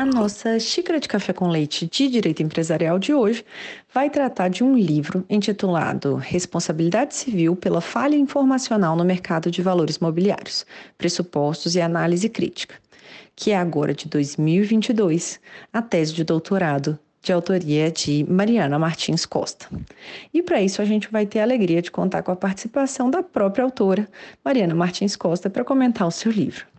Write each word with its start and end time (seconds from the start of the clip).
A 0.00 0.06
nossa 0.06 0.58
xícara 0.58 0.98
de 0.98 1.06
café 1.06 1.30
com 1.30 1.46
leite 1.46 1.86
de 1.86 2.08
direito 2.08 2.42
empresarial 2.42 2.98
de 2.98 3.12
hoje 3.12 3.44
vai 3.92 4.08
tratar 4.08 4.48
de 4.48 4.64
um 4.64 4.74
livro 4.74 5.26
intitulado 5.28 6.14
Responsabilidade 6.14 7.14
Civil 7.14 7.54
pela 7.54 7.82
Falha 7.82 8.16
Informacional 8.16 8.96
no 8.96 9.04
Mercado 9.04 9.50
de 9.50 9.60
Valores 9.60 9.98
Mobiliários: 9.98 10.64
Pressupostos 10.96 11.74
e 11.74 11.82
Análise 11.82 12.30
Crítica, 12.30 12.76
que 13.36 13.50
é 13.50 13.58
agora 13.58 13.92
de 13.92 14.08
2022, 14.08 15.38
a 15.70 15.82
tese 15.82 16.14
de 16.14 16.24
doutorado 16.24 16.98
de 17.20 17.30
autoria 17.30 17.90
de 17.90 18.24
Mariana 18.26 18.78
Martins 18.78 19.26
Costa. 19.26 19.68
E 20.32 20.42
para 20.42 20.62
isso 20.62 20.80
a 20.80 20.86
gente 20.86 21.10
vai 21.10 21.26
ter 21.26 21.40
a 21.40 21.42
alegria 21.42 21.82
de 21.82 21.90
contar 21.90 22.22
com 22.22 22.32
a 22.32 22.36
participação 22.36 23.10
da 23.10 23.22
própria 23.22 23.64
autora, 23.64 24.08
Mariana 24.42 24.74
Martins 24.74 25.14
Costa, 25.14 25.50
para 25.50 25.62
comentar 25.62 26.08
o 26.08 26.10
seu 26.10 26.32
livro. 26.32 26.69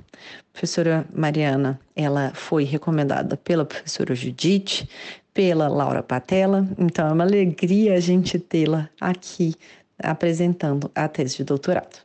Professora 0.54 1.06
Mariana, 1.14 1.80
ela 1.96 2.32
foi 2.34 2.64
recomendada 2.64 3.38
pela 3.38 3.66
professora 3.66 4.14
Judite, 4.14 4.88
pela 5.34 5.68
Laura 5.68 6.04
Patella, 6.04 6.68
então 6.78 7.08
é 7.08 7.14
uma 7.14 7.24
alegria 7.24 7.96
a 7.96 8.00
gente 8.00 8.38
tê-la 8.38 8.90
aqui 9.00 9.56
apresentando 9.98 10.92
a 10.94 11.08
tese 11.08 11.38
de 11.38 11.44
doutorado. 11.44 12.00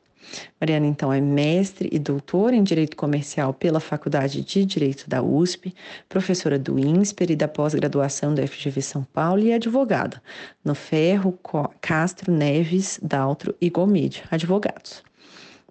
Mariana, 0.61 0.87
então, 0.87 1.13
é 1.13 1.21
mestre 1.21 1.89
e 1.93 1.99
doutora 1.99 2.57
em 2.57 2.63
Direito 2.63 2.97
Comercial 2.97 3.55
pela 3.55 3.81
Faculdade 3.81 4.43
de 4.43 4.65
Direito 4.65 5.09
da 5.09 5.23
USP, 5.23 5.75
professora 6.09 6.59
do 6.59 6.79
INSPER 6.79 7.31
e 7.31 7.37
da 7.37 7.47
pós-graduação 7.47 8.35
da 8.35 8.47
FGV 8.47 8.83
São 8.83 9.05
Paulo 9.05 9.43
e 9.43 9.53
advogada 9.53 10.21
no 10.65 10.75
Ferro, 10.75 11.39
Castro, 11.81 12.33
Neves, 12.33 12.99
Daltro 13.03 13.55
e 13.61 13.71
Gomide, 13.71 14.25
advogados. 14.31 15.06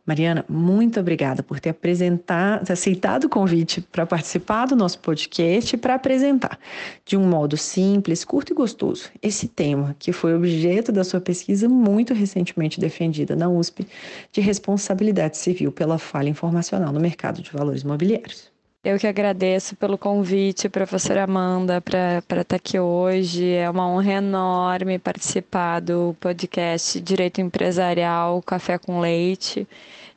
Mariana, 0.06 0.46
muito 0.48 1.00
obrigada 1.00 1.42
por 1.42 1.60
ter 1.60 1.70
apresentado, 1.70 2.70
aceitado 2.70 3.24
o 3.24 3.30
convite 3.30 3.82
para 3.82 4.06
participar 4.06 4.68
do 4.68 4.76
nosso 4.76 5.00
podcast 5.00 5.76
para 5.78 5.96
apresentar, 5.96 6.60
de 7.04 7.18
um 7.18 7.28
modo 7.28 7.58
simples, 7.58 8.24
curto 8.24 8.54
e 8.54 8.56
gostoso, 8.56 9.10
esse 9.22 9.48
tema 9.48 9.96
que 9.98 10.12
foi 10.12 10.36
objeto 10.36 10.92
da 10.92 11.04
sua 11.04 11.20
pesquisa 11.20 11.68
muito 11.68 12.14
recentemente 12.14 12.80
defendida 12.80 13.36
na 13.36 13.50
USP 13.50 13.88
de 14.32 14.42
responsabilidade 14.42 15.38
civil 15.38 15.72
pela 15.72 15.98
falha 15.98 16.30
informacional 16.30 16.94
no 16.94 17.00
mercado 17.00 17.42
de 17.42 17.52
valores 17.52 17.84
mobiliários. 17.84 18.55
Eu 18.86 19.00
que 19.00 19.08
agradeço 19.08 19.76
pelo 19.76 19.98
convite, 19.98 20.70
professora 20.70 21.24
Amanda, 21.24 21.82
para 21.82 22.20
estar 22.20 22.44
tá 22.44 22.56
aqui 22.56 22.80
hoje. 22.80 23.52
É 23.52 23.68
uma 23.68 23.90
honra 23.90 24.14
enorme 24.14 25.00
participar 25.00 25.80
do 25.80 26.16
podcast 26.20 27.02
Direito 27.02 27.42
Empresarial 27.42 28.44
Café 28.44 28.78
com 28.78 29.00
Leite. 29.00 29.68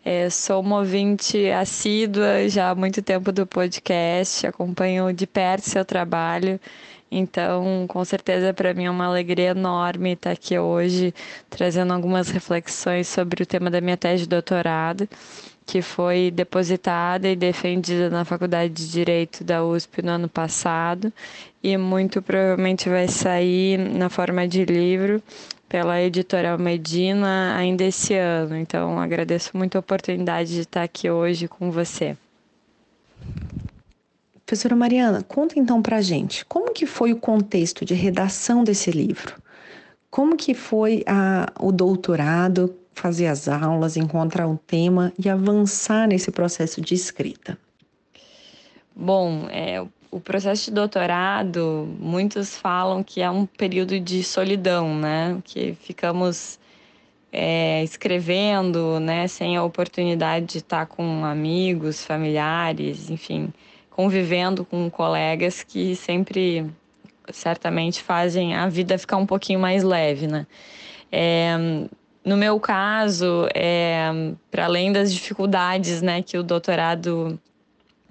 É, 0.05 0.29
sou 0.29 0.61
uma 0.61 0.81
ouvinte 0.81 1.49
assídua 1.49 2.47
já 2.51 2.69
há 2.69 2.75
muito 2.75 3.01
tempo 3.01 3.33
do 3.33 3.47
podcast, 3.47 4.47
acompanho 4.47 5.15
de 5.15 5.27
perto 5.27 5.65
seu 5.71 5.83
trabalho. 5.83 6.61
Então, 7.11 7.87
com 7.89 8.05
certeza, 8.05 8.53
para 8.53 8.75
mim 8.75 8.85
é 8.85 8.91
uma 8.91 9.07
alegria 9.07 9.53
enorme 9.53 10.13
estar 10.13 10.33
aqui 10.33 10.59
hoje, 10.59 11.15
trazendo 11.49 11.95
algumas 11.95 12.29
reflexões 12.29 13.09
sobre 13.09 13.43
o 13.43 13.47
tema 13.47 13.71
da 13.71 13.81
minha 13.81 13.97
tese 13.97 14.25
de 14.25 14.29
doutorado 14.29 15.09
que 15.69 15.83
foi 15.83 16.31
depositada 16.31 17.29
e 17.29 17.37
defendida 17.37 18.09
na 18.09 18.25
Faculdade 18.25 18.73
de 18.73 18.91
Direito 18.91 19.45
da 19.45 19.63
USP 19.63 20.01
no 20.01 20.13
ano 20.13 20.27
passado 20.27 21.13
e 21.63 21.77
muito 21.77 22.23
provavelmente 22.23 22.89
vai 22.89 23.07
sair 23.07 23.77
na 23.77 24.09
forma 24.09 24.49
de 24.49 24.65
livro 24.65 25.23
pela 25.69 26.01
editorial 26.01 26.59
Medina 26.59 27.55
ainda 27.55 27.85
esse 27.85 28.15
ano. 28.15 28.57
Então, 28.57 28.99
agradeço 28.99 29.55
muito 29.59 29.77
a 29.77 29.81
oportunidade 29.81 30.55
de 30.55 30.61
estar 30.61 30.83
aqui 30.83 31.11
hoje 31.11 31.47
com 31.47 31.71
você. 31.71 32.17
Professora 34.47 34.75
Mariana, 34.75 35.23
conta 35.23 35.59
então 35.59 35.83
para 35.83 36.01
gente, 36.01 36.47
como 36.47 36.73
que 36.73 36.87
foi 36.87 37.13
o 37.13 37.17
contexto 37.17 37.85
de 37.85 37.93
redação 37.93 38.65
desse 38.65 38.91
livro? 38.91 39.35
Como 40.11 40.35
que 40.35 40.55
foi 40.55 41.05
a, 41.07 41.53
o 41.61 41.71
doutorado? 41.71 42.75
Fazer 42.99 43.27
as 43.27 43.49
aulas, 43.49 43.97
encontrar 43.97 44.47
um 44.47 44.57
tema 44.57 45.13
e 45.19 45.29
avançar 45.29 46.07
nesse 46.07 46.31
processo 46.31 46.81
de 46.81 46.95
escrita? 46.95 47.59
Bom, 48.95 49.47
é, 49.51 49.85
o 50.11 50.21
processo 50.21 50.67
de 50.67 50.71
doutorado, 50.73 51.89
muitos 52.01 52.57
falam 52.57 53.03
que 53.03 53.21
é 53.21 53.31
um 53.31 53.47
período 53.47 54.01
de 54.01 54.25
solidão, 54.25 54.95
né? 54.95 55.39
Que 55.45 55.75
ficamos 55.75 56.59
é, 57.33 57.85
escrevendo, 57.85 58.99
né? 58.99 59.29
Sem 59.29 59.57
a 59.57 59.63
oportunidade 59.63 60.47
de 60.47 60.59
estar 60.59 60.87
com 60.87 61.25
amigos, 61.25 62.05
familiares, 62.05 63.11
enfim, 63.11 63.53
convivendo 63.91 64.65
com 64.65 64.91
colegas 64.91 65.63
que 65.63 65.95
sempre, 65.95 66.67
certamente, 67.31 68.03
fazem 68.03 68.55
a 68.55 68.69
vida 68.69 68.99
ficar 68.99 69.19
um 69.19 69.27
pouquinho 69.27 69.61
mais 69.61 69.83
leve, 69.83 70.27
né? 70.27 70.47
É, 71.13 71.57
no 72.29 72.37
meu 72.37 72.61
caso, 72.61 73.49
é, 73.55 74.11
para 74.51 74.67
além 74.67 74.93
das 74.93 75.13
dificuldades 75.13 76.03
né, 76.03 76.23
que 76.23 76.37
o 76.37 76.43
doutorado 76.43 77.41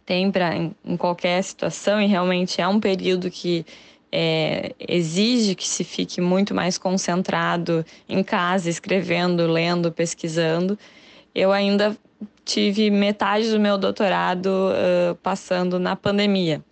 tem 0.06 0.32
pra, 0.32 0.56
em, 0.56 0.76
em 0.84 0.98
qualquer 0.98 1.44
situação, 1.44 2.02
e 2.02 2.08
realmente 2.08 2.60
é 2.60 2.68
um 2.68 2.80
período 2.80 3.30
que 3.30 3.64
é, 4.12 4.74
exige 4.80 5.54
que 5.54 5.68
se 5.68 5.84
fique 5.84 6.20
muito 6.20 6.56
mais 6.56 6.78
concentrado 6.78 7.86
em 8.10 8.24
casa, 8.24 8.70
escrevendo, 8.70 9.46
lendo, 9.46 9.92
pesquisando, 9.92 10.80
eu 11.36 11.52
ainda 11.52 11.96
tive 12.44 12.90
metade 12.90 13.52
do 13.52 13.60
meu 13.60 13.78
doutorado 13.78 14.48
uh, 14.48 15.16
passando 15.22 15.78
na 15.78 15.96
pandemia. 15.96 16.64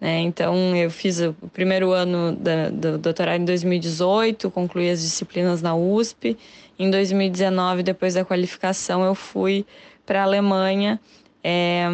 Né? 0.00 0.20
Então, 0.20 0.74
eu 0.74 0.90
fiz 0.90 1.20
o 1.20 1.34
primeiro 1.52 1.92
ano 1.92 2.32
da, 2.32 2.70
do 2.70 2.98
doutorado 2.98 3.40
em 3.40 3.44
2018, 3.44 4.50
concluí 4.50 4.90
as 4.90 5.02
disciplinas 5.02 5.60
na 5.60 5.74
USP. 5.76 6.36
Em 6.80 6.90
2019, 6.90 7.82
depois 7.82 8.14
da 8.14 8.24
qualificação, 8.24 9.04
eu 9.04 9.14
fui 9.14 9.66
para 10.06 10.22
a 10.22 10.24
Alemanha 10.24 10.98
é, 11.44 11.86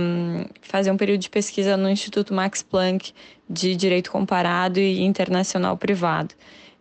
fazer 0.62 0.92
um 0.92 0.96
período 0.96 1.22
de 1.22 1.28
pesquisa 1.28 1.76
no 1.76 1.90
Instituto 1.90 2.32
Max 2.32 2.62
Planck 2.62 3.12
de 3.50 3.74
Direito 3.74 4.12
Comparado 4.12 4.78
e 4.78 5.02
Internacional 5.02 5.76
Privado. 5.76 6.36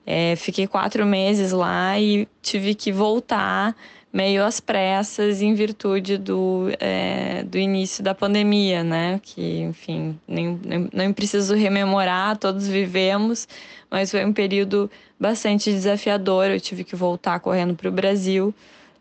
É, 0.06 0.36
fiquei 0.36 0.68
quatro 0.68 1.04
meses 1.04 1.52
lá 1.52 2.00
e 2.00 2.28
tive 2.44 2.76
que 2.76 2.92
voltar 2.92 3.76
meio 4.16 4.46
às 4.46 4.62
pressas 4.62 5.42
em 5.42 5.54
virtude 5.54 6.18
do, 6.18 6.70
é, 6.80 7.44
do 7.44 7.58
início 7.58 8.02
da 8.02 8.16
pandemia, 8.16 8.82
né? 8.82 9.20
Que, 9.22 9.60
enfim, 9.60 10.18
nem, 10.26 10.58
nem, 10.64 10.90
nem 10.94 11.12
preciso 11.12 11.54
rememorar, 11.54 12.38
todos 12.38 12.66
vivemos, 12.66 13.46
mas 13.92 14.12
foi 14.12 14.24
um 14.24 14.32
período 14.32 14.90
bastante 15.20 15.70
desafiador. 15.70 16.46
Eu 16.46 16.62
tive 16.62 16.86
que 16.86 16.96
voltar 16.96 17.42
correndo 17.42 17.76
para 17.76 17.90
o 17.90 17.92
Brasil. 17.92 18.56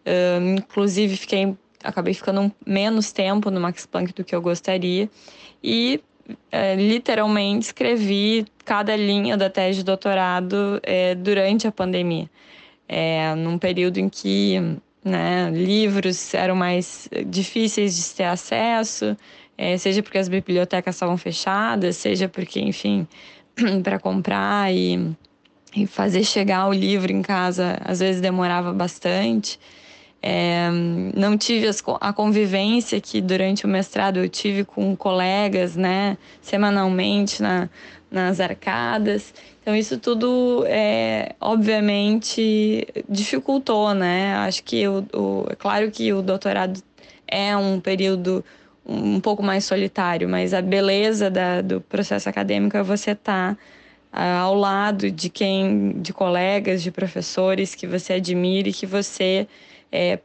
Uh, 0.04 0.58
inclusive, 0.58 1.16
fiquei, 1.16 1.54
acabei 1.84 2.12
ficando 2.12 2.52
menos 2.66 3.12
tempo 3.12 3.52
no 3.52 3.60
Max 3.60 3.86
Planck 3.86 4.12
do 4.12 4.24
que 4.24 4.34
eu 4.34 4.42
gostaria. 4.42 5.08
E 5.62 6.02
é, 6.50 6.74
literalmente 6.74 7.66
escrevi 7.66 8.46
cada 8.64 8.96
linha 8.96 9.36
da 9.36 9.48
tese 9.48 9.78
de 9.78 9.84
doutorado 9.84 10.80
é, 10.82 11.14
durante 11.14 11.68
a 11.68 11.72
pandemia. 11.72 12.28
É, 12.88 13.32
num 13.36 13.56
período 13.58 13.98
em 13.98 14.08
que 14.08 14.80
né? 15.04 15.50
Livros 15.50 16.32
eram 16.32 16.56
mais 16.56 17.08
difíceis 17.26 17.96
de 17.96 18.14
ter 18.14 18.24
acesso, 18.24 19.16
é, 19.56 19.76
seja 19.76 20.02
porque 20.02 20.18
as 20.18 20.28
bibliotecas 20.28 20.94
estavam 20.94 21.16
fechadas, 21.16 21.96
seja 21.96 22.28
porque, 22.28 22.60
enfim, 22.60 23.06
para 23.84 23.98
comprar 23.98 24.72
e, 24.72 25.14
e, 25.76 25.86
fazer 25.86 26.24
chegar 26.24 26.66
o 26.68 26.72
livro 26.72 27.12
em 27.12 27.22
casa 27.22 27.78
às 27.84 28.00
vezes 28.00 28.20
demorava 28.20 28.72
bastante. 28.72 29.60
É, 30.26 30.70
não 31.14 31.36
tive 31.36 31.68
as, 31.68 31.82
a 32.00 32.10
convivência 32.10 32.98
que 32.98 33.20
durante 33.20 33.66
o 33.66 33.68
mestrado 33.68 34.18
eu 34.20 34.28
tive 34.28 34.64
com 34.64 34.96
colegas, 34.96 35.76
né, 35.76 36.16
semanalmente 36.40 37.42
na, 37.42 37.68
nas 38.14 38.38
arcadas. 38.38 39.34
Então, 39.60 39.74
isso 39.74 39.98
tudo, 39.98 40.64
é, 40.66 41.34
obviamente, 41.40 42.86
dificultou, 43.08 43.92
né? 43.92 44.36
Acho 44.36 44.62
que, 44.62 44.86
o, 44.86 45.04
o, 45.12 45.46
é 45.50 45.56
claro 45.56 45.90
que 45.90 46.12
o 46.12 46.22
doutorado 46.22 46.80
é 47.26 47.56
um 47.56 47.80
período 47.80 48.44
um 48.86 49.18
pouco 49.18 49.42
mais 49.42 49.64
solitário, 49.64 50.28
mas 50.28 50.54
a 50.54 50.62
beleza 50.62 51.30
da, 51.30 51.60
do 51.60 51.80
processo 51.80 52.28
acadêmico 52.28 52.76
é 52.76 52.82
você 52.82 53.12
estar 53.12 53.56
tá, 54.12 54.20
uh, 54.20 54.42
ao 54.42 54.54
lado 54.54 55.10
de 55.10 55.28
quem, 55.30 55.94
de 56.00 56.12
colegas, 56.12 56.82
de 56.82 56.92
professores 56.92 57.74
que 57.74 57.86
você 57.86 58.14
admira 58.14 58.68
e 58.68 58.72
que 58.72 58.84
você, 58.84 59.48
é, 59.90 60.18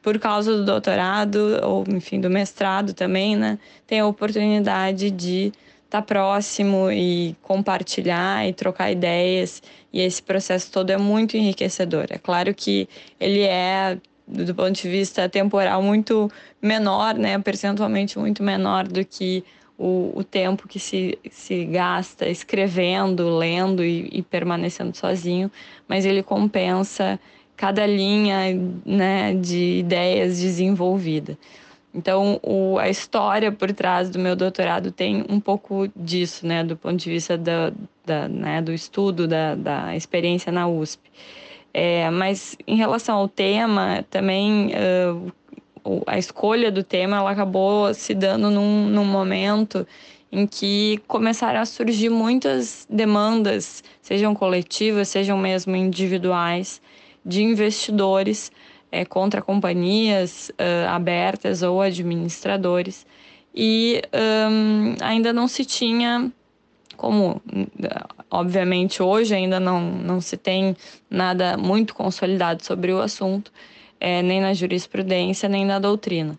por 0.00 0.18
causa 0.20 0.56
do 0.56 0.64
doutorado 0.64 1.60
ou, 1.64 1.84
enfim, 1.88 2.20
do 2.20 2.30
mestrado 2.30 2.94
também, 2.94 3.36
né, 3.36 3.58
tem 3.86 3.98
a 4.00 4.06
oportunidade 4.06 5.10
de 5.10 5.52
estar 5.84 6.00
tá 6.00 6.02
próximo 6.02 6.90
e 6.90 7.36
compartilhar 7.42 8.46
e 8.48 8.52
trocar 8.52 8.90
ideias. 8.90 9.62
E 9.92 10.00
esse 10.00 10.22
processo 10.22 10.70
todo 10.70 10.90
é 10.90 10.98
muito 10.98 11.36
enriquecedor. 11.36 12.06
É 12.10 12.18
claro 12.18 12.52
que 12.54 12.88
ele 13.20 13.42
é, 13.42 13.98
do 14.26 14.54
ponto 14.54 14.72
de 14.72 14.88
vista 14.88 15.28
temporal, 15.28 15.82
muito 15.82 16.30
menor, 16.60 17.14
né? 17.14 17.38
percentualmente 17.38 18.18
muito 18.18 18.42
menor 18.42 18.88
do 18.88 19.04
que 19.04 19.44
o, 19.78 20.12
o 20.14 20.24
tempo 20.24 20.68
que 20.68 20.78
se, 20.78 21.18
se 21.30 21.64
gasta 21.64 22.28
escrevendo, 22.28 23.36
lendo 23.36 23.84
e, 23.84 24.08
e 24.12 24.22
permanecendo 24.22 24.96
sozinho, 24.96 25.50
mas 25.88 26.04
ele 26.04 26.22
compensa 26.22 27.18
cada 27.56 27.86
linha 27.86 28.38
né, 28.84 29.34
de 29.34 29.78
ideias 29.78 30.40
desenvolvida. 30.40 31.38
Então, 31.94 32.40
o, 32.42 32.76
a 32.78 32.88
história 32.88 33.52
por 33.52 33.72
trás 33.72 34.10
do 34.10 34.18
meu 34.18 34.34
doutorado 34.34 34.90
tem 34.90 35.24
um 35.28 35.38
pouco 35.38 35.88
disso, 35.94 36.44
né, 36.44 36.64
do 36.64 36.76
ponto 36.76 36.96
de 36.96 37.08
vista 37.08 37.38
da, 37.38 37.72
da 38.04 38.26
né, 38.28 38.60
do 38.60 38.72
estudo, 38.72 39.28
da, 39.28 39.54
da 39.54 39.94
experiência 39.94 40.50
na 40.50 40.66
USP. 40.66 41.00
É, 41.72 42.10
mas 42.10 42.56
em 42.66 42.76
relação 42.76 43.16
ao 43.16 43.28
tema, 43.28 44.04
também 44.10 44.72
uh, 44.74 46.02
a 46.06 46.18
escolha 46.18 46.70
do 46.70 46.82
tema 46.82 47.18
ela 47.18 47.30
acabou 47.30 47.92
se 47.94 48.14
dando 48.14 48.50
num, 48.50 48.86
num 48.86 49.04
momento 49.04 49.86
em 50.32 50.46
que 50.46 51.00
começaram 51.06 51.60
a 51.60 51.64
surgir 51.64 52.08
muitas 52.08 52.86
demandas, 52.90 53.84
sejam 54.02 54.34
coletivas, 54.34 55.08
sejam 55.08 55.38
mesmo 55.38 55.76
individuais, 55.76 56.82
de 57.24 57.42
investidores 57.42 58.50
é, 58.94 59.04
contra 59.04 59.42
companhias 59.42 60.50
uh, 60.50 60.88
abertas 60.88 61.62
ou 61.64 61.82
administradores, 61.82 63.04
e 63.52 64.00
um, 64.50 64.94
ainda 65.00 65.32
não 65.32 65.48
se 65.48 65.64
tinha, 65.64 66.30
como 66.96 67.42
obviamente 68.30 69.02
hoje 69.02 69.34
ainda 69.34 69.58
não, 69.58 69.80
não 69.80 70.20
se 70.20 70.36
tem 70.36 70.76
nada 71.10 71.56
muito 71.56 71.92
consolidado 71.92 72.64
sobre 72.64 72.92
o 72.92 73.00
assunto, 73.00 73.52
é, 73.98 74.22
nem 74.22 74.40
na 74.40 74.54
jurisprudência, 74.54 75.48
nem 75.48 75.64
na 75.64 75.80
doutrina. 75.80 76.38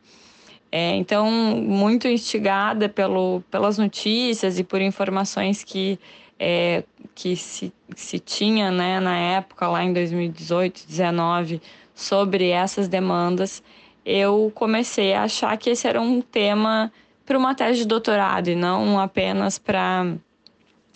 É, 0.72 0.96
então, 0.96 1.30
muito 1.30 2.08
instigada 2.08 2.88
pelo, 2.88 3.44
pelas 3.52 3.78
notícias 3.78 4.60
e 4.60 4.64
por 4.64 4.82
informações 4.82 5.62
que, 5.62 6.00
é, 6.40 6.84
que 7.14 7.36
se, 7.36 7.72
se 7.96 8.20
tinha 8.20 8.72
né, 8.72 9.00
na 9.02 9.18
época, 9.18 9.68
lá 9.68 9.84
em 9.84 9.92
2018, 9.94 10.86
2019, 10.88 11.62
sobre 11.96 12.50
essas 12.50 12.88
demandas, 12.88 13.64
eu 14.06 14.52
comecei 14.54 15.14
a 15.14 15.24
achar 15.24 15.58
que 15.58 15.70
esse 15.72 15.88
era 15.88 16.00
um 16.00 16.22
tema 16.22 16.92
para 17.26 17.38
uma 17.38 17.56
tese 17.56 17.80
de 17.80 17.86
doutorado 17.86 18.50
e 18.50 18.56
não 18.56 19.00
apenas 19.00 19.58
para 19.58 20.14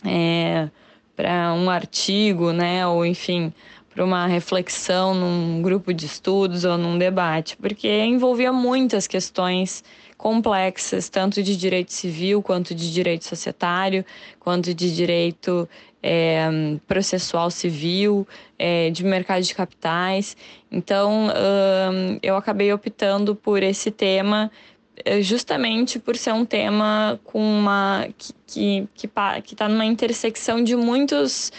é, 0.06 0.70
para 1.16 1.54
um 1.54 1.70
artigo, 1.70 2.54
né, 2.54 2.86
ou 2.88 3.06
enfim, 3.06 3.52
para 3.94 4.06
uma 4.06 4.28
reflexão 4.28 5.14
num 5.14 5.62
grupo 5.62 5.94
de 5.94 6.06
estudos 6.06 6.64
ou 6.64 6.78
num 6.78 6.98
debate, 6.98 7.58
porque 7.58 7.90
envolvia 8.06 8.54
muitas 8.54 9.08
questões 9.08 9.84
complexas, 10.18 11.10
tanto 11.10 11.42
de 11.42 11.58
direito 11.58 11.92
civil, 11.92 12.42
quanto 12.42 12.76
de 12.76 12.94
direito 12.94 13.26
societário, 13.26 14.06
quanto 14.40 14.74
de 14.74 14.96
direito 14.96 15.68
é, 16.02 16.48
processual 16.88 17.52
civil, 17.52 18.28
é, 18.60 18.90
de 18.90 19.04
mercado 19.06 19.42
de 19.42 19.56
capitais. 19.56 20.36
Então, 20.70 21.28
um, 21.28 22.20
eu 22.22 22.36
acabei 22.36 22.72
optando 22.74 23.34
por 23.34 23.64
esse 23.64 23.90
tema 23.90 24.52
é, 25.06 25.22
justamente 25.22 25.98
por 25.98 26.18
ser 26.18 26.34
um 26.34 26.46
tema 26.46 27.20
com 27.24 27.40
uma 27.42 28.08
que 28.46 28.88
que 28.94 29.10
que 29.44 29.54
está 29.54 29.70
numa 29.70 29.86
intersecção 29.86 30.62
de 30.62 30.76
muitos 30.76 31.52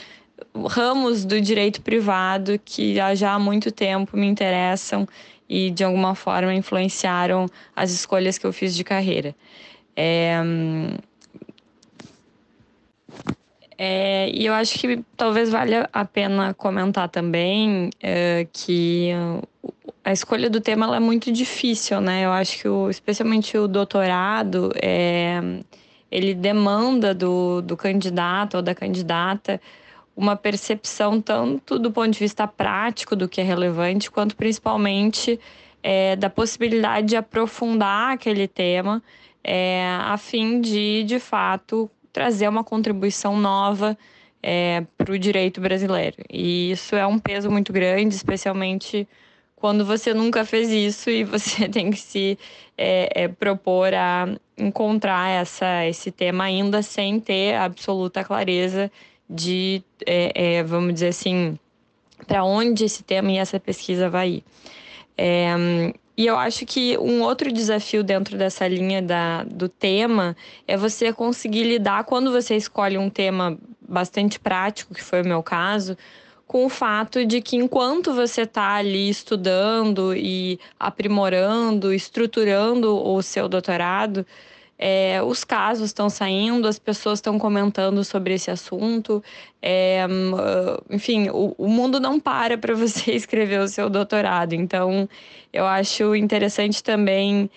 ramos 0.68 1.24
do 1.24 1.40
direito 1.40 1.80
privado 1.80 2.60
que 2.64 2.94
já 3.14 3.32
há 3.32 3.38
muito 3.38 3.70
tempo 3.70 4.16
me 4.16 4.26
interessam 4.26 5.06
e 5.48 5.70
de 5.70 5.82
alguma 5.82 6.14
forma 6.14 6.54
influenciaram 6.54 7.46
as 7.74 7.90
escolhas 7.90 8.36
que 8.38 8.46
eu 8.46 8.52
fiz 8.52 8.74
de 8.74 8.84
carreira. 8.84 9.34
É, 9.96 10.40
é, 13.82 14.28
e 14.28 14.44
eu 14.44 14.52
acho 14.52 14.78
que 14.78 15.02
talvez 15.16 15.48
valha 15.48 15.88
a 15.90 16.04
pena 16.04 16.52
comentar 16.52 17.08
também 17.08 17.88
é, 17.98 18.46
que 18.52 19.08
a 20.04 20.12
escolha 20.12 20.50
do 20.50 20.60
tema 20.60 20.94
é 20.94 21.00
muito 21.00 21.32
difícil, 21.32 21.98
né? 21.98 22.26
Eu 22.26 22.30
acho 22.30 22.58
que, 22.58 22.68
o, 22.68 22.90
especialmente 22.90 23.56
o 23.56 23.66
doutorado, 23.66 24.70
é, 24.82 25.40
ele 26.10 26.34
demanda 26.34 27.14
do, 27.14 27.62
do 27.62 27.74
candidato 27.74 28.58
ou 28.58 28.62
da 28.62 28.74
candidata 28.74 29.58
uma 30.14 30.36
percepção 30.36 31.18
tanto 31.18 31.78
do 31.78 31.90
ponto 31.90 32.10
de 32.10 32.18
vista 32.18 32.46
prático 32.46 33.16
do 33.16 33.26
que 33.26 33.40
é 33.40 33.44
relevante, 33.44 34.10
quanto 34.10 34.36
principalmente 34.36 35.40
é, 35.82 36.16
da 36.16 36.28
possibilidade 36.28 37.06
de 37.06 37.16
aprofundar 37.16 38.12
aquele 38.12 38.46
tema 38.46 39.02
é, 39.42 39.86
a 40.02 40.18
fim 40.18 40.60
de, 40.60 41.02
de 41.04 41.18
fato, 41.18 41.90
trazer 42.12 42.48
uma 42.48 42.64
contribuição 42.64 43.38
nova 43.38 43.96
é, 44.42 44.84
para 44.96 45.12
o 45.12 45.18
direito 45.18 45.60
brasileiro. 45.60 46.16
E 46.30 46.72
isso 46.72 46.96
é 46.96 47.06
um 47.06 47.18
peso 47.18 47.50
muito 47.50 47.72
grande, 47.72 48.14
especialmente 48.14 49.06
quando 49.56 49.84
você 49.84 50.14
nunca 50.14 50.44
fez 50.44 50.70
isso 50.70 51.10
e 51.10 51.22
você 51.22 51.68
tem 51.68 51.90
que 51.90 51.98
se 51.98 52.38
é, 52.76 53.24
é, 53.24 53.28
propor 53.28 53.92
a 53.94 54.28
encontrar 54.56 55.28
essa, 55.28 55.86
esse 55.86 56.10
tema 56.10 56.44
ainda 56.44 56.82
sem 56.82 57.20
ter 57.20 57.54
absoluta 57.54 58.24
clareza 58.24 58.90
de, 59.28 59.82
é, 60.06 60.56
é, 60.56 60.62
vamos 60.62 60.94
dizer 60.94 61.08
assim, 61.08 61.58
para 62.26 62.42
onde 62.42 62.84
esse 62.84 63.02
tema 63.02 63.30
e 63.30 63.36
essa 63.36 63.60
pesquisa 63.60 64.08
vai 64.08 64.28
ir. 64.28 64.44
E 66.20 66.26
eu 66.26 66.36
acho 66.38 66.66
que 66.66 66.98
um 66.98 67.22
outro 67.22 67.50
desafio 67.50 68.04
dentro 68.04 68.36
dessa 68.36 68.68
linha 68.68 69.00
da, 69.00 69.42
do 69.42 69.70
tema 69.70 70.36
é 70.68 70.76
você 70.76 71.14
conseguir 71.14 71.64
lidar, 71.64 72.04
quando 72.04 72.30
você 72.30 72.54
escolhe 72.56 72.98
um 72.98 73.08
tema 73.08 73.56
bastante 73.80 74.38
prático, 74.38 74.92
que 74.92 75.02
foi 75.02 75.22
o 75.22 75.26
meu 75.26 75.42
caso, 75.42 75.96
com 76.46 76.66
o 76.66 76.68
fato 76.68 77.24
de 77.24 77.40
que 77.40 77.56
enquanto 77.56 78.12
você 78.12 78.42
está 78.42 78.74
ali 78.74 79.08
estudando 79.08 80.14
e 80.14 80.60
aprimorando, 80.78 81.90
estruturando 81.90 83.02
o 83.02 83.22
seu 83.22 83.48
doutorado, 83.48 84.26
é, 84.82 85.22
os 85.22 85.44
casos 85.44 85.90
estão 85.90 86.08
saindo, 86.08 86.66
as 86.66 86.78
pessoas 86.78 87.18
estão 87.18 87.38
comentando 87.38 88.02
sobre 88.02 88.32
esse 88.32 88.50
assunto. 88.50 89.22
É, 89.60 90.06
enfim, 90.88 91.28
o, 91.28 91.54
o, 91.58 91.68
mundo 91.68 92.00
não 92.00 92.18
para 92.18 92.56
para 92.56 92.72
você 92.74 93.12
escrever 93.12 93.60
o 93.60 93.68
seu 93.68 93.90
doutorado. 93.90 94.54
Então, 94.54 95.06
eu 95.52 95.66
acho 95.66 96.16
interessante 96.16 96.82
também 96.82 97.50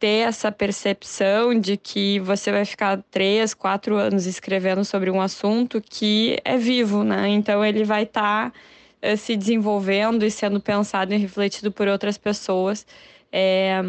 ter 0.00 0.26
essa 0.28 0.50
percepção 0.50 1.58
de 1.58 1.76
que 1.76 2.18
você 2.20 2.50
vai 2.50 2.64
ficar 2.64 3.04
três, 3.08 3.54
quatro 3.54 3.96
anos 3.96 4.26
escrevendo 4.26 4.84
sobre 4.84 5.12
um 5.12 5.20
assunto 5.20 5.80
que 5.80 6.40
é 6.44 6.56
vivo, 6.56 7.04
né? 7.04 7.28
Então, 7.28 7.64
ele 7.64 7.84
vai 7.84 8.02
estar 8.02 8.50
tá, 8.50 8.58
eh, 9.00 9.14
se 9.14 9.36
desenvolvendo 9.36 10.24
e 10.24 10.30
sendo 10.30 10.60
pensado 10.60 11.14
e 11.14 11.16
refletido 11.16 11.70
por 11.70 11.86
outras 11.86 12.18
pessoas. 12.18 12.84
É, 13.30 13.80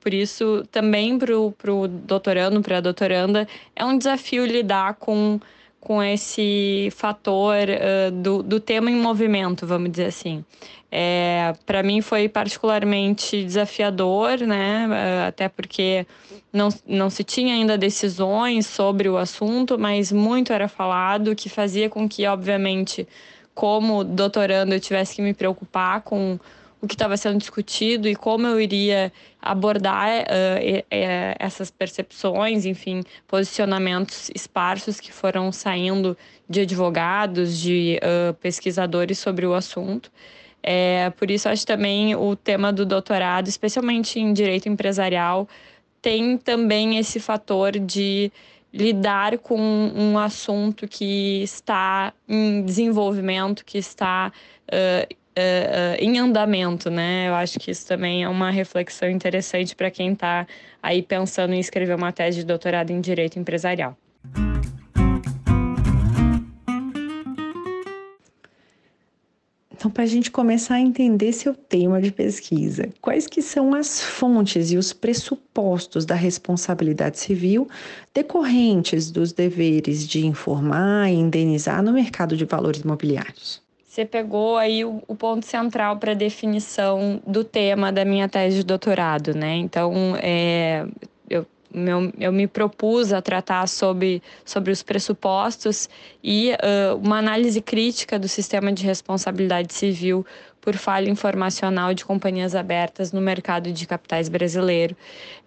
por 0.00 0.12
isso, 0.12 0.64
também 0.70 1.18
para 1.18 1.36
o 1.36 1.88
doutorando, 1.88 2.60
para 2.60 2.78
a 2.78 2.80
doutoranda, 2.80 3.46
é 3.74 3.84
um 3.84 3.96
desafio 3.96 4.44
lidar 4.44 4.94
com, 4.94 5.38
com 5.80 6.02
esse 6.02 6.88
fator 6.92 7.68
uh, 7.68 8.10
do, 8.10 8.42
do 8.42 8.58
tema 8.58 8.90
em 8.90 8.96
movimento, 8.96 9.66
vamos 9.66 9.90
dizer 9.90 10.06
assim. 10.06 10.44
É, 10.90 11.52
para 11.66 11.82
mim 11.82 12.00
foi 12.00 12.28
particularmente 12.28 13.44
desafiador, 13.44 14.38
né? 14.38 14.88
Até 15.28 15.46
porque 15.48 16.06
não, 16.52 16.70
não 16.86 17.10
se 17.10 17.22
tinha 17.22 17.54
ainda 17.54 17.76
decisões 17.76 18.66
sobre 18.66 19.08
o 19.08 19.18
assunto, 19.18 19.78
mas 19.78 20.10
muito 20.10 20.52
era 20.52 20.66
falado, 20.66 21.36
que 21.36 21.48
fazia 21.50 21.90
com 21.90 22.08
que, 22.08 22.26
obviamente, 22.26 23.06
como 23.54 24.02
doutorando, 24.02 24.72
eu 24.72 24.80
tivesse 24.80 25.16
que 25.16 25.22
me 25.22 25.34
preocupar 25.34 26.00
com 26.00 26.38
o 26.80 26.86
que 26.86 26.94
estava 26.94 27.16
sendo 27.16 27.38
discutido 27.38 28.08
e 28.08 28.14
como 28.14 28.46
eu 28.46 28.60
iria 28.60 29.12
abordar 29.40 30.22
uh, 30.22 30.84
essas 31.38 31.70
percepções, 31.70 32.64
enfim, 32.64 33.02
posicionamentos 33.26 34.30
esparsos 34.34 35.00
que 35.00 35.12
foram 35.12 35.50
saindo 35.50 36.16
de 36.48 36.60
advogados, 36.60 37.58
de 37.58 37.98
uh, 38.02 38.34
pesquisadores 38.34 39.18
sobre 39.18 39.46
o 39.46 39.54
assunto. 39.54 40.10
É, 40.62 41.10
por 41.10 41.30
isso, 41.30 41.48
acho 41.48 41.66
também 41.66 42.14
o 42.14 42.36
tema 42.36 42.72
do 42.72 42.84
doutorado, 42.84 43.48
especialmente 43.48 44.18
em 44.18 44.32
direito 44.32 44.68
empresarial, 44.68 45.48
tem 46.00 46.36
também 46.36 46.98
esse 46.98 47.18
fator 47.18 47.72
de 47.72 48.30
lidar 48.72 49.38
com 49.38 49.58
um 49.58 50.18
assunto 50.18 50.86
que 50.86 51.42
está 51.42 52.12
em 52.28 52.62
desenvolvimento, 52.62 53.64
que 53.64 53.78
está 53.78 54.30
uh, 54.68 55.16
uh, 55.38 55.96
em 55.98 56.18
andamento, 56.18 56.90
né? 56.90 57.28
Eu 57.28 57.34
acho 57.34 57.58
que 57.58 57.70
isso 57.70 57.86
também 57.86 58.24
é 58.24 58.28
uma 58.28 58.50
reflexão 58.50 59.08
interessante 59.08 59.74
para 59.74 59.90
quem 59.90 60.12
está 60.12 60.46
aí 60.82 61.02
pensando 61.02 61.54
em 61.54 61.60
escrever 61.60 61.94
uma 61.94 62.12
tese 62.12 62.38
de 62.38 62.46
doutorado 62.46 62.90
em 62.90 63.00
direito 63.00 63.38
empresarial. 63.38 63.96
Então, 69.78 69.92
para 69.92 70.02
a 70.02 70.06
gente 70.06 70.28
começar 70.28 70.74
a 70.74 70.80
entender 70.80 71.32
seu 71.32 71.54
tema 71.54 72.02
de 72.02 72.10
pesquisa, 72.10 72.88
quais 73.00 73.28
que 73.28 73.40
são 73.40 73.72
as 73.72 74.02
fontes 74.02 74.72
e 74.72 74.76
os 74.76 74.92
pressupostos 74.92 76.04
da 76.04 76.16
responsabilidade 76.16 77.20
civil 77.20 77.68
decorrentes 78.12 79.08
dos 79.08 79.32
deveres 79.32 80.04
de 80.04 80.26
informar 80.26 81.08
e 81.08 81.14
indenizar 81.14 81.80
no 81.80 81.92
mercado 81.92 82.36
de 82.36 82.44
valores 82.44 82.80
imobiliários? 82.80 83.67
Você 83.98 84.04
pegou 84.04 84.56
aí 84.56 84.84
o, 84.84 85.02
o 85.08 85.16
ponto 85.16 85.44
central 85.44 85.96
para 85.96 86.14
definição 86.14 87.20
do 87.26 87.42
tema 87.42 87.90
da 87.90 88.04
minha 88.04 88.28
tese 88.28 88.58
de 88.58 88.62
doutorado, 88.62 89.34
né? 89.34 89.56
Então, 89.56 90.16
é, 90.22 90.86
eu, 91.28 91.44
meu, 91.74 92.12
eu 92.16 92.32
me 92.32 92.46
propus 92.46 93.12
a 93.12 93.20
tratar 93.20 93.66
sobre, 93.66 94.22
sobre 94.44 94.70
os 94.70 94.84
pressupostos 94.84 95.88
e 96.22 96.52
uh, 96.52 96.94
uma 97.02 97.18
análise 97.18 97.60
crítica 97.60 98.20
do 98.20 98.28
sistema 98.28 98.72
de 98.72 98.84
responsabilidade 98.84 99.74
civil 99.74 100.24
por 100.60 100.76
falha 100.76 101.10
informacional 101.10 101.92
de 101.92 102.04
companhias 102.04 102.54
abertas 102.54 103.10
no 103.10 103.20
mercado 103.20 103.72
de 103.72 103.84
capitais 103.84 104.28
brasileiro. 104.28 104.96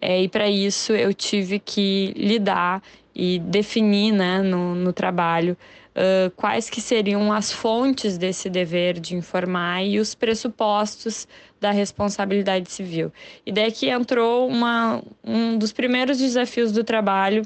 É, 0.02 0.22
e 0.22 0.28
para 0.28 0.50
isso 0.50 0.92
eu 0.92 1.14
tive 1.14 1.58
que 1.58 2.14
lidar 2.18 2.84
e 3.16 3.40
definir 3.40 4.12
né, 4.12 4.42
no, 4.42 4.76
no 4.76 4.92
trabalho 4.92 5.58
quais 6.36 6.70
que 6.70 6.80
seriam 6.80 7.34
as 7.34 7.52
fontes 7.52 8.18
desse 8.18 8.50
dever 8.50 9.00
de 9.00 9.16
informar 9.16 9.84
e 9.84 10.00
os 10.00 10.16
pressupostos 10.16 11.28
da 11.60 11.72
responsabilidade 11.72 12.72
civil. 12.72 13.12
E 13.46 13.52
daí 13.52 13.72
que 13.72 13.90
entrou 13.90 14.48
uma, 14.48 15.04
um 15.24 15.58
dos 15.58 15.72
primeiros 15.72 16.18
desafios 16.18 16.72
do 16.72 16.84
trabalho 16.84 17.46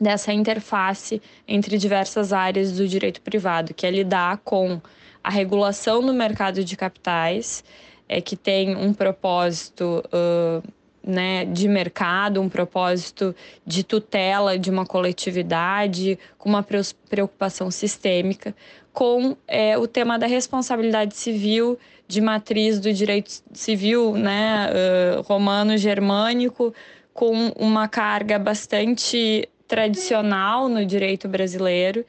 dessa 0.00 0.32
interface 0.32 1.22
entre 1.46 1.78
diversas 1.78 2.32
áreas 2.32 2.72
do 2.72 2.86
direito 2.86 3.20
privado, 3.20 3.72
que 3.72 3.86
é 3.86 3.90
lidar 3.90 4.38
com 4.38 4.80
a 5.22 5.30
regulação 5.30 6.04
do 6.04 6.12
mercado 6.12 6.64
de 6.64 6.76
capitais, 6.76 7.62
é, 8.08 8.20
que 8.20 8.36
tem 8.36 8.76
um 8.76 8.92
propósito 8.92 10.02
uh, 10.06 10.68
né, 11.04 11.44
de 11.44 11.68
mercado, 11.68 12.40
um 12.40 12.48
propósito 12.48 13.34
de 13.66 13.82
tutela 13.82 14.58
de 14.58 14.70
uma 14.70 14.86
coletividade, 14.86 16.18
com 16.38 16.48
uma 16.48 16.64
preocupação 17.08 17.70
sistêmica, 17.70 18.54
com 18.92 19.36
é, 19.48 19.76
o 19.76 19.86
tema 19.86 20.18
da 20.18 20.26
responsabilidade 20.26 21.16
civil 21.16 21.78
de 22.06 22.20
matriz 22.20 22.78
do 22.78 22.92
direito 22.92 23.42
civil 23.52 24.14
né, 24.14 24.68
uh, 24.68 25.22
romano-germânico, 25.22 26.74
com 27.14 27.48
uma 27.56 27.88
carga 27.88 28.38
bastante 28.38 29.48
tradicional 29.66 30.68
no 30.68 30.84
direito 30.84 31.26
brasileiro 31.26 32.04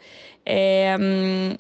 é, 0.46 0.96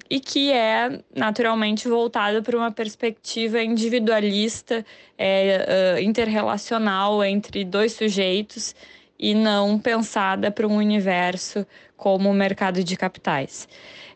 e 0.09 0.19
que 0.19 0.51
é 0.51 0.99
naturalmente 1.15 1.87
voltada 1.87 2.41
para 2.41 2.57
uma 2.57 2.71
perspectiva 2.71 3.61
individualista, 3.63 4.85
é, 5.17 6.01
interrelacional 6.01 7.23
entre 7.23 7.63
dois 7.63 7.93
sujeitos 7.93 8.75
e 9.17 9.33
não 9.33 9.79
pensada 9.79 10.51
para 10.51 10.67
um 10.67 10.75
universo 10.75 11.65
como 11.95 12.29
o 12.29 12.33
mercado 12.33 12.83
de 12.83 12.97
capitais. 12.97 13.67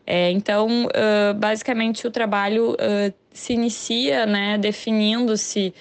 É, 0.06 0.30
então, 0.30 0.86
uh, 0.86 1.34
basicamente, 1.34 2.06
o 2.06 2.10
trabalho 2.10 2.72
uh, 2.72 3.12
se 3.30 3.52
inicia 3.52 4.24
né, 4.24 4.56
definindo-se 4.56 5.74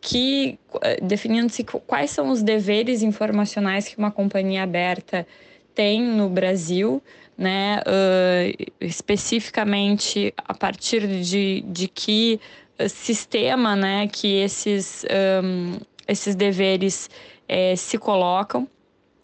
que 0.00 0.58
definindo-se 1.02 1.64
quais 1.64 2.10
são 2.10 2.30
os 2.30 2.42
deveres 2.42 3.02
informacionais 3.02 3.88
que 3.88 3.98
uma 3.98 4.10
companhia 4.10 4.62
aberta 4.62 5.26
tem 5.74 6.00
no 6.00 6.28
Brasil, 6.28 7.02
né, 7.36 7.80
uh, 7.80 8.72
especificamente 8.80 10.32
a 10.38 10.54
partir 10.54 11.06
de, 11.06 11.62
de 11.66 11.88
que 11.88 12.40
sistema 12.88 13.74
né, 13.74 14.06
que 14.08 14.36
esses, 14.36 15.04
um, 15.42 15.78
esses 16.06 16.34
deveres 16.34 17.08
é, 17.48 17.74
se 17.74 17.98
colocam. 17.98 18.68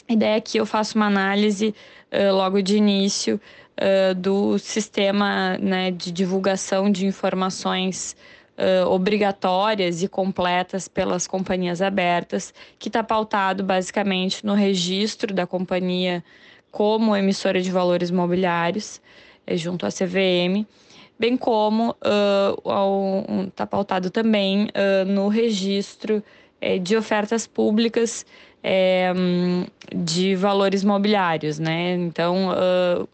A 0.09 0.12
ideia 0.12 0.37
é 0.37 0.40
que 0.40 0.59
eu 0.59 0.66
faço 0.66 0.97
uma 0.97 1.07
análise 1.07 1.75
uh, 2.12 2.35
logo 2.35 2.62
de 2.62 2.76
início 2.76 3.40
uh, 3.78 4.14
do 4.14 4.59
sistema 4.59 5.59
né, 5.59 5.90
de 5.90 6.11
divulgação 6.11 6.90
de 6.90 7.07
informações 7.07 8.16
Uh, 8.52 8.87
obrigatórias 8.87 10.02
e 10.02 10.09
completas 10.09 10.87
pelas 10.87 11.26
companhias 11.26 11.81
abertas, 11.81 12.52
que 12.78 12.90
está 12.90 13.02
pautado 13.02 13.64
basicamente 13.64 14.45
no 14.45 14.52
registro 14.52 15.33
da 15.33 15.47
companhia 15.47 16.23
como 16.73 17.14
emissora 17.14 17.61
de 17.61 17.71
valores 17.71 18.11
mobiliários, 18.11 19.00
é, 19.47 19.57
junto 19.57 19.85
à 19.87 19.91
CVM, 19.91 20.67
bem 21.19 21.37
como 21.37 21.95
está 22.00 22.81
uh, 22.83 23.50
tá 23.55 23.67
pautado 23.67 24.11
também 24.11 24.64
uh, 24.64 25.05
no 25.07 25.29
registro 25.29 26.25
é, 26.61 26.79
de 26.79 26.97
ofertas 26.97 27.47
públicas 27.47 28.25
é, 28.64 29.12
de 29.95 30.35
valores 30.35 30.83
mobiliários, 30.83 31.59
né? 31.59 31.95
Então, 31.95 32.49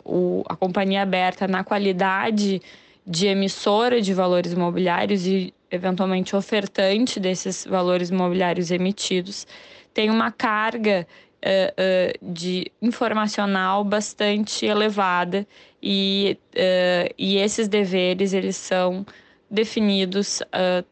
o, 0.05 0.45
a 0.47 0.55
companhia 0.55 1.01
aberta 1.01 1.49
na 1.49 1.65
qualidade 1.65 2.61
de 3.07 3.27
emissora 3.27 4.03
de 4.03 4.13
valores 4.13 4.53
mobiliários 4.53 5.27
e 5.27 5.55
eventualmente 5.71 6.37
ofertante 6.37 7.19
desses 7.19 7.67
valores 7.67 8.11
mobiliários 8.11 8.71
emitidos 8.71 9.47
tem 9.95 10.11
uma 10.11 10.31
carga 10.31 11.07
uh, 11.45 12.19
de 12.21 12.71
informacional 12.83 13.85
bastante 13.85 14.67
elevada 14.67 15.47
e, 15.83 16.39
uh, 16.55 17.15
e 17.17 17.37
esses 17.39 17.69
deveres 17.69 18.33
eles 18.33 18.57
são 18.57 19.07
definidos 19.51 20.43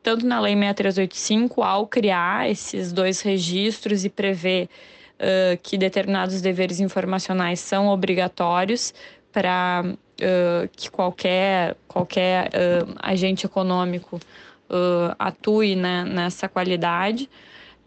tanto 0.03 0.25
na 0.25 0.41
Lei 0.41 0.55
6385, 0.55 1.63
ao 1.63 1.87
criar 1.87 2.49
esses 2.49 2.91
dois 2.91 3.21
registros 3.21 4.03
e 4.07 4.09
prever 4.09 4.71
que 5.63 5.77
determinados 5.77 6.41
deveres 6.41 6.81
informacionais 6.81 7.61
são 7.61 7.89
obrigatórios 7.89 8.95
para 9.31 9.85
que 10.73 10.91
qualquer, 10.91 11.77
qualquer 11.87 12.49
agente 13.03 13.45
econômico 13.45 14.19
atue 15.19 15.77
né, 15.77 16.03
nessa 16.05 16.49
qualidade, 16.49 17.29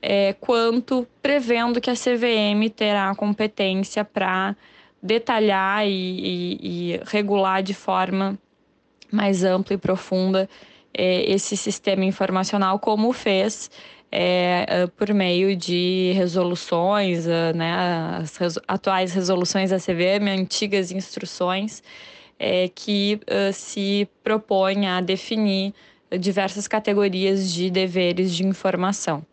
é, 0.02 0.34
quanto 0.34 1.08
prevendo 1.22 1.82
que 1.82 1.90
a 1.90 1.96
CVM 1.96 2.70
terá 2.76 3.10
a 3.10 3.16
competência 3.16 4.04
para 4.04 4.56
detalhar 5.02 5.88
e, 5.88 5.92
e, 5.92 6.94
e 6.94 7.02
regular 7.06 7.64
de 7.64 7.74
forma 7.74 8.38
mais 9.12 9.44
ampla 9.44 9.74
e 9.74 9.78
profunda 9.78 10.50
é, 10.94 11.32
esse 11.32 11.56
sistema 11.56 12.06
informacional, 12.06 12.80
como 12.80 13.12
fez 13.14 13.70
é, 14.12 14.66
é 14.68 14.88
por 14.88 15.14
meio 15.14 15.56
de 15.56 16.14
resoluções, 16.16 17.26
né, 17.56 18.18
as 18.20 18.36
res, 18.38 18.60
atuais 18.68 19.14
resoluções 19.14 19.70
da 19.70 19.78
CVM, 19.78 20.28
antigas 20.30 20.92
instruções, 20.92 21.84
é, 22.40 22.70
que 22.70 23.20
é, 23.28 23.52
se 23.52 24.08
propõem 24.24 24.88
a 24.88 25.00
definir 25.02 25.74
diversas 26.20 26.68
categorias 26.68 27.54
de 27.54 27.70
deveres 27.70 28.34
de 28.34 28.44
informação. 28.46 29.24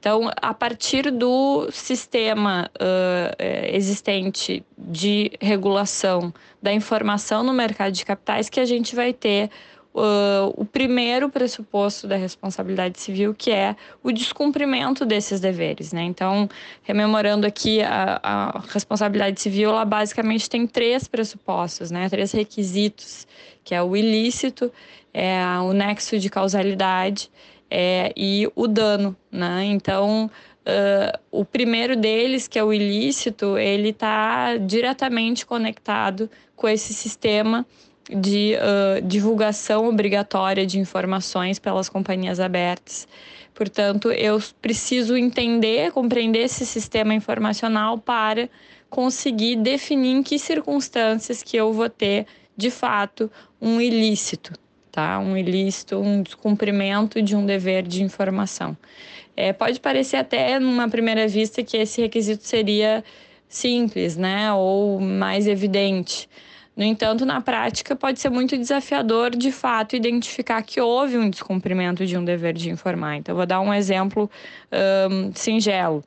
Então, 0.00 0.30
a 0.36 0.54
partir 0.54 1.10
do 1.10 1.68
sistema 1.72 2.70
uh, 2.76 3.42
existente 3.72 4.64
de 4.76 5.32
regulação 5.40 6.32
da 6.62 6.72
informação 6.72 7.42
no 7.42 7.52
mercado 7.52 7.92
de 7.92 8.04
capitais, 8.04 8.48
que 8.48 8.60
a 8.60 8.64
gente 8.64 8.94
vai 8.94 9.12
ter 9.12 9.50
uh, 9.92 10.54
o 10.56 10.64
primeiro 10.64 11.28
pressuposto 11.28 12.06
da 12.06 12.16
responsabilidade 12.16 13.00
civil, 13.00 13.34
que 13.34 13.50
é 13.50 13.74
o 14.00 14.12
descumprimento 14.12 15.04
desses 15.04 15.40
deveres. 15.40 15.92
Né? 15.92 16.04
Então, 16.04 16.48
rememorando 16.84 17.44
aqui, 17.44 17.82
a, 17.82 18.20
a 18.22 18.60
responsabilidade 18.72 19.40
civil, 19.40 19.70
ela 19.70 19.84
basicamente 19.84 20.48
tem 20.48 20.64
três 20.64 21.08
pressupostos, 21.08 21.90
né? 21.90 22.08
três 22.08 22.30
requisitos, 22.30 23.26
que 23.64 23.74
é 23.74 23.82
o 23.82 23.96
ilícito, 23.96 24.72
é 25.12 25.42
o 25.60 25.72
nexo 25.72 26.18
de 26.20 26.30
causalidade 26.30 27.28
é, 27.70 28.12
e 28.16 28.50
o 28.54 28.66
dano, 28.66 29.16
né? 29.30 29.64
Então, 29.64 30.30
uh, 30.66 31.18
o 31.30 31.44
primeiro 31.44 31.96
deles, 31.96 32.48
que 32.48 32.58
é 32.58 32.64
o 32.64 32.72
ilícito, 32.72 33.58
ele 33.58 33.90
está 33.90 34.56
diretamente 34.56 35.44
conectado 35.44 36.30
com 36.56 36.68
esse 36.68 36.94
sistema 36.94 37.66
de 38.08 38.54
uh, 38.54 39.06
divulgação 39.06 39.86
obrigatória 39.88 40.66
de 40.66 40.78
informações 40.78 41.58
pelas 41.58 41.88
companhias 41.88 42.40
abertas. 42.40 43.06
Portanto, 43.54 44.10
eu 44.10 44.40
preciso 44.62 45.16
entender, 45.16 45.92
compreender 45.92 46.44
esse 46.44 46.64
sistema 46.64 47.12
informacional 47.14 47.98
para 47.98 48.48
conseguir 48.88 49.56
definir 49.56 50.16
em 50.16 50.22
que 50.22 50.38
circunstâncias 50.38 51.42
que 51.42 51.56
eu 51.56 51.72
vou 51.72 51.90
ter, 51.90 52.26
de 52.56 52.70
fato, 52.70 53.30
um 53.60 53.80
ilícito 53.80 54.52
tá? 54.98 55.20
Um 55.20 55.36
ilícito, 55.36 55.96
um 55.96 56.22
descumprimento 56.22 57.22
de 57.22 57.36
um 57.36 57.46
dever 57.46 57.84
de 57.84 58.02
informação. 58.02 58.76
É, 59.36 59.52
pode 59.52 59.78
parecer 59.78 60.16
até, 60.16 60.58
numa 60.58 60.88
primeira 60.88 61.28
vista, 61.28 61.62
que 61.62 61.76
esse 61.76 62.02
requisito 62.02 62.44
seria 62.44 63.04
simples, 63.48 64.16
né? 64.16 64.52
Ou 64.52 64.98
mais 64.98 65.46
evidente. 65.46 66.28
No 66.76 66.82
entanto, 66.82 67.24
na 67.24 67.40
prática, 67.40 67.94
pode 67.94 68.18
ser 68.18 68.28
muito 68.28 68.58
desafiador, 68.58 69.30
de 69.30 69.52
fato, 69.52 69.94
identificar 69.94 70.60
que 70.62 70.80
houve 70.80 71.16
um 71.16 71.30
descumprimento 71.30 72.04
de 72.04 72.18
um 72.18 72.24
dever 72.24 72.54
de 72.54 72.68
informar. 72.68 73.18
Então, 73.18 73.36
vou 73.36 73.46
dar 73.46 73.60
um 73.60 73.72
exemplo 73.72 74.28
um, 75.12 75.32
singelo. 75.32 76.02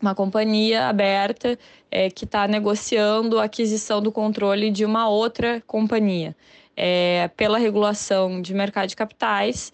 Uma 0.00 0.14
companhia 0.14 0.86
aberta 0.86 1.58
é, 1.90 2.08
que 2.08 2.24
está 2.24 2.46
negociando 2.46 3.40
a 3.40 3.44
aquisição 3.44 4.00
do 4.00 4.12
controle 4.12 4.70
de 4.70 4.84
uma 4.84 5.08
outra 5.08 5.60
companhia 5.66 6.36
é, 6.76 7.28
pela 7.36 7.58
regulação 7.58 8.40
de 8.40 8.54
mercado 8.54 8.88
de 8.88 8.96
capitais, 8.96 9.72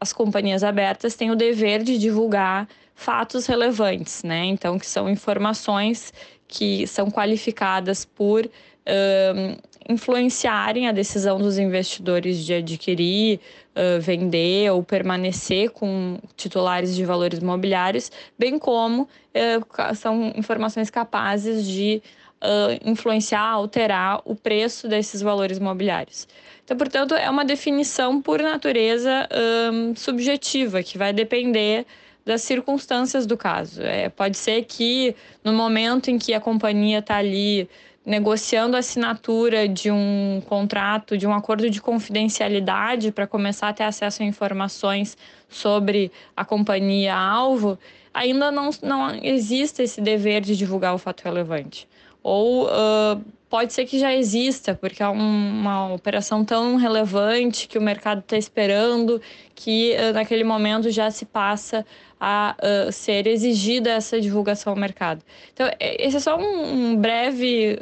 as 0.00 0.12
companhias 0.12 0.64
abertas 0.64 1.14
têm 1.14 1.30
o 1.30 1.36
dever 1.36 1.82
de 1.82 1.98
divulgar 1.98 2.68
fatos 2.94 3.46
relevantes, 3.46 4.22
né? 4.22 4.44
Então, 4.46 4.78
que 4.78 4.86
são 4.86 5.08
informações 5.08 6.12
que 6.48 6.86
são 6.86 7.10
qualificadas 7.10 8.04
por 8.04 8.48
um, 8.86 9.56
influenciarem 9.88 10.88
a 10.88 10.92
decisão 10.92 11.38
dos 11.38 11.58
investidores 11.58 12.44
de 12.44 12.54
adquirir, 12.54 13.40
uh, 13.74 14.00
vender 14.00 14.70
ou 14.72 14.82
permanecer 14.82 15.70
com 15.70 16.18
titulares 16.36 16.94
de 16.94 17.04
valores 17.04 17.38
imobiliários, 17.38 18.10
bem 18.38 18.58
como 18.58 19.02
uh, 19.02 19.94
são 19.94 20.32
informações 20.36 20.90
capazes 20.90 21.66
de 21.66 22.02
uh, 22.42 22.88
influenciar, 22.88 23.40
alterar 23.40 24.20
o 24.24 24.34
preço 24.34 24.88
desses 24.88 25.20
valores 25.20 25.58
imobiliários. 25.58 26.26
Então, 26.64 26.76
portanto, 26.76 27.14
é 27.14 27.30
uma 27.30 27.44
definição 27.44 28.20
por 28.20 28.42
natureza 28.42 29.28
um, 29.72 29.94
subjetiva, 29.94 30.82
que 30.82 30.98
vai 30.98 31.12
depender 31.12 31.86
das 32.24 32.42
circunstâncias 32.42 33.24
do 33.24 33.36
caso. 33.36 33.80
É, 33.82 34.08
pode 34.08 34.36
ser 34.36 34.64
que 34.64 35.14
no 35.44 35.52
momento 35.52 36.10
em 36.10 36.18
que 36.18 36.34
a 36.34 36.40
companhia 36.40 36.98
está 36.98 37.18
ali 37.18 37.68
negociando 38.04 38.74
a 38.74 38.80
assinatura 38.80 39.68
de 39.68 39.92
um 39.92 40.42
contrato, 40.46 41.16
de 41.16 41.26
um 41.26 41.32
acordo 41.32 41.70
de 41.70 41.80
confidencialidade 41.80 43.12
para 43.12 43.28
começar 43.28 43.68
a 43.68 43.72
ter 43.72 43.84
acesso 43.84 44.22
a 44.22 44.26
informações 44.26 45.16
sobre 45.48 46.10
a 46.36 46.44
companhia 46.44 47.14
alvo, 47.14 47.78
ainda 48.12 48.50
não, 48.50 48.70
não 48.82 49.14
existe 49.22 49.82
esse 49.82 50.00
dever 50.00 50.40
de 50.40 50.56
divulgar 50.56 50.94
o 50.94 50.98
fato 50.98 51.22
relevante 51.22 51.88
ou 52.26 52.64
uh, 52.64 53.22
pode 53.48 53.72
ser 53.72 53.84
que 53.84 54.00
já 54.00 54.12
exista, 54.12 54.74
porque 54.74 55.00
é 55.00 55.06
uma 55.06 55.94
operação 55.94 56.44
tão 56.44 56.74
relevante 56.74 57.68
que 57.68 57.78
o 57.78 57.80
mercado 57.80 58.18
está 58.18 58.36
esperando 58.36 59.22
que 59.54 59.94
uh, 59.94 60.12
naquele 60.12 60.42
momento 60.42 60.90
já 60.90 61.08
se 61.08 61.24
passa 61.24 61.86
a 62.20 62.56
uh, 62.58 62.90
ser 62.90 63.28
exigida 63.28 63.90
essa 63.90 64.20
divulgação 64.20 64.72
ao 64.72 64.76
mercado. 64.76 65.22
Então, 65.54 65.68
é, 65.78 66.04
esse 66.04 66.16
é 66.16 66.20
só 66.20 66.36
um, 66.36 66.94
um 66.94 66.96
breve 66.96 67.78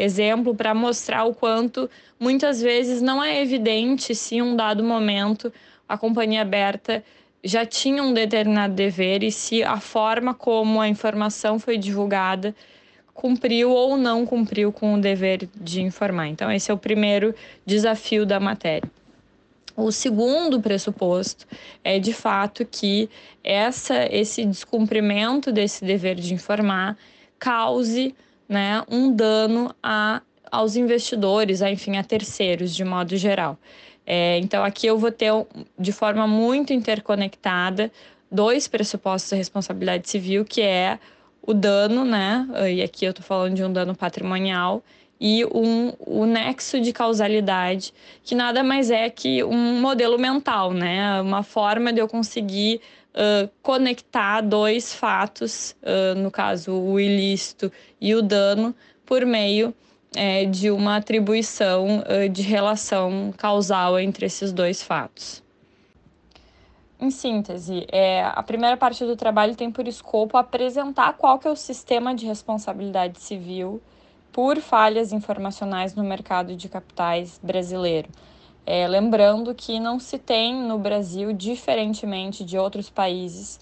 exemplo 0.00 0.54
para 0.54 0.72
mostrar 0.72 1.24
o 1.24 1.34
quanto 1.34 1.90
muitas 2.18 2.62
vezes 2.62 3.02
não 3.02 3.22
é 3.22 3.42
evidente 3.42 4.14
se 4.14 4.36
em 4.36 4.42
um 4.42 4.56
dado 4.56 4.82
momento 4.82 5.52
a 5.86 5.98
companhia 5.98 6.40
aberta 6.40 7.04
já 7.44 7.66
tinha 7.66 8.02
um 8.02 8.14
determinado 8.14 8.72
dever 8.72 9.22
e 9.22 9.30
se 9.30 9.62
a 9.62 9.78
forma 9.78 10.32
como 10.32 10.80
a 10.80 10.88
informação 10.88 11.58
foi 11.58 11.76
divulgada 11.76 12.54
cumpriu 13.14 13.70
ou 13.70 13.96
não 13.96 14.26
cumpriu 14.26 14.72
com 14.72 14.94
o 14.94 15.00
dever 15.00 15.48
de 15.54 15.80
informar. 15.80 16.26
Então, 16.26 16.50
esse 16.50 16.70
é 16.70 16.74
o 16.74 16.78
primeiro 16.78 17.34
desafio 17.64 18.26
da 18.26 18.40
matéria. 18.40 18.90
O 19.76 19.90
segundo 19.90 20.60
pressuposto 20.60 21.46
é 21.82 21.98
de 21.98 22.12
fato 22.12 22.64
que 22.64 23.08
essa, 23.42 24.06
esse 24.12 24.44
descumprimento 24.44 25.50
desse 25.50 25.84
dever 25.84 26.16
de 26.16 26.34
informar 26.34 26.96
cause 27.38 28.14
né, 28.48 28.82
um 28.88 29.12
dano 29.12 29.74
a, 29.82 30.20
aos 30.50 30.76
investidores, 30.76 31.62
a, 31.62 31.70
enfim, 31.70 31.96
a 31.96 32.04
terceiros 32.04 32.74
de 32.74 32.84
modo 32.84 33.16
geral. 33.16 33.58
É, 34.06 34.38
então, 34.38 34.62
aqui 34.62 34.86
eu 34.86 34.98
vou 34.98 35.10
ter 35.10 35.32
de 35.78 35.92
forma 35.92 36.26
muito 36.26 36.72
interconectada 36.72 37.90
dois 38.30 38.68
pressupostos 38.68 39.30
da 39.30 39.36
responsabilidade 39.36 40.08
civil, 40.08 40.44
que 40.44 40.60
é 40.60 40.98
o 41.46 41.54
dano, 41.54 42.04
né? 42.04 42.46
E 42.72 42.82
aqui 42.82 43.04
eu 43.04 43.10
estou 43.10 43.24
falando 43.24 43.54
de 43.54 43.64
um 43.64 43.72
dano 43.72 43.94
patrimonial 43.94 44.82
e 45.20 45.44
um, 45.46 45.92
o 46.00 46.26
nexo 46.26 46.80
de 46.80 46.92
causalidade, 46.92 47.92
que 48.22 48.34
nada 48.34 48.62
mais 48.62 48.90
é 48.90 49.08
que 49.08 49.44
um 49.44 49.80
modelo 49.80 50.18
mental, 50.18 50.72
né? 50.72 51.20
Uma 51.20 51.42
forma 51.42 51.92
de 51.92 52.00
eu 52.00 52.08
conseguir 52.08 52.80
uh, 53.14 53.48
conectar 53.62 54.40
dois 54.40 54.94
fatos, 54.94 55.76
uh, 55.82 56.18
no 56.18 56.30
caso 56.30 56.72
o 56.72 56.98
ilícito 56.98 57.70
e 58.00 58.14
o 58.14 58.22
dano, 58.22 58.74
por 59.06 59.24
meio 59.24 59.74
é, 60.16 60.44
de 60.44 60.70
uma 60.70 60.96
atribuição 60.96 62.00
uh, 62.00 62.28
de 62.28 62.42
relação 62.42 63.32
causal 63.36 63.98
entre 63.98 64.26
esses 64.26 64.52
dois 64.52 64.82
fatos. 64.82 65.43
Em 67.00 67.10
síntese, 67.10 67.86
é, 67.90 68.24
a 68.24 68.42
primeira 68.42 68.76
parte 68.76 69.04
do 69.04 69.16
trabalho 69.16 69.56
tem 69.56 69.70
por 69.70 69.88
escopo 69.88 70.36
apresentar 70.36 71.14
qual 71.14 71.38
que 71.38 71.48
é 71.48 71.50
o 71.50 71.56
sistema 71.56 72.14
de 72.14 72.24
responsabilidade 72.24 73.20
civil 73.20 73.82
por 74.32 74.58
falhas 74.58 75.12
informacionais 75.12 75.94
no 75.94 76.04
mercado 76.04 76.56
de 76.56 76.68
capitais 76.68 77.40
brasileiro. 77.42 78.08
É, 78.66 78.86
lembrando 78.88 79.54
que 79.54 79.78
não 79.78 79.98
se 79.98 80.18
tem 80.18 80.54
no 80.54 80.78
Brasil, 80.78 81.32
diferentemente 81.32 82.44
de 82.44 82.56
outros 82.56 82.88
países, 82.88 83.60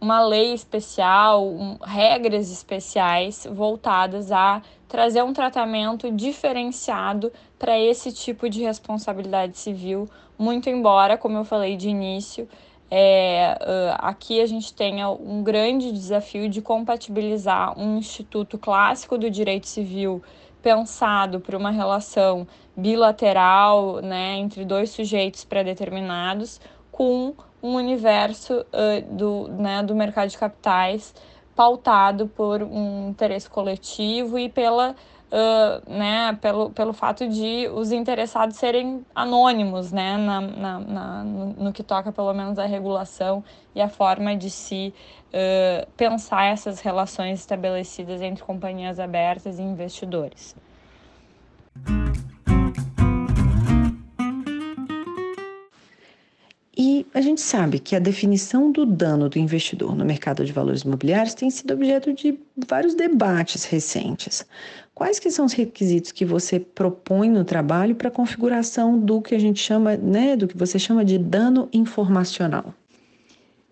uma 0.00 0.22
lei 0.22 0.52
especial, 0.52 1.44
um, 1.46 1.76
regras 1.82 2.50
especiais 2.50 3.46
voltadas 3.50 4.30
a 4.30 4.62
trazer 4.86 5.24
um 5.24 5.32
tratamento 5.32 6.10
diferenciado 6.12 7.32
para 7.58 7.78
esse 7.80 8.12
tipo 8.12 8.48
de 8.48 8.62
responsabilidade 8.62 9.58
civil, 9.58 10.08
muito 10.38 10.68
embora, 10.68 11.16
como 11.16 11.38
eu 11.38 11.44
falei 11.44 11.76
de 11.76 11.88
início, 11.88 12.46
é, 12.96 13.56
aqui 13.98 14.40
a 14.40 14.46
gente 14.46 14.72
tenha 14.72 15.10
um 15.10 15.42
grande 15.42 15.90
desafio 15.90 16.48
de 16.48 16.62
compatibilizar 16.62 17.76
um 17.76 17.98
instituto 17.98 18.56
clássico 18.56 19.18
do 19.18 19.28
direito 19.28 19.66
civil 19.66 20.22
pensado 20.62 21.40
para 21.40 21.58
uma 21.58 21.72
relação 21.72 22.46
bilateral 22.76 24.00
né, 24.00 24.36
entre 24.36 24.64
dois 24.64 24.90
sujeitos 24.90 25.44
pré-determinados 25.44 26.60
com 26.92 27.34
um 27.60 27.74
universo 27.74 28.60
uh, 28.60 29.12
do, 29.12 29.48
né, 29.48 29.82
do 29.82 29.92
mercado 29.96 30.28
de 30.28 30.38
capitais 30.38 31.12
pautado 31.56 32.28
por 32.28 32.62
um 32.62 33.08
interesse 33.08 33.50
coletivo 33.50 34.38
e 34.38 34.48
pela 34.48 34.94
uh, 35.34 35.90
né, 35.90 36.38
pelo, 36.40 36.70
pelo 36.70 36.92
fato 36.92 37.28
de 37.28 37.68
os 37.74 37.90
interessados 37.90 38.56
serem 38.56 39.04
anônimos 39.14 39.90
né, 39.90 40.16
na, 40.16 40.40
na, 40.40 40.78
na 40.78 41.24
no, 41.24 41.72
que 41.72 41.82
toca 41.82 42.12
pelo 42.12 42.32
menos 42.32 42.58
a 42.58 42.66
regulação 42.66 43.42
e 43.74 43.80
a 43.80 43.88
forma 43.88 44.36
de 44.36 44.48
se 44.48 44.94
uh, 45.28 45.90
pensar 45.96 46.44
essas 46.44 46.80
relações 46.80 47.40
estabelecidas 47.40 48.22
entre 48.22 48.44
companhias 48.44 49.00
abertas 49.00 49.58
e 49.58 49.62
investidores. 49.62 50.54
E 56.76 57.06
a 57.14 57.20
gente 57.20 57.40
sabe 57.40 57.78
que 57.78 57.94
a 57.94 58.00
definição 58.00 58.72
do 58.72 58.84
dano 58.84 59.28
do 59.28 59.38
investidor 59.38 59.94
no 59.94 60.04
mercado 60.04 60.44
de 60.44 60.52
valores 60.52 60.82
imobiliários 60.82 61.32
tem 61.32 61.48
sido 61.48 61.72
objeto 61.72 62.12
de 62.12 62.36
vários 62.66 62.94
debates 62.94 63.64
recentes. 63.64 64.44
Quais 64.94 65.18
que 65.18 65.30
são 65.30 65.44
os 65.44 65.52
requisitos 65.52 66.12
que 66.12 66.24
você 66.24 66.60
propõe 66.60 67.28
no 67.28 67.44
trabalho 67.44 67.96
para 67.96 68.08
a 68.08 68.12
configuração 68.12 68.96
do 68.98 69.20
que 69.20 69.34
a 69.34 69.38
gente 69.38 69.60
chama, 69.60 69.96
né, 69.96 70.36
do 70.36 70.46
que 70.46 70.56
você 70.56 70.78
chama 70.78 71.04
de 71.04 71.18
dano 71.18 71.68
informacional? 71.72 72.72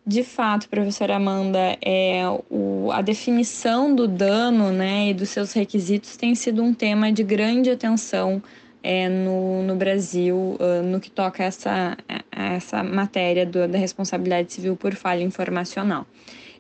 De 0.05 0.25
fato, 0.25 0.69
professora 0.69 1.15
Amanda, 1.15 1.79
é, 1.81 2.25
o, 2.51 2.91
a 2.91 3.01
definição 3.01 3.95
do 3.95 4.09
dano 4.09 4.73
né, 4.73 5.11
e 5.11 5.15
dos 5.15 5.29
seus 5.29 5.53
requisitos 5.53 6.17
tem 6.17 6.35
sido 6.35 6.61
um 6.61 6.75
tema 6.75 7.13
de 7.13 7.23
grande 7.23 7.71
atenção 7.71 8.43
é, 8.83 9.09
no, 9.09 9.63
no 9.63 9.77
Brasil 9.77 10.37
uh, 10.59 10.83
no 10.85 10.99
que 10.99 11.09
toca 11.09 11.45
a 11.45 11.47
essa, 11.47 11.97
a 12.33 12.53
essa 12.55 12.83
matéria 12.83 13.47
do, 13.47 13.69
da 13.69 13.79
responsabilidade 13.79 14.53
civil 14.53 14.75
por 14.75 14.93
falha 14.97 15.23
informacional. 15.23 16.05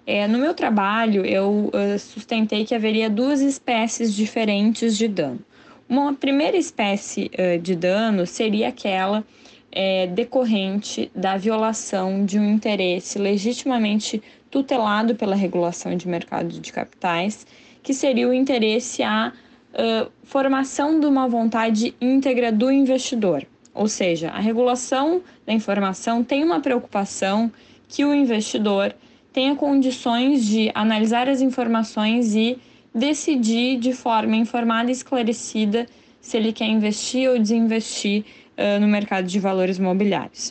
É, 0.07 0.27
no 0.27 0.39
meu 0.39 0.53
trabalho, 0.53 1.25
eu 1.25 1.71
uh, 1.73 1.99
sustentei 1.99 2.65
que 2.65 2.75
haveria 2.75 3.09
duas 3.09 3.41
espécies 3.41 4.13
diferentes 4.13 4.97
de 4.97 5.07
dano. 5.07 5.41
Uma 5.89 6.13
primeira 6.13 6.57
espécie 6.57 7.31
uh, 7.39 7.59
de 7.61 7.77
dano 7.77 8.27
seria 8.27 8.69
aquela 8.69 9.25
é, 9.71 10.07
decorrente 10.07 11.11
da 11.15 11.37
violação 11.37 12.27
de 12.27 12.39
um 12.39 12.45
interesse 12.45 13.19
legitimamente 13.19 14.23
tutelado 14.51 15.15
pela 15.15 15.35
regulação 15.35 15.97
de 15.97 16.07
mercado 16.07 16.61
de 16.61 16.73
capitais, 16.73 17.47
que 17.83 17.95
seria 17.95 18.29
o 18.29 18.35
interesse 18.35 19.03
a 19.03 19.33
uh, 19.73 20.11
formação 20.25 21.01
de 21.01 21.07
uma 21.07 21.27
vontade 21.27 21.95
íntegra 22.01 22.53
do 22.53 22.71
investidor. 22.71 23.47
Ou 23.73 23.89
seja, 23.89 24.29
a 24.29 24.41
regulação 24.41 25.23
da 25.47 25.53
informação 25.53 26.23
tem 26.23 26.45
uma 26.45 26.61
preocupação 26.61 27.51
que 27.89 28.05
o 28.05 28.13
investidor 28.13 28.95
tenha 29.33 29.57
condições 29.57 30.47
de 30.47 30.71
analisar 30.75 31.29
as 31.29 31.41
informações 31.41 32.35
e 32.35 32.59
decidir 32.95 33.79
de 33.79 33.93
forma 33.93 34.37
informada 34.37 34.91
e 34.91 34.93
esclarecida 34.93 35.87
se 36.21 36.37
ele 36.37 36.53
quer 36.53 36.67
investir 36.67 37.29
ou 37.31 37.39
desinvestir 37.39 38.25
uh, 38.57 38.81
no 38.81 38.87
mercado 38.87 39.27
de 39.27 39.41
valores 39.41 39.79
imobiliários. 39.79 40.51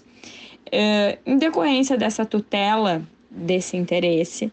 Uh, 0.68 1.18
em 1.26 1.38
decorrência 1.38 1.98
dessa 1.98 2.26
tutela, 2.26 3.02
desse 3.30 3.78
interesse, 3.78 4.52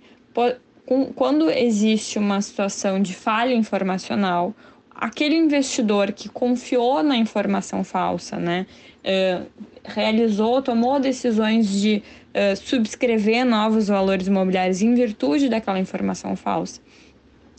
quando 1.17 1.51
existe 1.51 2.19
uma 2.19 2.41
situação 2.41 3.01
de 3.01 3.15
falha 3.15 3.55
informacional, 3.55 4.55
aquele 4.95 5.37
investidor 5.37 6.13
que 6.13 6.29
confiou 6.29 7.03
na 7.03 7.17
informação 7.17 7.85
falsa, 7.85 8.37
né, 8.37 8.67
uh, 9.05 9.47
realizou, 9.85 10.61
tomou 10.61 10.99
decisões 11.01 11.69
de 11.69 12.03
uh, 12.35 12.57
subscrever 12.57 13.45
novos 13.45 13.89
valores 13.89 14.27
imobiliários 14.27 14.83
em 14.83 14.95
virtude 14.95 15.49
daquela 15.49 15.79
informação 15.79 16.37
falsa, 16.37 16.81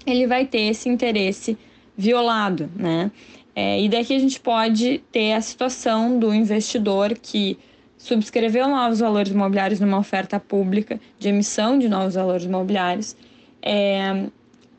ele 0.05 0.27
vai 0.27 0.45
ter 0.45 0.61
esse 0.61 0.89
interesse 0.89 1.57
violado, 1.97 2.69
né? 2.75 3.11
É, 3.55 3.81
e 3.81 3.89
daqui 3.89 4.15
a 4.15 4.19
gente 4.19 4.39
pode 4.39 5.03
ter 5.11 5.33
a 5.33 5.41
situação 5.41 6.17
do 6.17 6.33
investidor 6.33 7.13
que 7.13 7.57
subscreveu 7.97 8.69
novos 8.69 8.99
valores 8.99 9.31
imobiliários 9.31 9.81
numa 9.81 9.97
oferta 9.97 10.39
pública 10.39 10.99
de 11.17 11.27
emissão 11.27 11.77
de 11.77 11.89
novos 11.89 12.15
valores 12.15 12.45
imobiliários, 12.45 13.17
é, 13.61 14.27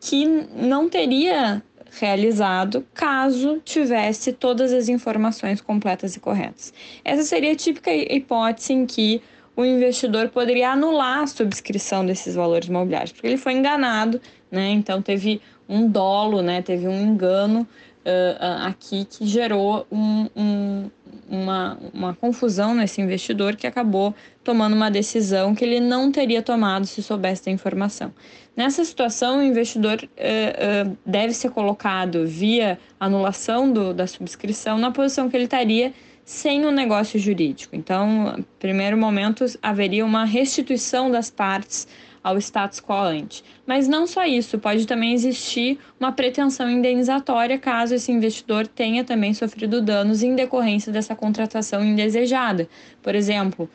que 0.01 0.25
não 0.25 0.89
teria 0.89 1.63
realizado 1.91 2.87
caso 2.95 3.61
tivesse 3.65 4.33
todas 4.33 4.73
as 4.73 4.89
informações 4.89 5.61
completas 5.61 6.17
e 6.17 6.21
corretas. 6.21 6.73
Essa 7.05 7.25
seria 7.25 7.53
a 7.53 7.57
típica 7.57 7.93
hipótese 7.93 8.73
em 8.73 8.87
que 8.87 9.21
o 9.57 9.65
investidor 9.65 10.29
poderia 10.29 10.71
anular 10.71 11.21
a 11.21 11.27
subscrição 11.27 12.05
desses 12.05 12.35
valores 12.35 12.69
imobiliários, 12.69 13.13
porque 13.13 13.27
ele 13.27 13.37
foi 13.37 13.53
enganado, 13.53 14.21
né? 14.51 14.71
Então 14.71 15.03
teve 15.03 15.41
um 15.69 15.89
dolo, 15.89 16.43
né? 16.43 16.63
Teve 16.63 16.89
um 16.89 17.01
engano 17.01 17.67
uh, 18.05 18.67
aqui 18.67 19.05
que 19.05 19.27
gerou 19.27 19.87
um, 19.91 20.29
um, 20.35 20.91
uma, 21.29 21.79
uma 21.93 22.15
confusão 22.15 22.75
nesse 22.75 23.01
investidor 23.01 23.57
que 23.57 23.67
acabou 23.67 24.15
tomando 24.43 24.75
uma 24.75 24.91
decisão 24.91 25.55
que 25.55 25.65
ele 25.65 25.81
não 25.81 26.11
teria 26.11 26.43
tomado 26.43 26.87
se 26.87 27.03
soubesse 27.03 27.45
da 27.45 27.51
informação. 27.51 28.13
Nessa 28.57 28.85
situação, 28.85 29.39
o 29.39 29.43
investidor 29.43 29.99
uh, 30.03 30.89
uh, 30.89 30.99
deve 31.07 31.33
ser 31.33 31.51
colocado 31.51 32.27
via 32.27 32.79
anulação 32.99 33.73
do, 33.73 33.95
da 33.95 34.07
subscrição 34.07 34.79
na 34.79 34.91
posição 34.91 35.31
que 35.31 35.37
ele 35.37 35.45
estaria 35.45 35.93
sem 36.31 36.65
um 36.65 36.71
negócio 36.71 37.19
jurídico. 37.19 37.75
Então, 37.75 38.37
no 38.37 38.45
primeiro 38.61 38.97
momento, 38.97 39.45
haveria 39.61 40.07
uma 40.07 40.25
restituição 40.25 41.11
das 41.11 41.29
partes 41.29 41.89
ao 42.23 42.39
status 42.39 42.81
quo 42.81 42.95
ante. 42.95 43.43
Mas 43.67 43.89
não 43.89 44.07
só 44.07 44.25
isso, 44.25 44.57
pode 44.57 44.87
também 44.87 45.13
existir 45.13 45.77
uma 45.99 46.13
pretensão 46.13 46.71
indenizatória 46.71 47.59
caso 47.59 47.97
esse 47.97 48.13
investidor 48.13 48.69
tenha 48.69 49.03
também 49.03 49.35
sofrido 49.35 49.83
danos 49.83 50.23
em 50.23 50.37
decorrência 50.37 50.93
dessa 50.93 51.17
contratação 51.17 51.85
indesejada. 51.85 52.69
Por 53.03 53.17
exemplo, 53.17 53.69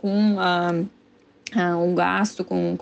com 0.00 0.36
a 0.38 0.72
um 1.76 1.92
gasto 1.96 2.44
com 2.44 2.76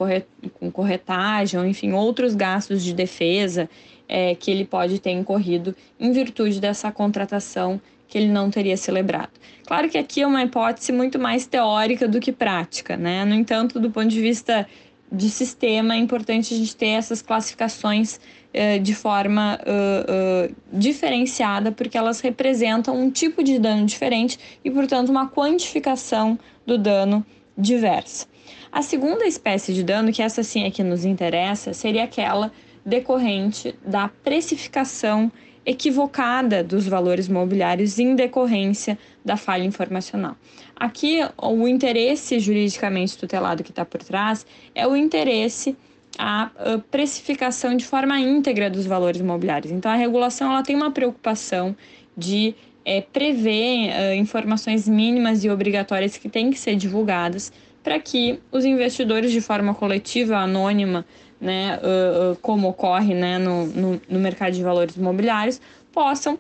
corretagem, 0.71 1.59
ou 1.59 1.65
enfim, 1.65 1.93
outros 1.93 2.35
gastos 2.35 2.85
de 2.85 2.93
defesa 2.93 3.71
é, 4.07 4.35
que 4.35 4.51
ele 4.51 4.67
pode 4.67 4.99
ter 4.99 5.13
incorrido 5.13 5.75
em 5.99 6.13
virtude 6.13 6.61
dessa 6.61 6.93
contratação 6.93 7.81
que 8.09 8.17
ele 8.17 8.29
não 8.29 8.51
teria 8.51 8.77
celebrado. 8.77 9.31
Claro 9.67 9.89
que 9.89 9.99
aqui 9.99 10.23
é 10.23 10.27
uma 10.27 10.43
hipótese 10.43 10.91
muito 10.93 11.19
mais 11.19 11.47
teórica 11.47 12.09
do 12.09 12.19
que 12.19 12.33
prática, 12.33 12.97
né? 12.97 13.25
No 13.25 13.35
entanto, 13.35 13.79
do 13.79 13.91
ponto 13.91 14.09
de 14.09 14.21
vista 14.21 14.67
de 15.13 15.29
sistema, 15.29 15.95
é 15.95 15.99
importante 15.99 16.55
a 16.55 16.57
gente 16.57 16.75
ter 16.75 16.89
essas 16.89 17.21
classificações 17.21 18.17
uh, 18.17 18.81
de 18.81 18.95
forma 18.95 19.59
uh, 19.63 20.51
uh, 20.51 20.57
diferenciada, 20.73 21.71
porque 21.71 21.97
elas 21.99 22.21
representam 22.21 22.99
um 22.99 23.11
tipo 23.11 23.43
de 23.43 23.59
dano 23.59 23.85
diferente 23.85 24.39
e, 24.65 24.71
portanto, 24.71 25.11
uma 25.11 25.29
quantificação 25.29 26.39
do 26.67 26.79
dano 26.79 27.25
diversa. 27.57 28.27
A 28.71 28.83
segunda 28.83 29.27
espécie 29.27 29.73
de 29.73 29.83
dano, 29.83 30.13
que 30.13 30.23
essa 30.23 30.43
sim 30.43 30.65
é 30.65 30.71
que 30.71 30.83
nos 30.83 31.05
interessa, 31.05 31.73
seria 31.73 32.05
aquela 32.05 32.53
decorrente 32.85 33.75
da 33.85 34.09
precificação 34.09 35.31
equivocada 35.69 36.65
dos 36.65 36.89
valores 36.89 37.29
mobiliários 37.29 37.99
em 37.99 38.17
decorrência 38.17 38.99
da 39.23 39.37
falha 39.37 39.65
informacional. 39.65 40.35
Aqui, 40.75 41.21
o 41.37 41.69
interesse 41.69 42.41
juridicamente 42.41 43.19
tutelado 43.19 43.63
que 43.63 43.71
está 43.71 43.85
por 43.85 44.03
trás 44.03 44.47
é 44.75 44.87
o 44.87 44.97
interesse 44.97 45.77
à 46.19 46.51
precificação 46.91 47.77
de 47.77 47.85
forma 47.85 48.19
íntegra 48.19 48.71
dos 48.71 48.87
valores 48.87 49.21
imobiliários. 49.21 49.71
Então, 49.71 49.91
a 49.91 49.95
regulação 49.95 50.51
ela 50.51 50.63
tem 50.63 50.75
uma 50.75 50.91
preocupação 50.91 51.77
de 52.17 52.55
é, 52.83 53.03
prever 53.03 54.17
informações 54.17 54.89
mínimas 54.89 55.45
e 55.45 55.51
obrigatórias 55.51 56.17
que 56.17 56.31
têm 56.31 56.51
que 56.51 56.59
ser 56.59 56.77
divulgadas 56.77 57.53
para 57.83 57.99
que 57.99 58.41
os 58.51 58.65
investidores, 58.65 59.31
de 59.31 59.41
forma 59.41 59.75
coletiva, 59.75 60.37
anônima, 60.37 61.05
né, 61.41 61.79
uh, 61.79 62.33
uh, 62.33 62.37
como 62.43 62.69
ocorre 62.69 63.15
né, 63.15 63.39
no, 63.39 63.67
no, 63.67 64.01
no 64.09 64.19
mercado 64.19 64.53
de 64.53 64.63
valores 64.63 64.97
imobiliários, 64.97 65.61
possam 65.93 66.39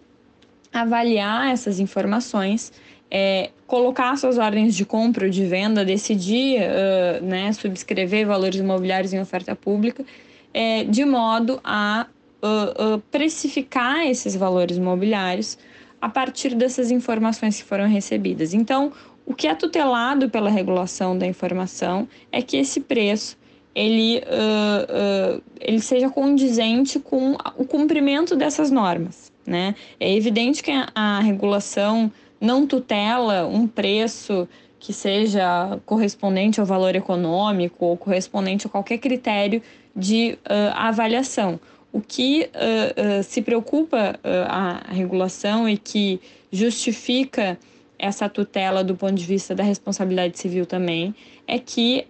avaliar 0.72 1.50
essas 1.50 1.80
informações 1.80 2.72
é, 3.10 3.50
colocar 3.66 4.16
suas 4.16 4.38
ordens 4.38 4.74
de 4.74 4.84
compra 4.84 5.26
ou 5.26 5.30
de 5.30 5.44
venda, 5.44 5.84
decidir 5.84 6.60
uh, 6.60 7.24
né, 7.24 7.52
subscrever 7.52 8.26
valores 8.26 8.60
imobiliários 8.60 9.12
em 9.12 9.20
oferta 9.20 9.56
pública, 9.56 10.04
é, 10.52 10.84
de 10.84 11.04
modo 11.04 11.60
a 11.64 12.06
uh, 12.42 12.96
uh, 12.96 12.98
precificar 13.10 14.06
esses 14.06 14.36
valores 14.36 14.76
imobiliários 14.76 15.58
a 16.00 16.08
partir 16.08 16.54
dessas 16.54 16.90
informações 16.90 17.56
que 17.60 17.64
foram 17.64 17.88
recebidas. 17.88 18.54
Então, 18.54 18.92
o 19.26 19.34
que 19.34 19.46
é 19.46 19.54
tutelado 19.54 20.30
pela 20.30 20.50
regulação 20.50 21.16
da 21.16 21.26
informação 21.26 22.08
é 22.30 22.40
que 22.40 22.56
esse 22.56 22.80
preço 22.80 23.36
ele, 23.78 24.18
uh, 24.18 25.36
uh, 25.38 25.42
ele 25.60 25.80
seja 25.80 26.10
condizente 26.10 26.98
com 26.98 27.36
o 27.56 27.64
cumprimento 27.64 28.34
dessas 28.34 28.72
normas. 28.72 29.30
Né? 29.46 29.76
É 30.00 30.12
evidente 30.12 30.64
que 30.64 30.72
a, 30.72 30.88
a 30.94 31.20
regulação 31.20 32.10
não 32.40 32.66
tutela 32.66 33.46
um 33.46 33.68
preço 33.68 34.48
que 34.80 34.92
seja 34.92 35.78
correspondente 35.86 36.58
ao 36.58 36.66
valor 36.66 36.96
econômico 36.96 37.86
ou 37.86 37.96
correspondente 37.96 38.66
a 38.66 38.70
qualquer 38.70 38.98
critério 38.98 39.62
de 39.94 40.36
uh, 40.44 40.74
avaliação. 40.74 41.58
O 41.92 42.00
que 42.00 42.50
uh, 42.54 43.20
uh, 43.20 43.22
se 43.22 43.40
preocupa 43.42 44.18
a 44.48 44.92
regulação 44.92 45.68
e 45.68 45.78
que 45.78 46.20
justifica 46.50 47.58
essa 47.98 48.28
tutela 48.28 48.84
do 48.84 48.94
ponto 48.94 49.14
de 49.14 49.24
vista 49.24 49.54
da 49.54 49.62
responsabilidade 49.62 50.38
civil 50.38 50.64
também 50.64 51.14
é 51.46 51.58
que 51.58 52.06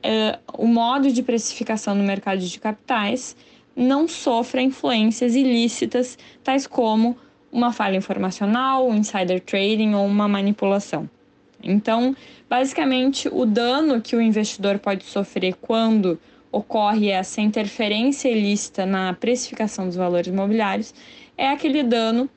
o 0.53 0.67
modo 0.67 1.11
de 1.11 1.23
precificação 1.23 1.95
no 1.95 2.05
mercado 2.05 2.41
de 2.41 2.61
capitais 2.61 3.35
não 3.75 4.09
sofra 4.09 4.61
influências 4.61 5.35
ilícitas, 5.35 6.19
tais 6.45 6.67
como 6.67 7.17
uma 7.51 7.73
falha 7.73 7.97
informacional, 7.97 8.87
um 8.87 8.95
insider 8.95 9.41
trading 9.41 9.95
ou 9.95 10.05
uma 10.05 10.29
manipulação. 10.29 11.09
Então, 11.63 12.15
basicamente, 12.49 13.29
o 13.33 13.47
dano 13.47 14.01
que 14.01 14.15
o 14.15 14.21
investidor 14.21 14.79
pode 14.79 15.05
sofrer 15.05 15.55
quando 15.55 16.19
ocorre 16.53 17.09
essa 17.09 17.41
interferência 17.41 18.29
ilícita 18.29 18.85
na 18.85 19.13
precificação 19.15 19.87
dos 19.87 19.97
valores 19.97 20.29
imobiliários 20.29 20.95
é 21.37 21.49
aquele 21.49 21.83
dano 21.83 22.29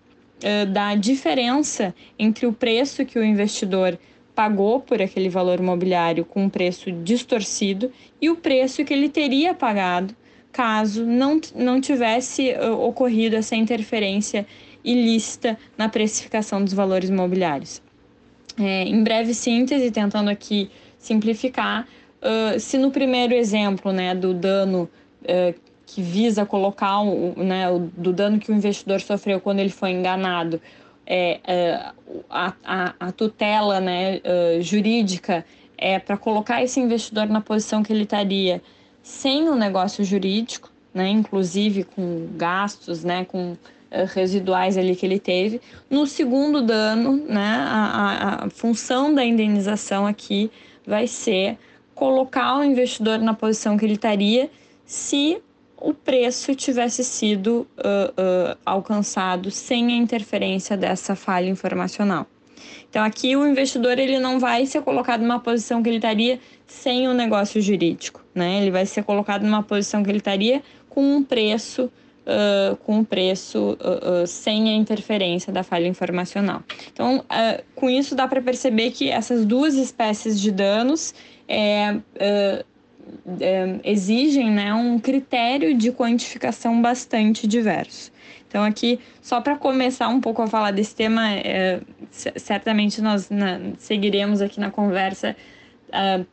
uh, 0.43 0.65
da 0.65 0.95
diferença 0.95 1.93
entre 2.17 2.45
o 2.45 2.53
preço 2.53 3.05
que 3.05 3.17
o 3.17 3.23
investidor 3.23 3.97
pagou 4.33 4.79
por 4.79 5.01
aquele 5.01 5.29
valor 5.29 5.59
imobiliário 5.59 6.25
com 6.25 6.45
um 6.45 6.49
preço 6.49 6.91
distorcido 6.91 7.91
e 8.21 8.29
o 8.29 8.35
preço 8.35 8.83
que 8.83 8.93
ele 8.93 9.09
teria 9.09 9.53
pagado 9.53 10.15
caso 10.51 11.05
não, 11.05 11.39
não 11.55 11.79
tivesse 11.79 12.51
uh, 12.53 12.73
ocorrido 12.81 13.35
essa 13.35 13.55
interferência 13.55 14.45
ilícita 14.83 15.57
na 15.77 15.87
precificação 15.87 16.63
dos 16.63 16.73
valores 16.73 17.09
imobiliários. 17.09 17.81
É, 18.59 18.83
em 18.83 19.03
breve 19.03 19.33
síntese, 19.33 19.91
tentando 19.91 20.29
aqui 20.29 20.69
simplificar, 20.97 21.87
uh, 22.21 22.59
se 22.59 22.77
no 22.77 22.91
primeiro 22.91 23.33
exemplo 23.33 23.91
né, 23.91 24.13
do 24.13 24.33
dano 24.33 24.89
uh, 25.23 25.70
que 25.93 26.01
visa 26.01 26.45
colocar, 26.45 27.01
o, 27.01 27.33
né, 27.43 27.69
o, 27.69 27.79
do 27.79 28.13
dano 28.13 28.39
que 28.39 28.49
o 28.49 28.55
investidor 28.55 29.01
sofreu 29.01 29.41
quando 29.41 29.59
ele 29.59 29.69
foi 29.69 29.91
enganado, 29.91 30.61
é, 31.05 31.93
uh, 32.07 32.23
a, 32.29 32.53
a, 32.63 32.93
a, 32.99 33.11
tutela 33.11 33.81
né, 33.81 34.21
jurídica 34.61 35.45
é 35.77 35.99
para 35.99 36.15
colocar 36.15 36.63
esse 36.63 36.79
investidor 36.79 37.27
na 37.27 37.41
posição 37.41 37.83
que 37.83 37.91
ele 37.91 38.03
estaria 38.03 38.61
sem 39.03 39.49
o 39.49 39.53
um 39.53 39.55
negócio 39.55 40.03
jurídico, 40.05 40.71
né, 40.93 41.09
inclusive 41.09 41.83
com 41.83 42.29
gastos, 42.37 43.03
né, 43.03 43.25
com 43.25 43.57
residuais 44.13 44.77
ali 44.77 44.95
que 44.95 45.05
ele 45.05 45.19
teve. 45.19 45.59
No 45.89 46.07
segundo 46.07 46.61
dano, 46.61 47.17
né, 47.27 47.65
a, 47.67 48.45
a, 48.45 48.49
função 48.49 49.13
da 49.13 49.25
indenização 49.25 50.07
aqui 50.07 50.49
vai 50.87 51.07
ser 51.07 51.57
colocar 51.93 52.57
o 52.57 52.63
investidor 52.63 53.19
na 53.19 53.33
posição 53.33 53.77
que 53.77 53.83
ele 53.83 53.95
estaria 53.95 54.49
se 54.85 55.41
o 55.81 55.93
preço 55.93 56.53
tivesse 56.55 57.03
sido 57.03 57.67
uh, 57.77 58.53
uh, 58.53 58.57
alcançado 58.65 59.49
sem 59.49 59.87
a 59.87 59.95
interferência 59.95 60.77
dessa 60.77 61.15
falha 61.15 61.49
informacional. 61.49 62.27
Então 62.89 63.03
aqui 63.03 63.35
o 63.35 63.45
investidor 63.47 63.97
ele 63.97 64.19
não 64.19 64.39
vai 64.39 64.65
ser 64.65 64.81
colocado 64.81 65.21
numa 65.21 65.39
posição 65.39 65.81
que 65.81 65.89
ele 65.89 65.97
estaria 65.97 66.39
sem 66.67 67.07
o 67.07 67.13
negócio 67.13 67.61
jurídico, 67.61 68.23
né? 68.35 68.61
Ele 68.61 68.69
vai 68.69 68.85
ser 68.85 69.03
colocado 69.03 69.43
numa 69.43 69.63
posição 69.63 70.03
que 70.03 70.11
ele 70.11 70.19
estaria 70.19 70.61
com 70.89 71.01
um 71.01 71.23
preço 71.23 71.89
uh, 72.21 72.75
com 72.77 72.99
o 72.99 73.05
preço 73.05 73.77
uh, 73.79 74.23
uh, 74.23 74.27
sem 74.27 74.69
a 74.69 74.73
interferência 74.73 75.51
da 75.51 75.63
falha 75.63 75.87
informacional. 75.87 76.61
Então, 76.91 77.23
com 77.75 77.89
isso 77.89 78.15
dá 78.15 78.27
para 78.27 78.41
perceber 78.41 78.91
que 78.91 79.09
essas 79.09 79.45
duas 79.45 79.75
espécies 79.75 80.39
de 80.39 80.51
danos 80.51 81.13
é, 81.47 81.97
é, 83.39 83.79
exigem 83.83 84.51
né, 84.51 84.73
um 84.73 84.99
critério 84.99 85.75
de 85.77 85.91
quantificação 85.91 86.81
bastante 86.81 87.47
diverso. 87.47 88.11
Então, 88.47 88.63
aqui, 88.63 88.99
só 89.21 89.39
para 89.39 89.55
começar 89.55 90.09
um 90.09 90.19
pouco 90.19 90.41
a 90.41 90.47
falar 90.47 90.71
desse 90.71 90.93
tema, 90.93 91.31
é, 91.31 91.79
certamente 92.11 93.01
nós 93.01 93.29
na, 93.29 93.59
seguiremos 93.77 94.41
aqui 94.41 94.59
na 94.59 94.69
conversa, 94.69 95.35
uh, 95.91 96.25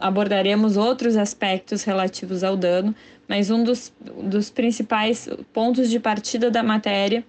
abordaremos 0.00 0.76
outros 0.76 1.16
aspectos 1.16 1.84
relativos 1.84 2.42
ao 2.42 2.56
dano, 2.56 2.94
mas 3.28 3.50
um 3.50 3.62
dos, 3.62 3.92
dos 4.20 4.50
principais 4.50 5.28
pontos 5.52 5.88
de 5.88 6.00
partida 6.00 6.50
da 6.50 6.62
matéria 6.62 7.24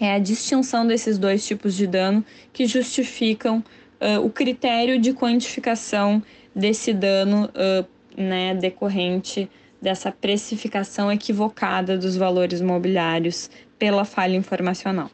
é 0.00 0.14
a 0.14 0.18
distinção 0.18 0.84
desses 0.84 1.18
dois 1.18 1.46
tipos 1.46 1.76
de 1.76 1.86
dano 1.86 2.24
que 2.52 2.66
justificam 2.66 3.62
uh, 4.00 4.24
o 4.24 4.30
critério 4.30 4.98
de 4.98 5.12
quantificação 5.12 6.22
desse 6.54 6.92
dano 6.92 7.48
uh, 7.54 7.86
né, 8.16 8.54
decorrente 8.54 9.48
dessa 9.80 10.12
precificação 10.12 11.10
equivocada 11.10 11.96
dos 11.96 12.16
valores 12.16 12.60
imobiliários 12.60 13.50
pela 13.78 14.04
falha 14.04 14.36
informacional. 14.36 15.10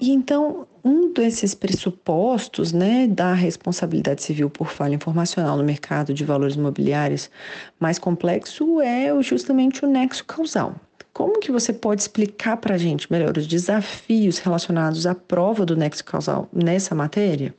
E 0.00 0.10
então, 0.10 0.66
um 0.84 1.12
desses 1.12 1.54
pressupostos 1.54 2.72
né, 2.72 3.06
da 3.06 3.34
responsabilidade 3.34 4.22
civil 4.22 4.48
por 4.48 4.70
falha 4.70 4.94
informacional 4.94 5.56
no 5.56 5.64
mercado 5.64 6.14
de 6.14 6.24
valores 6.24 6.54
imobiliários 6.54 7.30
mais 7.78 7.98
complexo 7.98 8.80
é 8.80 9.10
justamente 9.22 9.84
o 9.84 9.88
nexo 9.88 10.24
causal. 10.24 10.76
Como 11.12 11.40
que 11.40 11.50
você 11.50 11.72
pode 11.72 12.02
explicar 12.02 12.56
para 12.58 12.76
a 12.76 12.78
gente 12.78 13.10
melhor 13.10 13.36
os 13.36 13.46
desafios 13.46 14.38
relacionados 14.38 15.04
à 15.04 15.14
prova 15.14 15.66
do 15.66 15.76
nexo 15.76 16.04
causal 16.04 16.48
nessa 16.52 16.94
matéria? 16.94 17.54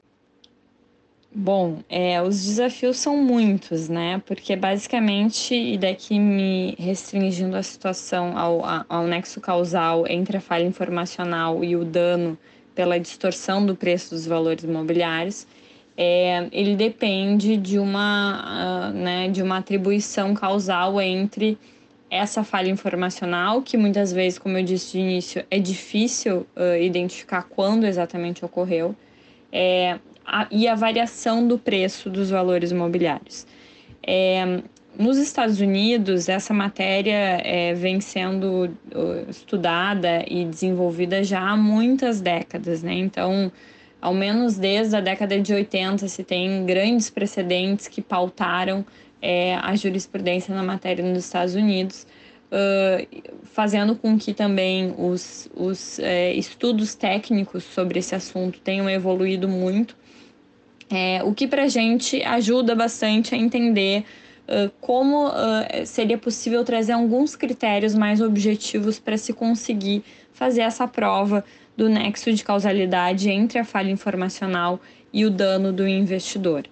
Bom, 1.31 1.83
é, 1.87 2.19
os 2.23 2.43
desafios 2.43 2.97
são 2.97 3.15
muitos, 3.17 3.87
né? 3.87 4.19
Porque 4.25 4.55
basicamente, 4.55 5.53
e 5.53 5.77
daqui 5.77 6.17
me 6.17 6.75
restringindo 6.79 7.55
a 7.55 7.61
situação 7.61 8.35
ao, 8.35 8.63
ao 8.89 9.05
nexo 9.05 9.39
causal 9.39 10.07
entre 10.07 10.37
a 10.37 10.41
falha 10.41 10.65
informacional 10.65 11.63
e 11.63 11.75
o 11.75 11.85
dano 11.85 12.35
pela 12.73 12.99
distorção 12.99 13.63
do 13.63 13.75
preço 13.75 14.09
dos 14.09 14.25
valores 14.25 14.63
imobiliários, 14.63 15.45
é, 15.95 16.47
ele 16.51 16.75
depende 16.75 17.57
de 17.57 17.77
uma, 17.77 18.89
uh, 18.89 18.93
né, 18.93 19.27
de 19.27 19.43
uma 19.43 19.57
atribuição 19.57 20.33
causal 20.33 20.99
entre 20.99 21.57
essa 22.09 22.43
falha 22.43 22.71
informacional, 22.71 23.61
que 23.61 23.77
muitas 23.77 24.11
vezes, 24.11 24.39
como 24.39 24.57
eu 24.57 24.63
disse 24.63 24.93
de 24.93 24.99
início, 24.99 25.45
é 25.51 25.59
difícil 25.59 26.47
uh, 26.55 26.81
identificar 26.81 27.43
quando 27.43 27.85
exatamente 27.85 28.43
ocorreu, 28.43 28.95
é, 29.51 29.99
a, 30.25 30.47
e 30.51 30.67
a 30.67 30.75
variação 30.75 31.47
do 31.47 31.57
preço 31.57 32.09
dos 32.09 32.29
valores 32.29 32.71
imobiliários. 32.71 33.45
É, 34.05 34.61
nos 34.97 35.17
Estados 35.17 35.61
Unidos, 35.61 36.27
essa 36.27 36.53
matéria 36.53 37.41
é, 37.43 37.73
vem 37.73 38.01
sendo 38.01 38.69
estudada 39.29 40.25
e 40.27 40.43
desenvolvida 40.43 41.23
já 41.23 41.39
há 41.39 41.55
muitas 41.55 42.19
décadas, 42.19 42.83
né? 42.83 42.93
Então, 42.95 43.51
ao 44.01 44.13
menos 44.13 44.57
desde 44.57 44.95
a 44.95 45.01
década 45.01 45.39
de 45.39 45.53
80, 45.53 46.07
se 46.07 46.23
tem 46.23 46.65
grandes 46.65 47.09
precedentes 47.09 47.87
que 47.87 48.01
pautaram 48.01 48.85
é, 49.21 49.55
a 49.55 49.75
jurisprudência 49.75 50.53
na 50.53 50.63
matéria 50.63 51.03
nos 51.03 51.25
Estados 51.25 51.55
Unidos, 51.55 52.07
uh, 52.51 53.21
fazendo 53.43 53.95
com 53.95 54.17
que 54.17 54.33
também 54.33 54.93
os, 54.97 55.49
os 55.55 55.99
é, 55.99 56.33
estudos 56.33 56.95
técnicos 56.95 57.63
sobre 57.63 57.99
esse 57.99 58.15
assunto 58.15 58.59
tenham 58.59 58.89
evoluído 58.89 59.47
muito 59.47 59.95
é, 60.89 61.21
o 61.23 61.33
que 61.33 61.47
para 61.47 61.63
a 61.63 61.67
gente 61.67 62.21
ajuda 62.23 62.73
bastante 62.73 63.35
a 63.35 63.37
entender 63.37 64.03
uh, 64.47 64.71
como 64.81 65.27
uh, 65.27 65.31
seria 65.85 66.17
possível 66.17 66.63
trazer 66.63 66.93
alguns 66.93 67.35
critérios 67.35 67.93
mais 67.93 68.19
objetivos 68.21 68.99
para 68.99 69.17
se 69.17 69.31
conseguir 69.31 70.03
fazer 70.33 70.61
essa 70.61 70.87
prova 70.87 71.45
do 71.77 71.87
nexo 71.87 72.33
de 72.33 72.43
causalidade 72.43 73.29
entre 73.29 73.59
a 73.59 73.63
falha 73.63 73.91
informacional 73.91 74.81
e 75.13 75.25
o 75.25 75.29
dano 75.29 75.71
do 75.71 75.87
investidor. 75.87 76.65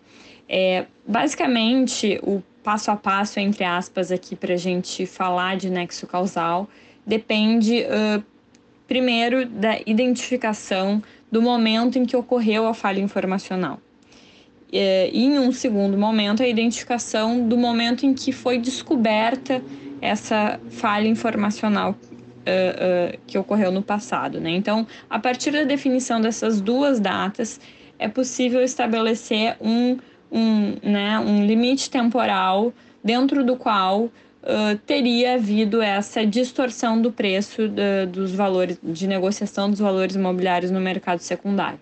É, 0.50 0.86
basicamente, 1.08 2.20
o 2.24 2.42
passo 2.64 2.90
a 2.92 2.96
passo, 2.96 3.40
entre 3.40 3.64
aspas, 3.64 4.12
aqui 4.12 4.36
para 4.36 4.54
a 4.54 4.58
gente 4.58 5.06
falar 5.06 5.58
de 5.58 5.70
nexo 5.70 6.08
causal, 6.08 6.68
depende, 7.06 7.84
uh, 7.84 8.24
primeiro, 8.88 9.46
da 9.46 9.80
identificação 9.86 11.02
do 11.32 11.42
momento 11.42 12.00
em 12.00 12.06
que 12.06 12.16
ocorreu 12.16 12.68
a 12.68 12.74
falha 12.74 13.00
informacional. 13.00 13.80
E, 14.72 15.10
em 15.14 15.40
um 15.40 15.52
segundo 15.52 15.98
momento, 15.98 16.44
a 16.44 16.48
identificação 16.48 17.48
do 17.48 17.58
momento 17.58 18.06
em 18.06 18.14
que 18.14 18.32
foi 18.32 18.58
descoberta 18.58 19.62
essa 20.02 20.60
falha 20.70 21.08
informacional 21.08 21.92
uh, 21.92 23.16
uh, 23.16 23.20
que 23.26 23.38
ocorreu 23.38 23.72
no 23.72 23.82
passado. 23.82 24.40
Né? 24.40 24.52
Então, 24.52 24.88
a 25.10 25.20
partir 25.20 25.52
da 25.52 25.64
definição 25.64 26.22
dessas 26.22 26.62
duas 26.62 27.00
datas, 27.00 27.60
é 28.00 28.08
possível 28.08 28.62
estabelecer 28.62 29.58
um, 29.60 29.98
um, 30.32 30.76
né, 30.84 31.20
um 31.20 31.46
limite 31.46 31.90
temporal 31.90 32.74
dentro 33.04 33.44
do 33.44 33.56
qual 33.56 34.04
uh, 34.04 34.12
teria 34.86 35.36
havido 35.36 35.82
essa 35.82 36.26
distorção 36.26 37.02
do 37.02 37.12
preço 37.12 37.64
dos 38.12 38.34
valores 38.34 38.78
de 38.84 39.08
negociação 39.08 39.70
dos 39.70 39.80
valores 39.80 40.16
imobiliários 40.16 40.70
no 40.70 40.80
mercado 40.80 41.20
secundário. 41.20 41.80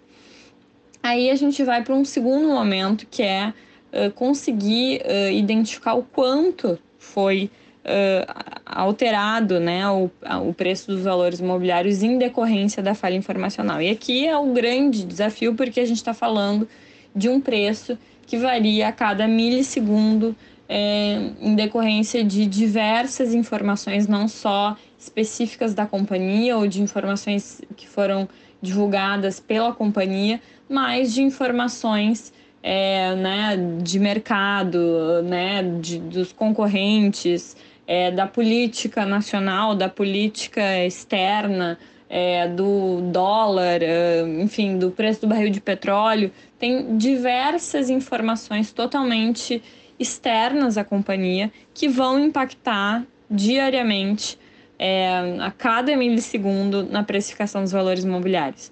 Aí 1.05 1.29
a 1.29 1.35
gente 1.35 1.63
vai 1.63 1.83
para 1.83 1.93
um 1.93 2.03
segundo 2.03 2.47
momento 2.47 3.05
que 3.05 3.21
é 3.21 3.53
uh, 3.93 4.09
conseguir 4.13 5.03
uh, 5.05 5.31
identificar 5.31 5.93
o 5.93 6.01
quanto 6.01 6.79
foi 6.97 7.51
uh, 7.85 8.55
alterado 8.65 9.59
né, 9.59 9.87
o, 9.87 10.09
o 10.47 10.51
preço 10.51 10.87
dos 10.87 11.03
valores 11.03 11.39
imobiliários 11.39 12.01
em 12.01 12.17
decorrência 12.17 12.81
da 12.81 12.95
falha 12.95 13.13
informacional. 13.13 13.79
E 13.79 13.87
aqui 13.87 14.25
é 14.25 14.35
o 14.35 14.51
grande 14.51 15.05
desafio 15.05 15.53
porque 15.53 15.79
a 15.79 15.85
gente 15.85 15.97
está 15.97 16.11
falando 16.11 16.67
de 17.15 17.29
um 17.29 17.39
preço 17.39 17.95
que 18.25 18.35
varia 18.35 18.87
a 18.87 18.91
cada 18.91 19.27
milissegundo 19.27 20.35
é, 20.67 21.19
em 21.39 21.53
decorrência 21.53 22.23
de 22.23 22.47
diversas 22.47 23.31
informações, 23.31 24.07
não 24.07 24.27
só 24.27 24.75
específicas 24.97 25.75
da 25.75 25.85
companhia 25.85 26.57
ou 26.57 26.65
de 26.65 26.81
informações 26.81 27.61
que 27.75 27.87
foram 27.87 28.27
divulgadas 28.59 29.39
pela 29.39 29.71
companhia, 29.71 30.41
mas 30.69 31.13
de 31.13 31.21
informações 31.21 32.33
é, 32.61 33.15
né, 33.15 33.57
de 33.81 33.99
mercado, 33.99 35.21
né, 35.23 35.61
de, 35.79 35.99
dos 35.99 36.31
concorrentes, 36.31 37.55
é, 37.87 38.09
da 38.09 38.25
política 38.25 39.05
nacional, 39.05 39.75
da 39.75 39.87
política 39.87 40.83
externa, 40.83 41.77
é, 42.09 42.47
do 42.47 43.01
dólar, 43.11 43.81
é, 43.81 44.21
enfim, 44.41 44.77
do 44.77 44.91
preço 44.91 45.21
do 45.21 45.27
barril 45.27 45.49
de 45.49 45.61
petróleo. 45.61 46.31
Tem 46.57 46.97
diversas 46.97 47.89
informações 47.89 48.71
totalmente 48.71 49.61
externas 49.99 50.77
à 50.77 50.83
companhia 50.83 51.51
que 51.73 51.87
vão 51.87 52.19
impactar 52.19 53.05
diariamente, 53.29 54.37
é, 54.77 55.37
a 55.39 55.51
cada 55.51 55.95
milissegundo, 55.95 56.83
na 56.83 57.03
precificação 57.03 57.61
dos 57.61 57.71
valores 57.71 58.03
imobiliários. 58.03 58.71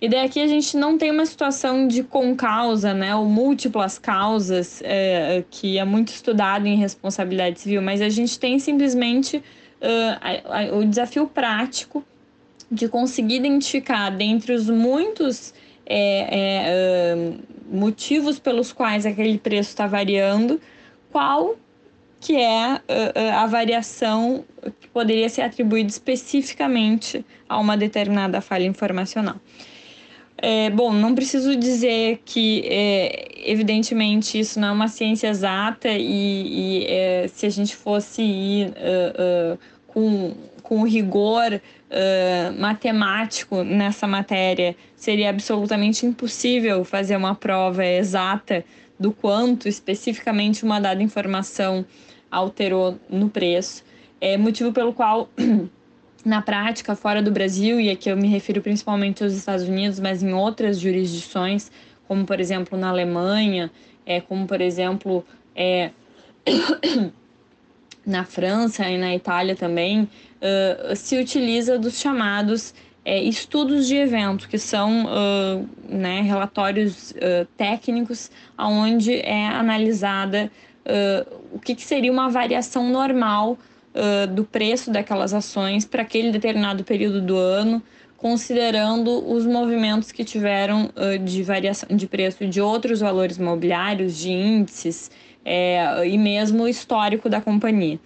E 0.00 0.08
daí 0.08 0.24
aqui 0.24 0.40
a 0.40 0.46
gente 0.46 0.76
não 0.76 0.96
tem 0.96 1.10
uma 1.10 1.26
situação 1.26 1.88
de 1.88 2.04
concausa, 2.04 2.94
né, 2.94 3.16
ou 3.16 3.24
múltiplas 3.24 3.98
causas, 3.98 4.80
é, 4.84 5.42
que 5.50 5.76
é 5.76 5.84
muito 5.84 6.08
estudado 6.08 6.66
em 6.66 6.76
responsabilidade 6.76 7.60
civil, 7.60 7.82
mas 7.82 8.00
a 8.00 8.08
gente 8.08 8.38
tem 8.38 8.60
simplesmente 8.60 9.42
uh, 9.82 10.78
o 10.78 10.84
desafio 10.84 11.26
prático 11.26 12.04
de 12.70 12.88
conseguir 12.88 13.36
identificar 13.36 14.10
dentre 14.10 14.52
os 14.52 14.68
muitos 14.68 15.54
é, 15.86 16.28
é, 16.30 17.14
uh, 17.16 17.38
motivos 17.76 18.38
pelos 18.38 18.72
quais 18.72 19.06
aquele 19.06 19.38
preço 19.38 19.70
está 19.70 19.86
variando, 19.86 20.60
qual 21.10 21.56
que 22.20 22.36
é 22.36 22.74
uh, 22.74 23.34
a 23.36 23.46
variação 23.46 24.44
que 24.80 24.88
poderia 24.88 25.28
ser 25.28 25.42
atribuída 25.42 25.88
especificamente 25.88 27.24
a 27.48 27.58
uma 27.58 27.76
determinada 27.76 28.40
falha 28.40 28.64
informacional. 28.64 29.36
É, 30.40 30.70
bom, 30.70 30.92
não 30.92 31.16
preciso 31.16 31.56
dizer 31.56 32.22
que, 32.24 32.62
é, 32.64 33.50
evidentemente, 33.50 34.38
isso 34.38 34.60
não 34.60 34.68
é 34.68 34.72
uma 34.72 34.86
ciência 34.86 35.26
exata 35.26 35.88
e, 35.88 36.82
e 36.82 36.86
é, 36.86 37.28
se 37.28 37.44
a 37.44 37.50
gente 37.50 37.74
fosse 37.74 38.22
ir 38.22 38.68
uh, 38.68 39.54
uh, 39.54 39.58
com, 39.88 40.34
com 40.62 40.84
rigor 40.84 41.54
uh, 41.54 42.60
matemático 42.60 43.64
nessa 43.64 44.06
matéria, 44.06 44.76
seria 44.94 45.30
absolutamente 45.30 46.06
impossível 46.06 46.84
fazer 46.84 47.16
uma 47.16 47.34
prova 47.34 47.84
exata 47.84 48.64
do 48.98 49.10
quanto 49.10 49.66
especificamente 49.68 50.64
uma 50.64 50.80
dada 50.80 51.02
informação 51.02 51.84
alterou 52.30 52.96
no 53.10 53.28
preço. 53.28 53.84
É 54.20 54.36
motivo 54.36 54.72
pelo 54.72 54.92
qual 54.92 55.28
na 56.24 56.42
prática, 56.42 56.94
fora 56.94 57.22
do 57.22 57.30
Brasil, 57.30 57.80
e 57.80 57.90
aqui 57.90 58.10
eu 58.10 58.16
me 58.16 58.28
refiro 58.28 58.60
principalmente 58.60 59.22
aos 59.22 59.32
Estados 59.32 59.68
Unidos, 59.68 60.00
mas 60.00 60.22
em 60.22 60.32
outras 60.32 60.78
jurisdições, 60.78 61.70
como 62.06 62.24
por 62.24 62.40
exemplo 62.40 62.78
na 62.78 62.88
Alemanha, 62.88 63.70
é, 64.04 64.20
como 64.20 64.46
por 64.46 64.60
exemplo 64.60 65.24
é, 65.54 65.90
na 68.04 68.24
França 68.24 68.88
e 68.88 68.96
na 68.96 69.14
Itália 69.14 69.54
também, 69.54 70.02
uh, 70.02 70.96
se 70.96 71.18
utiliza 71.18 71.78
dos 71.78 72.00
chamados 72.00 72.74
é, 73.04 73.22
estudos 73.22 73.86
de 73.86 73.96
evento, 73.96 74.48
que 74.48 74.58
são 74.58 75.04
uh, 75.04 75.68
né, 75.88 76.22
relatórios 76.22 77.12
uh, 77.12 77.46
técnicos 77.56 78.30
onde 78.58 79.14
é 79.14 79.46
analisada 79.46 80.50
o 81.52 81.58
que, 81.58 81.74
que 81.74 81.82
seria 81.82 82.10
uma 82.10 82.30
variação 82.30 82.88
normal 82.88 83.58
do 84.32 84.44
preço 84.44 84.90
daquelas 84.90 85.34
ações 85.34 85.84
para 85.84 86.02
aquele 86.02 86.30
determinado 86.30 86.84
período 86.84 87.20
do 87.20 87.36
ano, 87.36 87.82
considerando 88.16 89.30
os 89.30 89.46
movimentos 89.46 90.10
que 90.12 90.24
tiveram 90.24 90.90
uh, 90.96 91.18
de 91.18 91.42
variação 91.42 91.88
de 91.96 92.06
preço 92.06 92.46
de 92.46 92.60
outros 92.60 93.00
valores 93.00 93.36
imobiliários, 93.36 94.18
de 94.18 94.30
índices 94.30 95.10
é, 95.44 96.06
e 96.06 96.18
mesmo 96.18 96.64
o 96.64 96.68
histórico 96.68 97.28
da 97.28 97.40
companhia. 97.40 97.98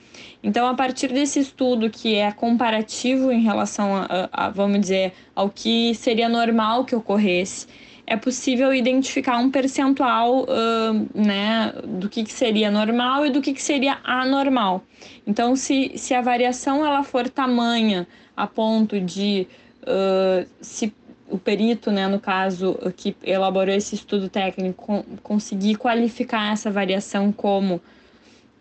Então, 0.42 0.66
a 0.68 0.74
partir 0.74 1.08
desse 1.08 1.40
estudo 1.40 1.90
que 1.90 2.14
é 2.14 2.30
comparativo 2.30 3.32
em 3.32 3.42
relação 3.42 3.96
a, 3.96 4.28
a, 4.32 4.46
a 4.46 4.50
vamos 4.50 4.80
dizer, 4.80 5.12
ao 5.34 5.48
que 5.48 5.94
seria 5.94 6.28
normal 6.28 6.84
que 6.84 6.94
ocorresse, 6.94 7.66
é 8.06 8.16
possível 8.16 8.74
identificar 8.74 9.38
um 9.38 9.50
percentual 9.50 10.42
uh, 10.42 11.08
né, 11.14 11.72
do 11.84 12.08
que, 12.08 12.24
que 12.24 12.32
seria 12.32 12.70
normal 12.70 13.26
e 13.26 13.30
do 13.30 13.40
que, 13.40 13.52
que 13.52 13.62
seria 13.62 13.98
anormal. 14.04 14.82
Então, 15.26 15.54
se, 15.54 15.92
se 15.96 16.12
a 16.14 16.20
variação 16.20 16.84
ela 16.84 17.02
for 17.02 17.28
tamanha 17.28 18.06
a 18.36 18.46
ponto 18.46 19.00
de 19.00 19.46
uh, 19.82 20.46
se 20.60 20.92
o 21.28 21.38
perito, 21.38 21.90
né, 21.90 22.06
no 22.08 22.20
caso, 22.20 22.76
que 22.94 23.16
elaborou 23.22 23.74
esse 23.74 23.94
estudo 23.94 24.28
técnico, 24.28 25.02
conseguir 25.22 25.76
qualificar 25.76 26.52
essa 26.52 26.70
variação 26.70 27.32
como 27.32 27.80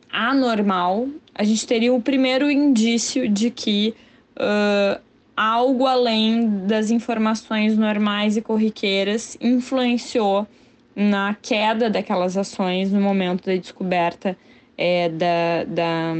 anormal, 0.10 1.10
a 1.36 1.44
gente 1.44 1.68
teria 1.68 1.94
o 1.94 2.02
primeiro 2.02 2.50
indício 2.50 3.28
de 3.28 3.50
que 3.50 3.94
uh, 4.38 5.02
algo 5.42 5.88
além 5.88 6.68
das 6.68 6.92
informações 6.92 7.76
normais 7.76 8.38
e 8.38 8.44
corriqueiras 8.44 9.36
influenciou 9.42 10.48
na 10.96 11.36
queda 11.42 11.90
daquelas 11.90 12.38
ações 12.38 12.92
no 12.92 13.02
momento 13.02 13.48
da 13.48 13.56
descoberta 13.56 14.38
é, 14.78 15.10
da, 15.10 15.64
da, 15.66 16.14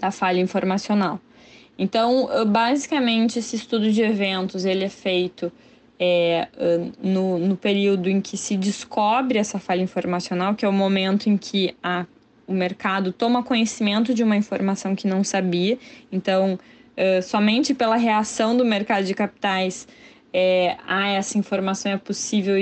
da 0.00 0.10
falha 0.10 0.40
informacional. 0.40 1.20
Então, 1.78 2.28
basicamente, 2.48 3.38
esse 3.38 3.54
estudo 3.54 3.92
de 3.92 4.02
eventos 4.02 4.64
ele 4.64 4.82
é 4.82 4.88
feito 4.88 5.52
é, 5.96 6.48
no, 7.00 7.38
no 7.38 7.56
período 7.56 8.10
em 8.10 8.20
que 8.20 8.36
se 8.36 8.56
descobre 8.56 9.38
essa 9.38 9.60
falha 9.60 9.82
informacional, 9.82 10.56
que 10.56 10.64
é 10.64 10.68
o 10.68 10.72
momento 10.72 11.28
em 11.28 11.36
que 11.36 11.76
a, 11.80 12.04
o 12.44 12.52
mercado 12.52 13.12
toma 13.12 13.44
conhecimento 13.44 14.12
de 14.12 14.24
uma 14.24 14.36
informação 14.36 14.96
que 14.96 15.06
não 15.06 15.22
sabia. 15.22 15.78
Então, 16.10 16.58
somente 17.22 17.74
pela 17.74 17.96
reação 17.96 18.56
do 18.56 18.64
mercado 18.64 19.04
de 19.04 19.14
capitais 19.14 19.86
é, 20.32 20.76
a 20.86 21.08
essa 21.08 21.38
informação 21.38 21.92
é 21.92 21.96
possível, 21.96 22.54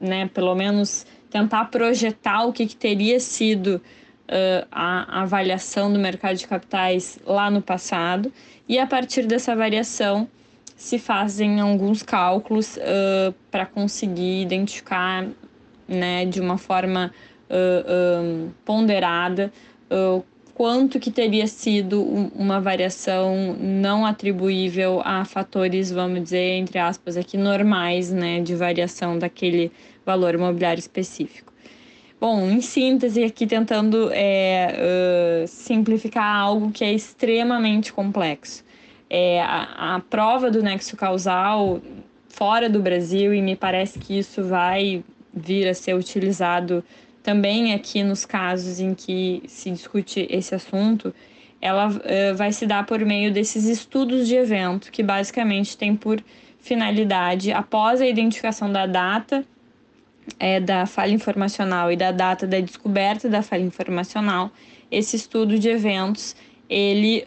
né, 0.00 0.28
pelo 0.34 0.54
menos 0.54 1.06
tentar 1.30 1.64
projetar 1.66 2.44
o 2.44 2.52
que, 2.52 2.66
que 2.66 2.76
teria 2.76 3.18
sido 3.18 3.80
uh, 4.28 4.66
a, 4.70 5.22
avaliação 5.22 5.90
do 5.90 5.98
mercado 5.98 6.36
de 6.36 6.46
capitais 6.46 7.18
lá 7.24 7.50
no 7.50 7.62
passado, 7.62 8.30
e 8.68 8.78
a 8.78 8.86
partir 8.86 9.26
dessa 9.26 9.56
variação 9.56 10.28
se 10.76 10.98
fazem 10.98 11.58
alguns 11.58 12.02
cálculos 12.02 12.76
uh, 12.76 13.32
para 13.50 13.64
conseguir 13.64 14.42
identificar 14.42 15.26
né, 15.88 16.26
de 16.26 16.38
uma 16.38 16.58
forma 16.58 17.12
uh, 17.48 18.50
ponderada 18.62 19.50
quanto 20.54 21.00
que 21.00 21.10
teria 21.10 21.46
sido 21.46 22.02
uma 22.02 22.60
variação 22.60 23.56
não 23.58 24.04
atribuível 24.04 25.00
a 25.04 25.24
fatores, 25.24 25.90
vamos 25.90 26.22
dizer, 26.22 26.58
entre 26.58 26.78
aspas, 26.78 27.16
aqui 27.16 27.36
normais, 27.36 28.10
né, 28.10 28.40
de 28.40 28.54
variação 28.54 29.18
daquele 29.18 29.72
valor 30.04 30.34
imobiliário 30.34 30.80
específico. 30.80 31.52
Bom, 32.20 32.48
em 32.48 32.60
síntese, 32.60 33.24
aqui 33.24 33.46
tentando 33.46 34.08
é, 34.12 35.42
uh, 35.44 35.48
simplificar 35.48 36.24
algo 36.24 36.70
que 36.70 36.84
é 36.84 36.92
extremamente 36.92 37.92
complexo. 37.92 38.64
É, 39.10 39.42
a, 39.42 39.96
a 39.96 40.00
prova 40.00 40.48
do 40.48 40.62
nexo 40.62 40.96
causal 40.96 41.82
fora 42.28 42.68
do 42.70 42.80
Brasil, 42.80 43.34
e 43.34 43.42
me 43.42 43.56
parece 43.56 43.98
que 43.98 44.16
isso 44.16 44.44
vai 44.44 45.02
vir 45.34 45.68
a 45.68 45.74
ser 45.74 45.94
utilizado 45.94 46.84
também 47.22 47.72
aqui 47.72 48.02
nos 48.02 48.24
casos 48.24 48.80
em 48.80 48.94
que 48.94 49.42
se 49.46 49.70
discute 49.70 50.26
esse 50.28 50.54
assunto, 50.54 51.14
ela 51.60 51.88
uh, 51.88 52.36
vai 52.36 52.52
se 52.52 52.66
dar 52.66 52.84
por 52.84 53.00
meio 53.04 53.32
desses 53.32 53.64
estudos 53.66 54.26
de 54.26 54.34
evento, 54.34 54.90
que 54.90 55.02
basicamente 55.02 55.76
tem 55.76 55.94
por 55.94 56.22
finalidade, 56.60 57.52
após 57.52 58.00
a 58.00 58.06
identificação 58.06 58.70
da 58.72 58.86
data 58.86 59.44
é, 60.38 60.60
da 60.60 60.86
falha 60.86 61.12
informacional 61.12 61.90
e 61.90 61.96
da 61.96 62.12
data 62.12 62.46
da 62.46 62.60
descoberta 62.60 63.28
da 63.28 63.42
falha 63.42 63.62
informacional, 63.62 64.50
esse 64.90 65.16
estudo 65.16 65.58
de 65.58 65.68
eventos 65.68 66.36
ele 66.68 67.24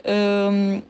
um, 0.52 0.82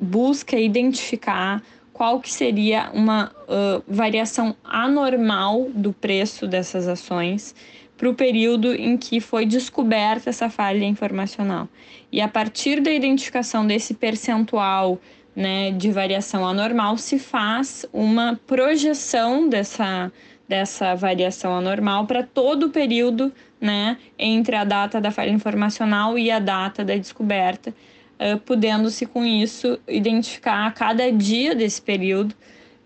busca 0.00 0.58
identificar 0.58 1.62
qual 1.92 2.20
que 2.20 2.32
seria 2.32 2.90
uma 2.92 3.30
uh, 3.42 3.82
variação 3.86 4.56
anormal 4.64 5.68
do 5.74 5.92
preço 5.92 6.46
dessas 6.46 6.88
ações 6.88 7.54
para 8.02 8.10
o 8.10 8.14
período 8.14 8.74
em 8.74 8.96
que 8.96 9.20
foi 9.20 9.46
descoberta 9.46 10.28
essa 10.28 10.50
falha 10.50 10.84
informacional. 10.84 11.68
E 12.10 12.20
a 12.20 12.26
partir 12.26 12.80
da 12.80 12.90
identificação 12.90 13.64
desse 13.64 13.94
percentual 13.94 15.00
né, 15.36 15.70
de 15.70 15.92
variação 15.92 16.44
anormal, 16.44 16.98
se 16.98 17.16
faz 17.16 17.86
uma 17.92 18.40
projeção 18.44 19.48
dessa, 19.48 20.10
dessa 20.48 20.96
variação 20.96 21.56
anormal 21.56 22.04
para 22.04 22.24
todo 22.24 22.66
o 22.66 22.70
período 22.70 23.32
né, 23.60 23.96
entre 24.18 24.56
a 24.56 24.64
data 24.64 25.00
da 25.00 25.12
falha 25.12 25.30
informacional 25.30 26.18
e 26.18 26.28
a 26.28 26.40
data 26.40 26.84
da 26.84 26.96
descoberta, 26.96 27.70
uh, 27.70 28.36
podendo-se 28.40 29.06
com 29.06 29.24
isso 29.24 29.78
identificar 29.86 30.66
a 30.66 30.72
cada 30.72 31.12
dia 31.12 31.54
desse 31.54 31.80
período 31.80 32.34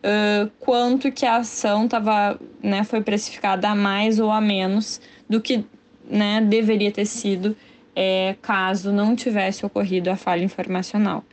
uh, 0.04 0.50
quanto 0.58 1.10
que 1.10 1.24
a 1.24 1.36
ação 1.36 1.88
tava, 1.88 2.38
né, 2.62 2.84
foi 2.84 3.00
precificada 3.00 3.68
a 3.68 3.74
mais 3.74 4.18
ou 4.18 4.30
a 4.30 4.40
menos 4.40 5.00
do 5.28 5.40
que 5.40 5.64
né, 6.08 6.40
deveria 6.40 6.90
ter 6.90 7.06
sido 7.06 7.56
é, 7.94 8.36
caso 8.42 8.92
não 8.92 9.16
tivesse 9.16 9.64
ocorrido 9.64 10.10
a 10.10 10.16
falha 10.16 10.44
informacional. 10.44 11.24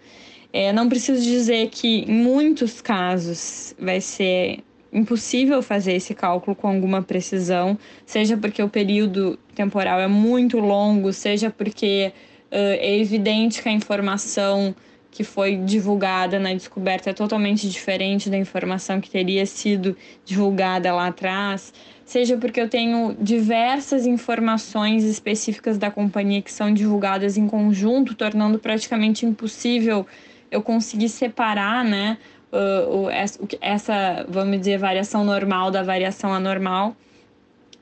É, 0.51 0.71
não 0.71 0.87
preciso 0.87 1.21
dizer 1.21 1.69
que 1.69 2.05
em 2.07 2.13
muitos 2.13 2.79
casos 2.79 3.75
vai 3.77 3.99
ser 3.99 4.63
impossível 4.93 5.61
fazer 5.61 5.93
esse 5.93 6.13
cálculo 6.13 6.55
com 6.55 6.67
alguma 6.67 7.01
precisão, 7.01 7.77
seja 8.05 8.37
porque 8.37 8.61
o 8.61 8.69
período 8.69 9.37
temporal 9.55 9.99
é 9.99 10.07
muito 10.07 10.59
longo, 10.59 11.11
seja 11.11 11.49
porque 11.49 12.13
uh, 12.51 12.55
é 12.79 12.99
evidente 12.99 13.61
que 13.61 13.67
a 13.67 13.71
informação 13.71 14.75
que 15.13 15.23
foi 15.23 15.55
divulgada 15.55 16.39
na 16.39 16.51
descoberta 16.53 17.11
é 17.11 17.13
totalmente 17.13 17.69
diferente 17.69 18.31
da 18.31 18.37
informação 18.37 18.99
que 18.99 19.11
teria 19.11 19.45
sido 19.45 19.95
divulgada 20.25 20.91
lá 20.91 21.07
atrás, 21.07 21.71
seja 22.03 22.35
porque 22.35 22.59
eu 22.59 22.67
tenho 22.67 23.15
diversas 23.19 24.07
informações 24.07 25.03
específicas 25.03 25.77
da 25.77 25.91
companhia 25.91 26.41
que 26.41 26.51
são 26.51 26.73
divulgadas 26.73 27.37
em 27.37 27.47
conjunto, 27.47 28.15
tornando 28.15 28.57
praticamente 28.57 29.23
impossível 29.23 30.05
eu 30.49 30.63
conseguir 30.63 31.09
separar, 31.09 31.85
né, 31.85 32.17
essa, 33.61 34.25
vamos 34.27 34.57
dizer, 34.57 34.79
variação 34.79 35.23
normal 35.23 35.69
da 35.69 35.83
variação 35.83 36.33
anormal. 36.33 36.95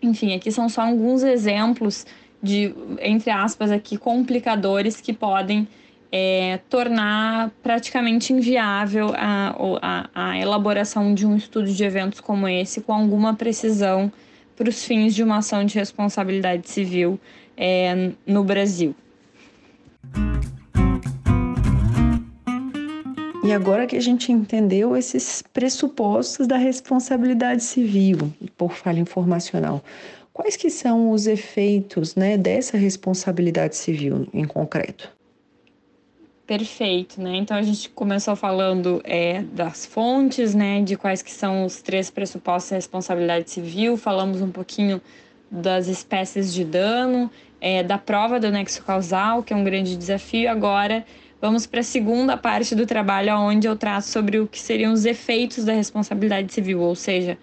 Enfim, 0.02 0.34
aqui 0.34 0.52
são 0.52 0.68
só 0.68 0.82
alguns 0.82 1.24
exemplos 1.24 2.06
de, 2.44 2.74
entre 3.00 3.30
aspas, 3.30 3.72
aqui, 3.72 3.98
complicadores 3.98 5.00
que 5.00 5.14
podem 5.14 5.68
é, 6.12 6.60
tornar 6.70 7.52
praticamente 7.64 8.34
inviável 8.34 9.14
a, 9.16 9.56
a, 9.82 10.10
a, 10.14 10.38
elaboração 10.38 11.14
de 11.14 11.26
um 11.26 11.38
estudo 11.38 11.72
de 11.72 11.84
eventos 11.84 12.20
como 12.20 12.48
esse 12.48 12.82
com 12.82 12.94
alguma 12.94 13.34
precisão 13.34 14.12
para 14.56 14.68
os 14.68 14.84
fins 14.84 15.16
de 15.16 15.24
uma 15.24 15.38
ação 15.38 15.64
de 15.64 15.76
responsabilidade 15.76 16.70
civil 16.70 17.20
é, 17.56 18.12
no 18.28 18.44
Brasil. 18.44 18.94
E 23.44 23.54
agora 23.54 23.88
que 23.88 23.96
a 23.96 24.02
gente 24.02 24.32
entendeu 24.32 24.96
esses 24.96 25.42
pressupostos 25.54 26.46
da 26.46 26.58
responsabilidade 26.58 27.64
civil 27.64 28.32
por 28.56 28.74
falha 28.74 29.00
informacional, 29.00 29.84
quais 30.32 30.56
que 30.56 30.70
são 30.70 31.10
os 31.12 31.26
efeitos 31.26 32.16
né, 32.16 32.38
dessa 32.38 32.78
responsabilidade 32.78 33.76
civil 33.76 34.28
em 34.34 34.46
concreto? 34.46 35.21
Perfeito, 36.52 37.22
né? 37.22 37.38
Então 37.38 37.56
a 37.56 37.62
gente 37.62 37.88
começou 37.92 38.36
falando 38.36 39.02
é, 39.06 39.42
das 39.42 39.86
fontes, 39.86 40.54
né? 40.54 40.82
De 40.82 40.98
quais 40.98 41.22
que 41.22 41.32
são 41.32 41.64
os 41.64 41.82
três 41.82 42.12
pressupostos 42.12 42.72
da 42.72 42.76
responsabilidade 42.76 43.50
civil, 43.50 43.96
falamos 43.96 44.42
um 44.42 44.52
pouquinho 44.52 45.00
das 45.50 45.88
espécies 45.88 46.54
de 46.54 46.66
dano, 46.66 47.32
é, 47.62 47.84
da 47.84 47.98
prova 47.98 48.38
do 48.38 48.52
nexo 48.52 48.84
causal, 48.84 49.44
que 49.44 49.54
é 49.54 49.56
um 49.56 49.64
grande 49.64 49.96
desafio. 49.96 50.52
Agora 50.52 51.06
Vamos 51.40 51.66
para 51.66 51.80
a 51.80 51.84
segunda 51.84 52.38
parte 52.38 52.76
do 52.76 52.86
trabalho, 52.86 53.36
onde 53.36 53.66
eu 53.66 53.76
trato 53.76 54.04
sobre 54.04 54.38
o 54.38 54.46
que 54.46 54.60
seriam 54.60 54.94
os 54.94 55.06
efeitos 55.06 55.66
da 55.66 55.74
responsabilidade 55.74 56.54
civil, 56.54 56.82
ou 56.82 56.94
seja, 56.94 57.36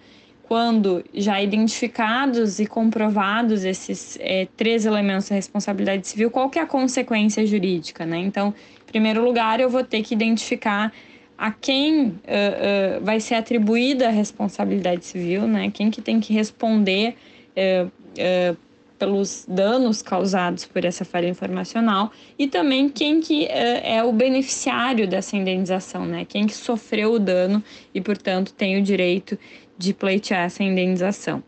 quando 0.43 1.03
já 1.13 1.41
identificados 1.43 2.59
e 2.59 2.65
comprovados 2.65 3.65
esses 3.65 4.17
é, 4.21 4.47
três 4.55 4.85
elementos 4.85 5.27
da 5.27 5.35
responsabilidade 5.35 6.07
civil, 6.07 6.31
qual 6.31 6.49
que 6.49 6.57
é 6.57 6.61
a 6.61 6.65
consequência 6.65 7.45
jurídica, 7.45 8.05
né? 8.05 8.17
Então, 8.19 8.53
primeiro 8.91 9.23
lugar, 9.23 9.59
eu 9.59 9.69
vou 9.69 9.83
ter 9.83 10.01
que 10.01 10.13
identificar 10.13 10.91
a 11.37 11.51
quem 11.51 12.07
uh, 12.07 12.11
uh, 12.11 13.03
vai 13.03 13.19
ser 13.19 13.35
atribuída 13.35 14.07
a 14.07 14.11
responsabilidade 14.11 15.05
civil, 15.05 15.47
né? 15.47 15.71
Quem 15.71 15.89
que 15.89 16.01
tem 16.01 16.19
que 16.19 16.33
responder 16.33 17.15
uh, 17.55 18.57
pelos 18.97 19.45
danos 19.47 20.01
causados 20.01 20.65
por 20.65 20.83
essa 20.83 21.05
falha 21.05 21.29
informacional 21.29 22.11
e 22.37 22.47
também 22.47 22.89
quem 22.89 23.21
que 23.21 23.45
é, 23.45 23.95
é 23.95 24.03
o 24.03 24.11
beneficiário 24.11 25.07
dessa 25.07 25.37
indenização, 25.37 26.05
né? 26.05 26.25
Quem 26.27 26.45
que 26.45 26.53
sofreu 26.53 27.13
o 27.13 27.19
dano 27.19 27.63
e, 27.95 28.01
portanto, 28.01 28.53
tem 28.53 28.77
o 28.77 28.83
direito 28.83 29.39
de 29.77 29.93
pleitear 29.93 30.45
essa 30.45 30.61
indenização. 30.61 31.41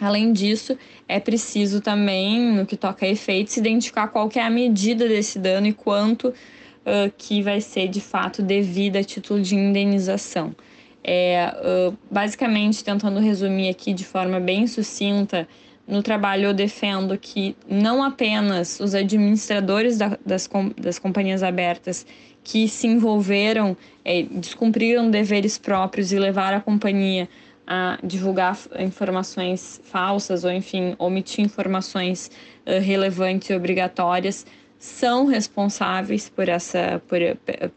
Além 0.00 0.32
disso, 0.32 0.76
é 1.08 1.20
preciso 1.20 1.80
também, 1.80 2.52
no 2.52 2.66
que 2.66 2.76
toca 2.76 3.06
a 3.06 3.08
efeitos, 3.08 3.56
identificar 3.56 4.08
qual 4.08 4.28
é 4.34 4.40
a 4.40 4.50
medida 4.50 5.08
desse 5.08 5.38
dano 5.38 5.66
e 5.66 5.72
quanto 5.72 6.28
uh, 6.28 7.12
que 7.16 7.42
vai 7.42 7.60
ser 7.60 7.88
de 7.88 8.00
fato 8.00 8.42
devida 8.42 8.98
a 8.98 9.04
título 9.04 9.40
de 9.40 9.54
indenização. 9.54 10.54
É, 11.02 11.54
uh, 11.90 11.96
basicamente, 12.10 12.82
tentando 12.82 13.20
resumir 13.20 13.68
aqui 13.68 13.92
de 13.92 14.04
forma 14.04 14.40
bem 14.40 14.66
sucinta, 14.66 15.46
no 15.86 16.02
trabalho 16.02 16.46
eu 16.46 16.54
defendo 16.54 17.16
que 17.18 17.54
não 17.68 18.02
apenas 18.02 18.80
os 18.80 18.94
administradores 18.94 19.98
da, 19.98 20.18
das, 20.24 20.48
das 20.76 20.98
companhias 20.98 21.42
abertas 21.42 22.06
que 22.42 22.68
se 22.68 22.86
envolveram, 22.86 23.76
é, 24.04 24.22
descumpriram 24.22 25.10
deveres 25.10 25.58
próprios 25.58 26.12
e 26.12 26.18
levaram 26.18 26.58
a 26.58 26.60
companhia 26.60 27.28
a 27.66 27.98
divulgar 28.02 28.58
informações 28.78 29.80
falsas 29.84 30.44
ou, 30.44 30.52
enfim, 30.52 30.94
omitir 30.98 31.44
informações 31.44 32.30
uh, 32.66 32.80
relevantes 32.80 33.50
e 33.50 33.54
obrigatórias, 33.54 34.46
são 34.84 35.24
responsáveis 35.24 36.28
por 36.28 36.46
essa, 36.46 37.00
por, 37.08 37.18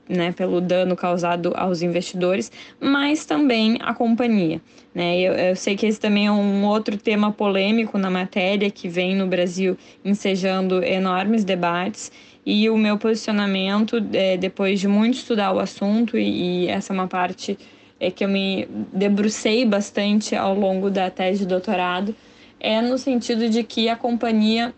né, 0.10 0.34
pelo 0.34 0.60
dano 0.60 0.94
causado 0.94 1.54
aos 1.56 1.82
investidores, 1.82 2.52
mas 2.82 3.26
também 3.26 3.78
a 3.80 3.94
companhia. 3.94 4.62
Né? 4.94 5.22
Eu, 5.22 5.32
eu, 5.32 5.56
sei 5.56 5.78
que 5.78 5.86
esse 5.86 6.00
também 6.00 6.28
é 6.28 6.32
um 6.32 6.66
outro 6.66 6.98
tema 6.98 7.32
polêmico 7.32 7.98
na 7.98 8.10
matéria 8.10 8.70
que 8.70 8.90
vem 8.90 9.16
no 9.16 9.26
Brasil 9.26 9.78
ensejando 10.04 10.84
enormes 10.84 11.46
debates. 11.46 12.12
E 12.46 12.70
o 12.70 12.78
meu 12.78 12.98
posicionamento, 12.98 14.06
é, 14.12 14.36
depois 14.36 14.78
de 14.80 14.88
muito 14.88 15.16
estudar 15.16 15.54
o 15.54 15.60
assunto, 15.60 16.18
e, 16.18 16.66
e 16.66 16.68
essa 16.68 16.92
é 16.92 16.94
uma 16.94 17.08
parte 17.08 17.58
é, 18.00 18.12
que 18.12 18.24
eu 18.24 18.30
me 18.30 18.68
debrucei 18.94 19.66
bastante 19.66 20.36
ao 20.36 20.54
longo 20.54 20.90
da 20.90 21.10
tese 21.10 21.40
de 21.40 21.46
doutorado, 21.46 22.16
é 22.60 22.82
no 22.82 22.98
sentido 22.98 23.50
de 23.50 23.64
que 23.64 23.90
a 23.90 23.96
companhia 23.96 24.74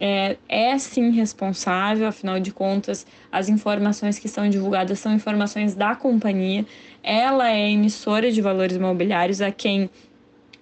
é, 0.00 0.36
é 0.48 0.78
sim 0.78 1.10
responsável, 1.10 2.06
afinal 2.06 2.40
de 2.40 2.50
contas, 2.50 3.06
as 3.30 3.48
informações 3.48 4.18
que 4.18 4.28
são 4.28 4.48
divulgadas 4.48 4.98
são 4.98 5.12
informações 5.12 5.74
da 5.74 5.94
companhia. 5.94 6.64
Ela 7.02 7.50
é 7.50 7.70
emissora 7.70 8.32
de 8.32 8.40
valores 8.40 8.76
imobiliários 8.76 9.40
a 9.42 9.50
quem 9.50 9.90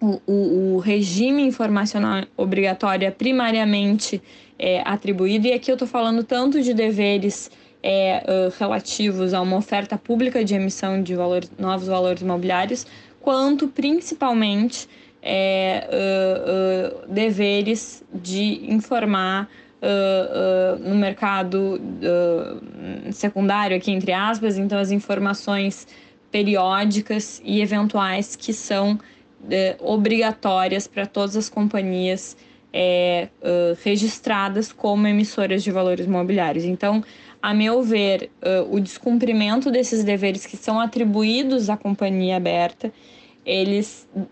o, 0.00 0.20
o, 0.26 0.74
o 0.74 0.78
regime 0.78 1.42
informacional 1.42 2.24
obrigatório 2.36 3.06
é 3.06 3.10
primariamente 3.10 4.22
é, 4.58 4.82
atribuído, 4.84 5.46
e 5.46 5.52
aqui 5.52 5.70
eu 5.70 5.74
estou 5.74 5.88
falando 5.88 6.24
tanto 6.24 6.60
de 6.60 6.74
deveres 6.74 7.50
é, 7.82 8.22
uh, 8.26 8.52
relativos 8.58 9.32
a 9.32 9.40
uma 9.40 9.56
oferta 9.56 9.96
pública 9.96 10.44
de 10.44 10.54
emissão 10.54 11.02
de 11.02 11.14
valores, 11.14 11.50
novos 11.58 11.86
valores 11.86 12.22
imobiliários, 12.22 12.86
quanto 13.20 13.68
principalmente 13.68 14.88
é, 15.22 15.88
uh, 15.88 17.04
uh, 17.04 17.12
deveres 17.12 18.02
de 18.12 18.72
informar 18.72 19.48
no 20.80 20.96
mercado 20.96 21.80
secundário, 23.12 23.76
aqui 23.76 23.92
entre 23.92 24.12
aspas, 24.12 24.58
então 24.58 24.76
as 24.76 24.90
informações 24.90 25.86
periódicas 26.32 27.40
e 27.44 27.60
eventuais 27.60 28.34
que 28.34 28.52
são 28.52 28.98
é, 29.48 29.76
obrigatórias 29.78 30.88
para 30.88 31.06
todas 31.06 31.36
as 31.36 31.48
companhias 31.48 32.36
é, 32.72 33.28
registradas 33.84 34.72
como 34.72 35.06
emissoras 35.06 35.62
de 35.62 35.70
valores 35.70 36.06
imobiliários. 36.06 36.64
Então, 36.64 37.04
a 37.40 37.54
meu 37.54 37.82
ver, 37.82 38.30
uh, 38.42 38.74
o 38.74 38.80
descumprimento 38.80 39.70
desses 39.70 40.04
deveres 40.04 40.44
que 40.44 40.56
são 40.56 40.80
atribuídos 40.80 41.70
à 41.70 41.76
companhia 41.76 42.36
aberta, 42.36 42.92
eles 43.46 44.06
uh, 44.14 44.26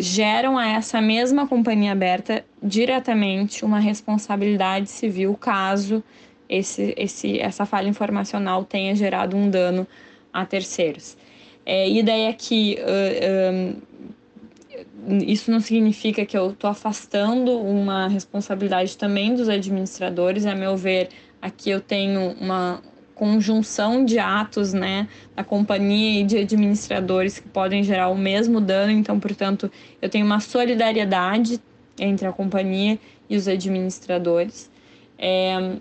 geram 0.00 0.58
a 0.58 0.66
essa 0.66 1.00
mesma 1.00 1.46
companhia 1.46 1.92
aberta 1.92 2.44
diretamente 2.62 3.64
uma 3.64 3.78
responsabilidade 3.78 4.88
civil 4.90 5.34
caso 5.34 6.02
esse, 6.48 6.94
esse, 6.96 7.38
essa 7.38 7.66
falha 7.66 7.88
informacional 7.88 8.64
tenha 8.64 8.94
gerado 8.94 9.36
um 9.36 9.50
dano 9.50 9.86
a 10.32 10.44
terceiros. 10.44 11.16
É, 11.64 11.88
e 11.88 12.02
daí 12.02 12.32
que 12.32 12.78
uh, 12.78 13.52
um, 13.52 13.76
isso 15.26 15.50
não 15.50 15.60
significa 15.60 16.24
que 16.26 16.36
eu 16.36 16.50
estou 16.50 16.70
afastando 16.70 17.58
uma 17.58 18.08
responsabilidade 18.08 18.96
também 18.96 19.34
dos 19.34 19.48
administradores. 19.48 20.46
A 20.46 20.54
meu 20.54 20.76
ver, 20.76 21.08
aqui 21.40 21.70
eu 21.70 21.80
tenho 21.80 22.32
uma 22.40 22.82
conjunção 23.14 24.04
de 24.04 24.18
atos 24.18 24.74
né, 24.74 25.08
da 25.34 25.42
companhia 25.42 26.20
e 26.20 26.24
de 26.24 26.36
administradores 26.38 27.38
que 27.38 27.48
podem 27.48 27.82
gerar 27.82 28.08
o 28.08 28.16
mesmo 28.16 28.60
dano. 28.60 28.92
Então, 28.92 29.18
portanto, 29.18 29.70
eu 30.02 30.08
tenho 30.08 30.26
uma 30.26 30.40
solidariedade 30.40 31.60
entre 31.98 32.26
a 32.26 32.32
companhia 32.32 32.98
e 33.28 33.36
os 33.36 33.48
administradores. 33.48 34.70
É, 35.18 35.76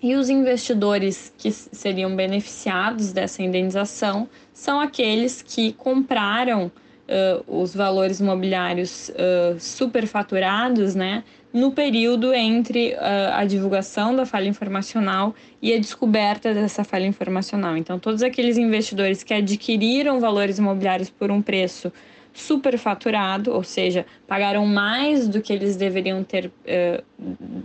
e 0.00 0.14
os 0.14 0.28
investidores 0.28 1.32
que 1.36 1.50
seriam 1.50 2.14
beneficiados 2.14 3.12
dessa 3.12 3.42
indenização 3.42 4.28
são 4.52 4.80
aqueles 4.80 5.42
que 5.42 5.72
compraram 5.72 6.70
uh, 7.08 7.60
os 7.60 7.74
valores 7.74 8.20
imobiliários 8.20 9.08
uh, 9.10 9.58
superfaturados, 9.58 10.94
né, 10.94 11.24
no 11.52 11.72
período 11.72 12.32
entre 12.34 12.92
uh, 12.92 12.98
a 13.32 13.44
divulgação 13.44 14.14
da 14.14 14.26
falha 14.26 14.48
informacional 14.48 15.34
e 15.62 15.72
a 15.72 15.78
descoberta 15.78 16.52
dessa 16.52 16.84
falha 16.84 17.06
informacional. 17.06 17.76
Então, 17.76 17.98
todos 17.98 18.22
aqueles 18.22 18.58
investidores 18.58 19.22
que 19.22 19.32
adquiriram 19.32 20.20
valores 20.20 20.58
imobiliários 20.58 21.08
por 21.10 21.30
um 21.30 21.40
preço 21.40 21.92
superfaturado, 22.32 23.52
ou 23.52 23.64
seja, 23.64 24.06
pagaram 24.26 24.64
mais 24.64 25.26
do 25.26 25.40
que 25.40 25.52
eles 25.52 25.74
deveriam 25.74 26.22
ter, 26.22 26.52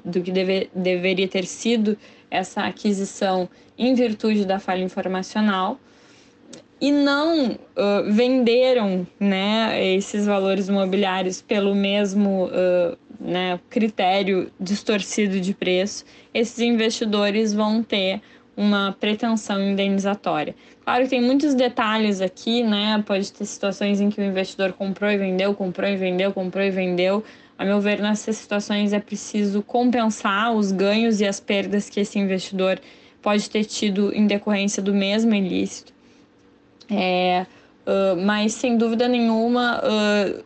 do 0.04 0.22
que 0.22 0.32
deve, 0.32 0.68
deveria 0.74 1.28
ter 1.28 1.46
sido 1.46 1.96
essa 2.32 2.62
aquisição 2.64 3.48
em 3.78 3.94
virtude 3.94 4.46
da 4.46 4.58
falha 4.58 4.82
informacional 4.82 5.78
e 6.84 6.92
não 6.92 7.52
uh, 7.52 8.12
venderam 8.12 9.08
né, 9.18 9.96
esses 9.96 10.26
valores 10.26 10.68
imobiliários 10.68 11.42
pelo 11.42 11.74
mesmo 11.74 12.48
uh, 12.48 12.98
né, 13.18 13.58
critério 13.70 14.52
distorcido 14.60 15.40
de 15.40 15.54
preço, 15.54 16.04
esses 16.34 16.60
investidores 16.60 17.54
vão 17.54 17.82
ter 17.82 18.22
uma 18.58 18.94
pretensão 19.00 19.62
indenizatória. 19.62 20.54
Claro 20.84 21.06
que 21.06 21.12
tem 21.12 21.22
muitos 21.22 21.56
detalhes 21.56 22.20
aqui, 22.20 22.62
né? 22.64 23.02
Pode 23.08 23.32
ter 23.32 23.46
situações 23.46 24.02
em 24.02 24.10
que 24.10 24.20
o 24.20 24.24
investidor 24.24 24.74
comprou 24.74 25.10
e 25.10 25.18
vendeu, 25.18 25.54
comprou 25.54 25.90
e 25.90 25.96
vendeu, 25.96 26.34
comprou 26.34 26.66
e 26.66 26.70
vendeu, 26.70 27.24
a 27.58 27.64
meu 27.64 27.80
ver, 27.80 28.02
nessas 28.02 28.36
situações 28.36 28.92
é 28.92 29.00
preciso 29.00 29.64
compensar 29.64 30.54
os 30.54 30.74
ganhos 30.74 31.22
e 31.22 31.26
as 31.26 31.40
perdas 31.40 31.90
que 31.90 32.02
esse 32.02 32.20
investidor 32.20 32.78
pode 33.22 33.50
ter 33.50 33.64
tido 33.64 34.14
em 34.14 34.28
decorrência 34.28 34.84
do 34.84 34.94
mesmo 34.94 35.34
ilícito. 35.34 35.93
É, 36.90 37.46
uh, 37.86 38.22
mas, 38.22 38.54
sem 38.54 38.78
dúvida 38.78 39.08
nenhuma, 39.08 39.80
uh, 39.80 40.44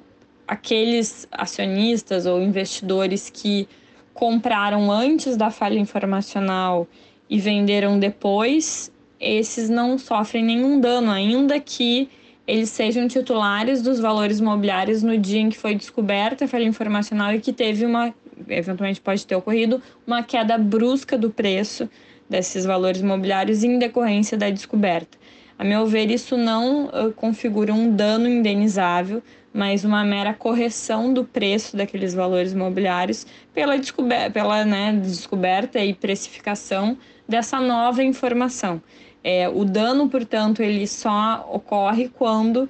aqueles 0.47 1.27
acionistas 1.31 2.25
ou 2.25 2.41
investidores 2.41 3.29
que 3.29 3.67
compraram 4.13 4.91
antes 4.91 5.37
da 5.37 5.51
falha 5.51 5.77
informacional 5.77 6.87
e 7.29 7.39
venderam 7.39 7.99
depois, 7.99 8.91
esses 9.19 9.69
não 9.69 9.97
sofrem 9.97 10.43
nenhum 10.43 10.79
dano, 10.79 11.11
ainda 11.11 11.59
que 11.59 12.09
eles 12.47 12.69
sejam 12.69 13.07
titulares 13.07 13.81
dos 13.81 13.99
valores 13.99 14.39
imobiliários 14.39 15.03
no 15.03 15.17
dia 15.17 15.41
em 15.41 15.49
que 15.49 15.57
foi 15.57 15.75
descoberta 15.75 16.45
a 16.45 16.47
falha 16.47 16.63
informacional 16.63 17.33
e 17.33 17.41
que 17.41 17.51
teve 17.51 17.85
uma, 17.85 18.13
eventualmente 18.47 19.01
pode 19.01 19.27
ter 19.27 19.35
ocorrido, 19.35 19.81
uma 20.05 20.23
queda 20.23 20.57
brusca 20.57 21.17
do 21.17 21.29
preço 21.29 21.89
desses 22.29 22.63
valores 22.63 23.01
imobiliários 23.01 23.63
em 23.63 23.77
decorrência 23.77 24.37
da 24.37 24.49
descoberta. 24.49 25.17
A 25.57 25.63
meu 25.63 25.87
ver, 25.87 26.11
isso 26.11 26.37
não 26.37 26.85
uh, 26.85 27.11
configura 27.15 27.73
um 27.73 27.89
dano 27.89 28.29
indenizável, 28.29 29.23
mas 29.51 29.83
uma 29.83 30.05
mera 30.05 30.33
correção 30.33 31.11
do 31.11 31.23
preço 31.23 31.75
daqueles 31.75 32.13
valores 32.13 32.53
imobiliários 32.53 33.25
pela, 33.53 33.77
descoberta, 33.77 34.29
pela 34.29 34.63
né, 34.63 34.93
descoberta 34.93 35.79
e 35.79 35.95
precificação 35.95 36.95
dessa 37.27 37.59
nova 37.59 38.03
informação. 38.03 38.79
É, 39.23 39.49
o 39.49 39.65
dano, 39.65 40.07
portanto, 40.07 40.61
ele 40.61 40.85
só 40.85 41.49
ocorre 41.51 42.07
quando 42.07 42.57
uh, 42.63 42.69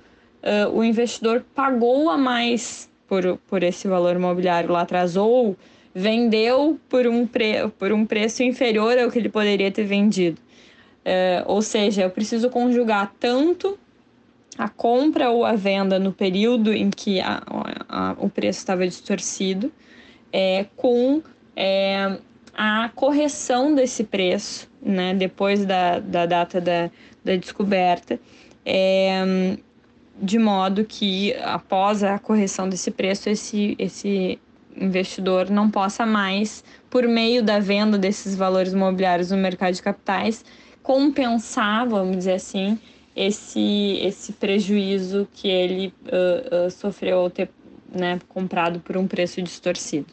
o 0.74 0.82
investidor 0.82 1.44
pagou 1.54 2.10
a 2.10 2.18
mais 2.18 2.90
por, 3.06 3.38
por 3.48 3.64
esse 3.64 3.88
valor 3.88 4.16
imobiliário 4.16 4.72
lá 4.72 4.82
atrás 4.82 5.18
ou 5.18 5.58
vendeu 5.94 6.80
por 6.88 7.06
um, 7.06 7.28
pre, 7.28 7.68
por 7.78 7.92
um 7.92 8.06
preço 8.06 8.44
inferior 8.44 8.98
ao 8.98 9.12
que 9.12 9.20
ele 9.20 9.30
poderia 9.30 9.72
ter 9.72 9.84
vendido. 9.84 10.40
Uh, 11.08 11.44
ou 11.46 11.62
seja, 11.62 12.02
eu 12.02 12.10
preciso 12.10 12.50
conjugar 12.50 13.14
tanto 13.18 13.80
a 14.58 14.68
compra 14.68 15.30
ou 15.30 15.46
a 15.46 15.54
venda 15.54 15.98
no 15.98 16.12
período 16.12 16.74
em 16.74 16.90
que 16.90 17.22
a, 17.22 17.42
a, 17.88 18.16
o 18.20 18.30
preço 18.30 18.60
estava 18.60 18.86
distorcido, 18.86 19.72
é, 20.34 20.66
com 20.76 21.22
é, 21.56 22.18
a 22.54 22.90
correção 22.94 23.74
desse 23.74 24.04
preço, 24.04 24.70
né, 24.82 25.14
depois 25.14 25.66
da, 25.66 26.00
da 26.00 26.26
data 26.26 26.60
da, 26.60 26.90
da 27.24 27.36
descoberta, 27.38 28.20
é, 28.66 29.58
de 30.22 30.40
modo 30.40 30.84
que 30.84 31.34
após 31.36 32.04
a 32.04 32.20
correção 32.20 32.68
desse 32.68 32.92
preço, 32.92 33.30
esse, 33.30 33.76
esse 33.80 34.40
investidor 34.76 35.50
não 35.50 35.70
possa 35.70 36.06
mais, 36.06 36.64
por 36.90 37.08
meio 37.08 37.44
da 37.44 37.60
venda 37.60 37.98
desses 37.98 38.36
valores 38.36 38.74
imobiliários 38.74 39.32
no 39.32 39.38
mercado 39.38 39.76
de 39.76 39.82
capitais, 39.82 40.44
compensar, 40.88 41.86
vamos 41.86 42.16
dizer 42.16 42.36
assim, 42.36 42.80
esse, 43.14 44.00
esse 44.02 44.32
prejuízo 44.32 45.28
que 45.34 45.50
ele 45.50 45.94
uh, 46.06 46.68
uh, 46.68 46.72
sofreu 46.72 47.20
ao 47.20 47.30
ter 47.30 47.50
né, 47.94 48.18
comprado 48.30 48.80
por 48.80 48.96
um 48.96 49.06
preço 49.06 49.42
distorcido. 49.42 50.08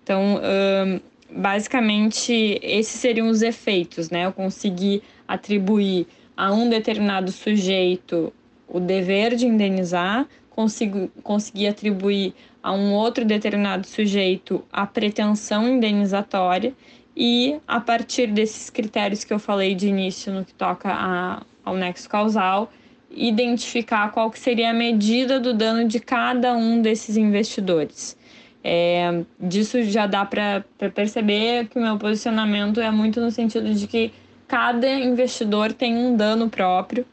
Então, 0.00 0.36
uh, 0.36 1.00
basicamente, 1.28 2.32
esses 2.62 3.00
seriam 3.00 3.28
os 3.28 3.42
efeitos, 3.42 4.10
né? 4.10 4.24
Eu 4.24 4.32
conseguir 4.32 5.02
atribuir 5.26 6.06
a 6.36 6.52
um 6.52 6.68
determinado 6.68 7.32
sujeito 7.32 8.32
o 8.68 8.78
dever 8.78 9.34
de 9.34 9.46
indenizar, 9.46 10.28
consigo, 10.50 11.08
conseguir 11.24 11.66
atribuir 11.66 12.32
a 12.62 12.72
um 12.72 12.92
outro 12.92 13.24
determinado 13.24 13.88
sujeito 13.88 14.64
a 14.72 14.86
pretensão 14.86 15.68
indenizatória 15.68 16.72
e, 17.16 17.60
a 17.66 17.80
partir 17.80 18.26
desses 18.28 18.70
critérios 18.70 19.24
que 19.24 19.32
eu 19.32 19.38
falei 19.38 19.74
de 19.74 19.88
início 19.88 20.32
no 20.32 20.44
que 20.44 20.54
toca 20.54 20.90
a, 20.90 21.42
ao 21.64 21.76
nexo 21.76 22.08
causal, 22.08 22.72
identificar 23.10 24.10
qual 24.10 24.30
que 24.30 24.38
seria 24.38 24.70
a 24.70 24.72
medida 24.72 25.38
do 25.38 25.52
dano 25.52 25.86
de 25.86 26.00
cada 26.00 26.54
um 26.54 26.80
desses 26.80 27.16
investidores. 27.16 28.16
É, 28.64 29.22
disso 29.40 29.82
já 29.82 30.06
dá 30.06 30.24
para 30.24 30.64
perceber 30.94 31.68
que 31.68 31.78
o 31.78 31.82
meu 31.82 31.98
posicionamento 31.98 32.80
é 32.80 32.90
muito 32.90 33.20
no 33.20 33.30
sentido 33.30 33.74
de 33.74 33.86
que 33.86 34.12
cada 34.46 34.88
investidor 34.88 35.72
tem 35.72 35.96
um 35.96 36.16
dano 36.16 36.48
próprio, 36.48 37.04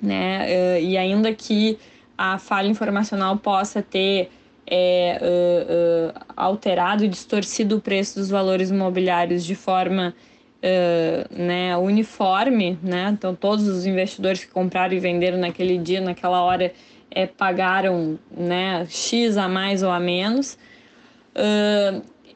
né? 0.00 0.50
É, 0.50 0.82
e 0.82 0.96
ainda 0.96 1.34
que 1.34 1.78
a 2.16 2.38
falha 2.38 2.68
informacional 2.68 3.36
possa 3.36 3.82
ter 3.82 4.30
é, 4.70 5.18
uh, 5.20 6.18
uh, 6.18 6.24
alterado 6.36 7.04
e 7.04 7.08
distorcido 7.08 7.76
o 7.76 7.80
preço 7.80 8.18
dos 8.18 8.28
valores 8.28 8.70
imobiliários 8.70 9.44
de 9.44 9.54
forma 9.54 10.14
uh, 10.62 11.34
né, 11.34 11.76
uniforme, 11.76 12.78
né? 12.82 13.08
Então 13.12 13.34
todos 13.34 13.66
os 13.66 13.86
investidores 13.86 14.44
que 14.44 14.50
compraram 14.50 14.94
e 14.94 15.00
venderam 15.00 15.38
naquele 15.38 15.78
dia, 15.78 16.00
naquela 16.00 16.42
hora, 16.42 16.72
é, 17.10 17.26
pagaram 17.26 18.18
né, 18.30 18.86
X 18.90 19.38
a 19.38 19.48
mais 19.48 19.82
ou 19.82 19.90
a 19.90 19.98
menos 19.98 20.58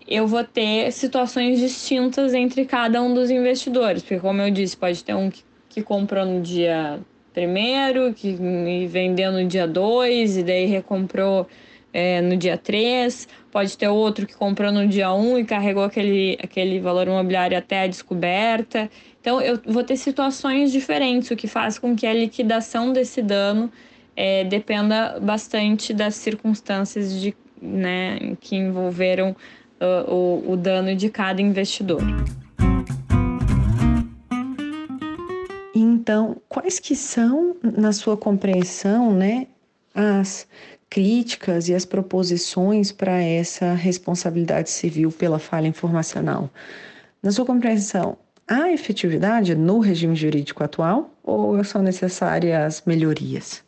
eu 0.07 0.27
vou 0.27 0.45
ter 0.45 0.93
situações 0.93 1.59
distintas 1.59 2.35
entre 2.35 2.65
cada 2.65 3.03
um 3.03 3.15
dos 3.15 3.31
investidores, 3.31 4.03
porque 4.03 4.21
como 4.21 4.43
eu 4.43 4.51
disse, 4.51 4.77
pode 4.77 5.03
ter 5.03 5.15
um 5.15 5.31
que, 5.31 5.43
que 5.69 5.83
comprou 5.83 6.25
no 6.25 6.41
dia 6.41 7.01
primeiro, 7.33 8.13
que 8.13 8.37
vendeu 8.89 9.33
no 9.33 9.47
dia 9.47 9.67
2 9.67 10.37
e 10.37 10.43
daí 10.43 10.67
recomprou 10.67 11.49
é, 11.93 12.21
no 12.21 12.37
dia 12.37 12.57
3, 12.57 13.29
pode 13.51 13.77
ter 13.77 13.89
outro 13.89 14.27
que 14.27 14.35
comprou 14.35 14.73
no 14.73 14.87
dia 14.89 15.13
1 15.13 15.33
um 15.33 15.39
e 15.39 15.45
carregou 15.45 15.85
aquele, 15.85 16.39
aquele 16.43 16.81
valor 16.81 17.07
imobiliário 17.07 17.57
até 17.57 17.83
a 17.83 17.87
descoberta. 17.87 18.91
Então, 19.21 19.41
eu 19.41 19.61
vou 19.67 19.85
ter 19.85 19.97
situações 19.97 20.73
diferentes, 20.73 21.31
o 21.31 21.37
que 21.37 21.47
faz 21.47 21.79
com 21.79 21.95
que 21.95 22.07
a 22.07 22.15
liquidação 22.15 22.93
desse 22.93 23.21
dano 23.21 23.71
é, 24.17 24.45
dependa 24.45 25.21
bastante 25.21 25.93
das 25.93 26.15
circunstâncias 26.15 27.21
de, 27.21 27.35
né, 27.61 28.37
que 28.41 28.57
envolveram 28.57 29.37
uh, 29.81 30.13
o, 30.13 30.53
o 30.53 30.57
dano 30.57 30.95
de 30.95 31.09
cada 31.09 31.41
investidor. 31.41 32.03
Então, 35.75 36.37
quais 36.49 36.79
que 36.79 36.97
são, 36.97 37.57
na 37.63 37.93
sua 37.93 38.17
compreensão, 38.17 39.13
né, 39.13 39.47
as 39.95 40.49
críticas 40.93 41.71
e 41.71 41.75
as 41.75 41.87
proposições 41.87 42.93
para 42.93 43.19
essa 43.23 43.73
responsabilidade 43.73 44.69
civil 44.69 45.11
pela 45.11 45.39
falha 45.39 45.67
informacional? 45.67 46.51
Na 47.23 47.33
sua 47.33 47.47
compreensão, 47.47 48.19
há 48.47 48.71
efetividade 48.71 49.55
no 49.55 49.79
regime 49.79 50.15
jurídico 50.15 50.63
atual 50.63 51.11
ou 51.25 51.65
são 51.65 51.81
necessárias 51.81 52.83
melhorias? 52.85 53.65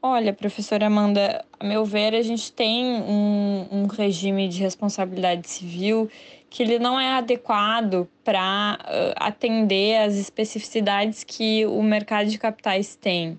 Olha, 0.00 0.32
professora 0.32 0.86
Amanda, 0.86 1.44
a 1.58 1.64
meu 1.64 1.84
ver, 1.84 2.14
a 2.14 2.22
gente 2.22 2.52
tem 2.52 2.86
um, 2.86 3.66
um 3.72 3.86
regime 3.86 4.46
de 4.46 4.60
responsabilidade 4.60 5.50
civil 5.50 6.08
que 6.48 6.62
ele 6.62 6.78
não 6.78 6.98
é 6.98 7.08
adequado 7.08 8.08
para 8.22 8.78
uh, 8.80 9.14
atender 9.16 9.96
às 9.98 10.14
especificidades 10.14 11.24
que 11.24 11.66
o 11.66 11.82
mercado 11.82 12.30
de 12.30 12.38
capitais 12.38 12.94
tem. 12.94 13.36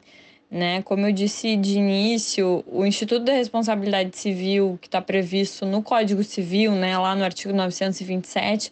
Né? 0.52 0.82
Como 0.82 1.08
eu 1.08 1.14
disse 1.14 1.56
de 1.56 1.78
início, 1.78 2.62
o 2.68 2.86
Instituto 2.86 3.24
da 3.24 3.32
Responsabilidade 3.32 4.18
Civil, 4.18 4.78
que 4.82 4.90
está 4.90 5.02
previsto 5.02 5.66
no 5.66 5.82
Código 5.82 6.22
Civil, 6.26 6.74
né, 6.74 6.98
lá 6.98 7.16
no 7.16 7.24
artigo 7.24 7.54
927, 7.54 8.70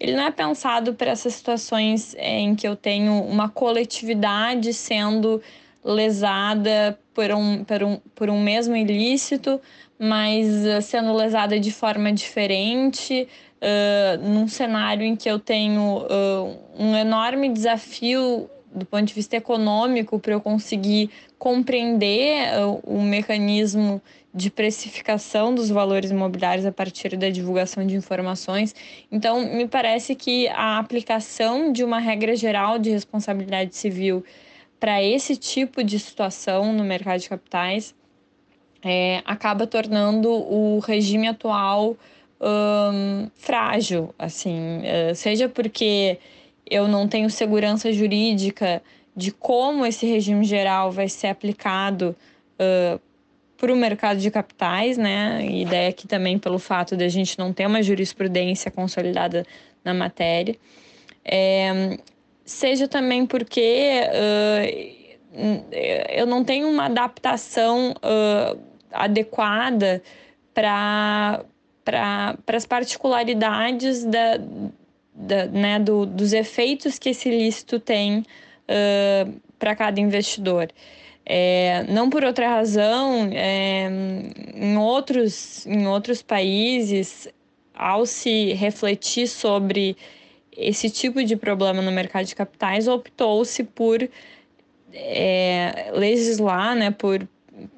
ele 0.00 0.16
não 0.16 0.24
é 0.24 0.30
pensado 0.32 0.92
para 0.94 1.12
essas 1.12 1.34
situações 1.34 2.16
é, 2.18 2.40
em 2.40 2.56
que 2.56 2.66
eu 2.66 2.74
tenho 2.74 3.22
uma 3.22 3.48
coletividade 3.48 4.74
sendo 4.74 5.40
lesada 5.84 6.98
por 7.14 7.30
um, 7.30 7.62
por 7.64 7.82
um, 7.82 7.96
por 8.14 8.30
um 8.30 8.40
mesmo 8.40 8.74
ilícito, 8.74 9.60
mas 9.98 10.46
uh, 10.48 10.80
sendo 10.80 11.12
lesada 11.12 11.60
de 11.60 11.70
forma 11.70 12.12
diferente, 12.12 13.28
uh, 13.60 14.28
num 14.28 14.48
cenário 14.48 15.04
em 15.04 15.14
que 15.14 15.30
eu 15.30 15.38
tenho 15.38 15.98
uh, 15.98 16.58
um 16.78 16.96
enorme 16.96 17.50
desafio 17.50 18.48
do 18.72 18.86
ponto 18.86 19.04
de 19.04 19.14
vista 19.14 19.36
econômico 19.36 20.18
para 20.18 20.32
eu 20.32 20.40
conseguir 20.40 21.10
compreender 21.38 22.48
o 22.84 23.02
mecanismo 23.02 24.00
de 24.32 24.50
precificação 24.50 25.54
dos 25.54 25.68
valores 25.70 26.10
imobiliários 26.10 26.64
a 26.64 26.70
partir 26.70 27.16
da 27.16 27.30
divulgação 27.30 27.84
de 27.84 27.96
informações. 27.96 28.74
Então, 29.10 29.40
me 29.40 29.66
parece 29.66 30.14
que 30.14 30.46
a 30.48 30.78
aplicação 30.78 31.72
de 31.72 31.82
uma 31.82 31.98
regra 31.98 32.36
geral 32.36 32.78
de 32.78 32.90
responsabilidade 32.90 33.74
civil 33.74 34.24
para 34.78 35.02
esse 35.02 35.36
tipo 35.36 35.82
de 35.82 35.98
situação 35.98 36.72
no 36.72 36.84
mercado 36.84 37.20
de 37.20 37.28
capitais 37.28 37.94
é, 38.82 39.20
acaba 39.24 39.66
tornando 39.66 40.30
o 40.30 40.78
regime 40.78 41.26
atual 41.28 41.96
frágil, 43.34 44.14
assim, 44.18 44.78
uh, 44.78 45.14
seja 45.14 45.48
porque 45.48 46.18
eu 46.70 46.86
não 46.86 47.08
tenho 47.08 47.28
segurança 47.28 47.92
jurídica 47.92 48.80
de 49.14 49.32
como 49.32 49.84
esse 49.84 50.06
regime 50.06 50.44
geral 50.44 50.92
vai 50.92 51.08
ser 51.08 51.26
aplicado 51.26 52.16
uh, 52.54 53.00
para 53.56 53.72
o 53.72 53.76
mercado 53.76 54.18
de 54.18 54.30
capitais, 54.30 54.96
né? 54.96 55.44
E 55.44 55.64
daí 55.66 55.88
aqui 55.88 56.06
também 56.06 56.38
pelo 56.38 56.58
fato 56.58 56.96
de 56.96 57.04
a 57.04 57.08
gente 57.08 57.38
não 57.38 57.52
ter 57.52 57.66
uma 57.66 57.82
jurisprudência 57.82 58.70
consolidada 58.70 59.44
na 59.84 59.92
matéria. 59.92 60.56
É, 61.24 61.98
seja 62.44 62.88
também 62.88 63.26
porque 63.26 64.00
uh, 64.08 65.00
eu 66.08 66.26
não 66.26 66.42
tenho 66.42 66.68
uma 66.68 66.86
adaptação 66.86 67.92
uh, 67.92 68.58
adequada 68.92 70.02
para 70.54 71.44
as 72.46 72.66
particularidades 72.66 74.04
da, 74.04 74.38
da, 75.14 75.46
né, 75.46 75.78
do, 75.78 76.06
dos 76.06 76.32
efeitos 76.32 76.98
que 76.98 77.10
esse 77.10 77.28
lícito 77.28 77.78
tem 77.78 78.20
uh, 78.20 79.40
para 79.58 79.74
cada 79.74 80.00
investidor. 80.00 80.68
É, 81.24 81.84
não 81.88 82.10
por 82.10 82.24
outra 82.24 82.48
razão, 82.48 83.30
é, 83.32 83.88
em, 84.54 84.76
outros, 84.76 85.64
em 85.66 85.86
outros 85.86 86.22
países, 86.22 87.28
ao 87.74 88.04
se 88.04 88.52
refletir 88.54 89.28
sobre 89.28 89.96
esse 90.56 90.90
tipo 90.90 91.22
de 91.22 91.36
problema 91.36 91.80
no 91.80 91.92
mercado 91.92 92.26
de 92.26 92.34
capitais, 92.34 92.88
optou-se 92.88 93.62
por 93.62 94.08
é, 94.92 95.90
legislar, 95.94 96.74
né, 96.74 96.90
por 96.90 97.28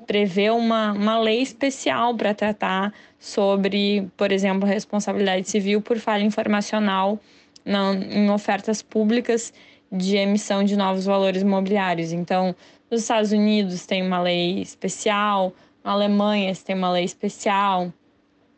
prever 0.07 0.53
uma, 0.53 0.93
uma 0.93 1.19
lei 1.19 1.43
especial 1.43 2.15
para 2.15 2.35
tratar 2.35 2.93
sobre, 3.19 4.09
por 4.17 4.33
exemplo, 4.33 4.69
responsabilidade 4.69 5.49
civil 5.49 5.81
por 5.81 5.99
falha 5.99 6.23
informacional 6.23 7.19
na, 7.65 7.95
em 7.95 8.31
ofertas 8.31 8.83
públicas 8.83 9.53
de 9.91 10.17
emissão 10.17 10.65
de 10.65 10.77
novos 10.77 11.05
valores 11.05 11.43
imobiliários. 11.43 12.13
Então, 12.13 12.55
nos 12.91 13.03
Estados 13.03 13.33
Unidos 13.33 13.87
tem 13.87 14.03
uma 14.03 14.21
lei 14.21 14.61
especial, 14.61 15.53
na 15.85 15.93
Alemanha 15.93 16.55
se 16.55 16.65
tem 16.65 16.77
uma 16.77 16.91
lei 16.91 17.05
especial, 17.05 17.93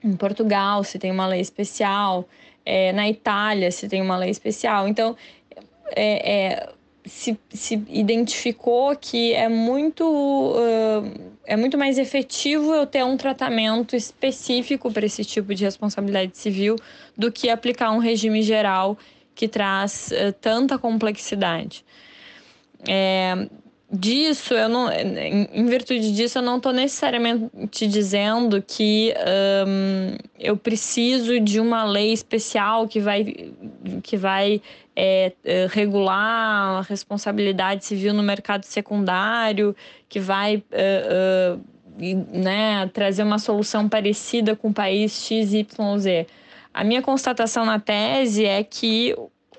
em 0.03 0.17
Portugal 0.17 0.85
se 0.85 0.99
tem 0.99 1.11
uma 1.11 1.27
lei 1.27 1.41
especial, 1.41 2.29
é, 2.65 2.93
na 2.93 3.09
Itália 3.09 3.71
se 3.71 3.89
tem 3.89 4.01
uma 4.01 4.17
lei 4.17 4.31
especial. 4.31 4.87
Então, 4.89 5.17
é, 5.95 6.33
é, 6.35 6.74
se, 7.05 7.39
se, 7.51 7.75
identificou 7.89 8.97
que 8.97 9.33
é 9.33 9.49
muito, 9.49 10.05
uh, 10.05 11.35
é 11.45 11.57
muito 11.57 11.77
mais 11.77 11.99
efetivo 11.99 12.75
eu 12.75 12.87
ter 12.87 13.05
um 13.05 13.17
tratamento 13.17 13.95
específico 13.95 14.91
para 14.91 15.05
esse 15.05 15.25
tipo 15.25 15.55
de 15.55 15.65
responsabilidade 15.65 16.37
civil 16.37 16.77
do 17.17 17.31
que 17.31 17.51
aplicar 17.51 17.91
um 17.91 17.99
regime 17.99 18.43
geral 18.43 18.97
que 19.35 19.47
traz 19.47 20.11
uh, 20.13 20.33
tanta 20.41 20.79
complexidade. 20.79 21.85
É, 22.89 23.49
disso, 23.95 24.55
eu 24.55 24.69
não, 24.69 24.91
em 24.93 25.67
virtude 25.67 26.13
disso, 26.13 26.39
eu 26.39 26.43
não 26.43 26.57
estou 26.57 26.73
necessariamente 26.73 27.87
dizendo 27.87 28.63
que 28.63 29.15
eu 30.39 30.57
preciso 30.57 31.39
de 31.41 31.61
uma 31.61 31.85
lei 31.85 32.13
especial 32.13 32.89
que 32.89 33.01
vai, 33.01 33.53
que 34.03 34.17
vai 34.17 34.61
é, 34.97 35.33
regular 35.71 36.79
a 36.79 36.83
responsabilidade 36.83 37.85
civil 37.85 38.13
no 38.15 38.23
mercado 38.23 38.65
secundário, 38.65 39.75
que 40.09 40.21
vai 40.21 40.57
uh, 40.57 41.57
uh, 41.57 42.39
né, 42.39 42.89
trazer 42.93 43.23
uma 43.23 43.39
solução 43.39 43.89
parecida 43.89 44.55
com 44.55 44.69
o 44.69 44.75
país 44.75 45.13
XYZ. 45.13 46.27
A 46.73 46.85
minha 46.85 47.03
constatação 47.03 47.65
na 47.65 47.79
tese 47.79 48.45
é 48.45 48.63
que 48.63 49.15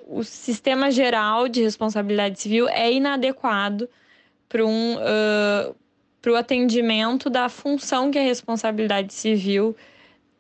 o 0.08 0.24
sistema 0.24 0.92
geral 0.92 1.48
de 1.48 1.64
responsabilidade 1.64 2.40
civil 2.40 2.68
é 2.70 2.92
inadequado 2.92 3.90
para 4.48 4.66
um, 4.66 4.96
uh, 4.96 5.76
o 6.28 6.36
atendimento 6.36 7.30
da 7.30 7.50
função 7.50 8.12
que 8.12 8.18
a 8.18 8.24
responsabilidade 8.24 9.14
civil 9.14 9.76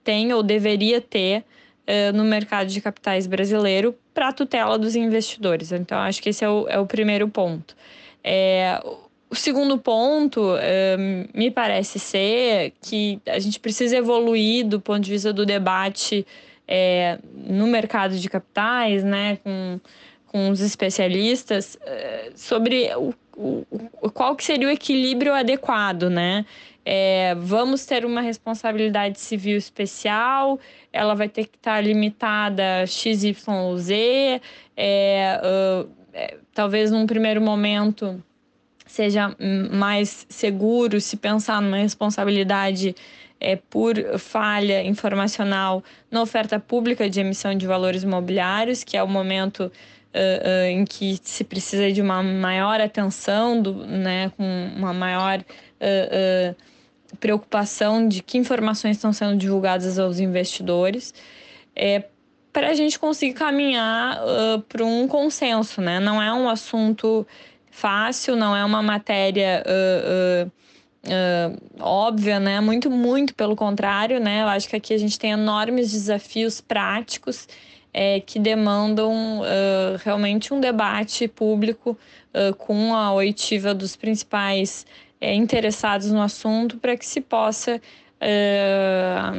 tem 0.04 0.34
ou 0.34 0.42
deveria 0.44 1.02
ter 1.02 1.44
uh, 1.88 2.16
no 2.16 2.24
mercado 2.24 2.68
de 2.68 2.82
capitais 2.82 3.28
brasileiro 3.28 3.96
para 4.14 4.30
a 4.30 4.34
tutela 4.34 4.78
dos 4.78 4.96
investidores. 4.96 5.72
Então, 5.72 5.98
acho 6.00 6.22
que 6.22 6.30
esse 6.30 6.44
é 6.44 6.50
o, 6.50 6.68
é 6.68 6.80
o 6.80 6.86
primeiro 6.86 7.28
ponto. 7.28 7.76
É, 8.24 8.82
o 9.30 9.36
segundo 9.36 9.78
ponto 9.78 10.54
uh, 10.54 11.30
me 11.34 11.52
parece 11.52 12.00
ser 12.00 12.74
que 12.82 13.20
a 13.28 13.40
gente 13.40 13.60
precisa 13.60 13.98
evoluir 13.98 14.66
do 14.66 14.80
ponto 14.80 15.02
de 15.02 15.12
vista 15.12 15.34
do 15.34 15.46
debate 15.46 16.26
é, 16.68 17.20
no 17.34 17.68
mercado 17.68 18.18
de 18.18 18.30
capitais, 18.30 19.04
né, 19.04 19.38
com, 19.44 19.80
com 20.36 20.50
os 20.50 20.60
especialistas, 20.60 21.78
sobre 22.36 22.94
o 22.96 23.14
o, 23.36 24.10
qual 24.14 24.36
que 24.36 24.44
seria 24.44 24.68
o 24.68 24.72
equilíbrio 24.72 25.34
adequado, 25.34 26.10
né? 26.10 26.46
É, 26.86 27.36
vamos 27.36 27.86
ter 27.86 28.06
uma 28.06 28.22
responsabilidade 28.22 29.20
civil 29.20 29.58
especial, 29.58 30.60
ela 30.94 31.16
vai 31.16 31.28
ter 31.28 31.48
que 31.48 31.58
estar 31.58 31.82
limitada 31.82 32.84
a 32.84 32.86
XYZ, 32.86 33.90
é, 34.78 35.42
uh, 35.44 35.90
é, 36.14 36.38
talvez 36.54 36.92
num 36.92 37.08
primeiro 37.08 37.42
momento 37.42 38.24
seja 38.86 39.36
mais 39.72 40.28
seguro 40.30 41.02
se 41.02 41.18
pensar 41.18 41.60
numa 41.60 41.78
responsabilidade 41.78 42.96
é, 43.40 43.56
por 43.56 43.96
falha 44.20 44.84
informacional 44.84 45.84
na 46.10 46.22
oferta 46.22 46.60
pública 46.60 47.10
de 47.10 47.20
emissão 47.20 47.56
de 47.56 47.66
valores 47.66 48.04
imobiliários, 48.04 48.84
que 48.84 48.96
é 48.96 49.04
o 49.04 49.08
momento 49.08 49.72
uh, 50.16 50.66
em 50.66 50.86
que 50.86 51.20
se 51.24 51.44
precisa 51.44 51.92
de 51.92 52.02
uma 52.02 52.24
maior 52.24 52.80
atenção, 52.80 53.62
do, 53.62 53.74
né, 53.86 54.32
com 54.38 54.70
uma 54.76 54.94
maior 54.94 55.40
uh, 55.40 56.56
preocupação 57.20 58.08
de 58.08 58.24
que 58.24 58.38
informações 58.38 58.98
estão 58.98 59.14
sendo 59.14 59.38
divulgadas 59.38 60.00
aos 60.00 60.20
investidores, 60.20 61.14
é, 61.76 62.06
para 62.52 62.70
a 62.70 62.74
gente 62.74 62.98
conseguir 62.98 63.34
caminhar 63.34 64.18
para 64.70 64.86
um 64.86 65.10
consenso, 65.10 65.82
né? 65.82 66.00
Não 66.00 66.22
é 66.22 66.32
um 66.32 66.48
assunto 66.48 67.28
fácil, 67.76 68.38
não 68.38 68.56
é 68.56 68.64
uma 68.64 68.82
matéria 68.82 69.62
uh, 69.68 70.48
uh, 70.48 70.52
uh, 71.06 71.84
óbvia, 71.84 72.40
né? 72.40 72.62
Muito, 72.62 72.90
muito 72.90 73.36
pelo 73.36 73.56
contrário, 73.56 74.18
né? 74.18 74.44
Eu 74.44 74.48
acho 74.48 74.70
que 74.70 74.78
aqui 74.78 74.94
a 74.94 74.98
gente 74.98 75.20
tem 75.20 75.32
enormes 75.32 75.92
desafios 75.92 76.62
práticos 76.62 77.48
é, 77.98 78.20
que 78.20 78.38
demandam 78.38 79.42
realmente 80.04 80.54
um 80.54 80.60
debate 80.60 81.30
público 81.30 81.98
com 82.58 82.94
a 82.94 83.14
oitiva 83.14 83.74
dos 83.74 83.96
principais 83.96 84.86
interessados 85.22 86.12
no 86.12 86.22
assunto 86.22 86.78
para 86.78 86.98
que 86.98 87.06
se 87.06 87.22
possa 87.22 87.82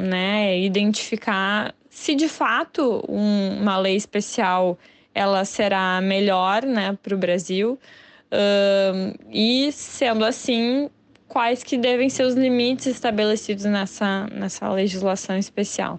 né, 0.08 0.58
identificar 0.58 1.74
se 1.90 2.14
de 2.14 2.28
fato 2.28 3.04
um, 3.08 3.58
uma 3.60 3.76
lei 3.78 3.96
especial 3.96 4.78
ela 5.16 5.46
será 5.46 5.98
melhor 6.02 6.62
né, 6.62 6.96
para 7.02 7.14
o 7.14 7.18
Brasil. 7.18 7.78
Uh, 8.26 9.16
e 9.30 9.72
sendo 9.72 10.26
assim, 10.26 10.90
quais 11.26 11.62
que 11.62 11.78
devem 11.78 12.10
ser 12.10 12.24
os 12.24 12.34
limites 12.34 12.86
estabelecidos 12.86 13.64
nessa, 13.64 14.26
nessa 14.26 14.68
legislação 14.68 15.38
especial. 15.38 15.98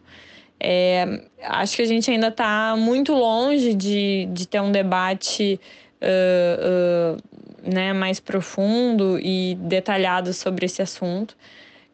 É, 0.60 1.22
acho 1.43 1.76
que 1.76 1.82
a 1.82 1.86
gente 1.86 2.10
ainda 2.10 2.30
está 2.30 2.76
muito 2.78 3.14
longe 3.14 3.74
de, 3.74 4.28
de 4.32 4.47
ter 4.47 4.60
um 4.60 4.72
debate 4.72 5.60
uh, 6.01 7.16
uh, 7.16 7.72
né, 7.72 7.93
mais 7.93 8.20
profundo 8.20 9.20
e 9.20 9.55
detalhado 9.62 10.34
sobre 10.34 10.66
esse 10.66 10.82
assunto. 10.82 11.38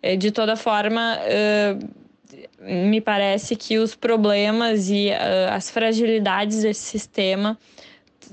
É, 0.02 0.16
de 0.16 0.32
toda 0.32 0.56
forma, 0.56 1.18
me 2.60 3.00
parece 3.00 3.56
que 3.56 3.78
os 3.78 3.96
problemas 3.96 4.90
e 4.90 5.10
as 5.50 5.70
fragilidades 5.70 6.62
desse 6.62 6.82
sistema 6.82 7.58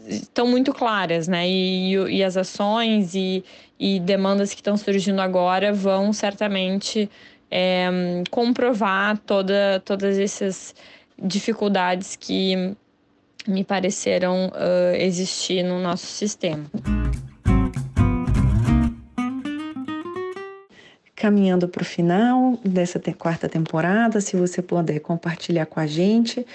estão 0.09 0.47
muito 0.47 0.73
claras, 0.73 1.29
né? 1.29 1.49
E, 1.49 1.95
e 1.95 2.25
as 2.25 2.37
ações 2.37 3.15
e, 3.15 3.45
e 3.79 4.01
demandas 4.01 4.51
que 4.51 4.61
estão 4.61 4.77
surgindo 4.77 5.21
agora 5.21 5.73
vão 5.73 6.13
certamente 6.13 7.09
é, 7.51 8.23
comprovar 8.31 9.19
toda, 9.19 9.83
todas 9.85 10.19
essas 10.19 10.75
dificuldades 11.19 12.17
que 12.17 12.75
me 13.47 13.65
pareceram 13.65 14.49
uh, 14.49 14.95
existir 14.95 15.63
no 15.63 15.81
nosso 15.81 16.07
sistema. 16.07 16.65
Caminhando 21.15 21.69
para 21.69 21.83
o 21.83 21.85
final 21.85 22.59
dessa 22.65 22.99
quarta 23.13 23.47
temporada, 23.47 24.23
se 24.23 24.37
você 24.37 24.63
puder 24.63 25.01
compartilhar 25.01 25.67
com 25.67 25.79
a 25.79 25.87
gente 25.87 26.47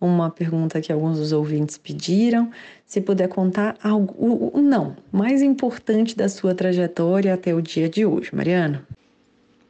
uma 0.00 0.30
pergunta 0.30 0.80
que 0.80 0.90
alguns 0.90 1.18
dos 1.18 1.32
ouvintes 1.32 1.76
pediram, 1.76 2.50
se 2.86 3.02
puder 3.02 3.28
contar 3.28 3.76
algo, 3.82 4.14
o, 4.16 4.58
o 4.58 4.62
não 4.62 4.96
mais 5.12 5.42
importante 5.42 6.16
da 6.16 6.28
sua 6.28 6.54
trajetória 6.54 7.34
até 7.34 7.54
o 7.54 7.60
dia 7.60 7.88
de 7.88 8.06
hoje, 8.06 8.30
Mariana. 8.34 8.86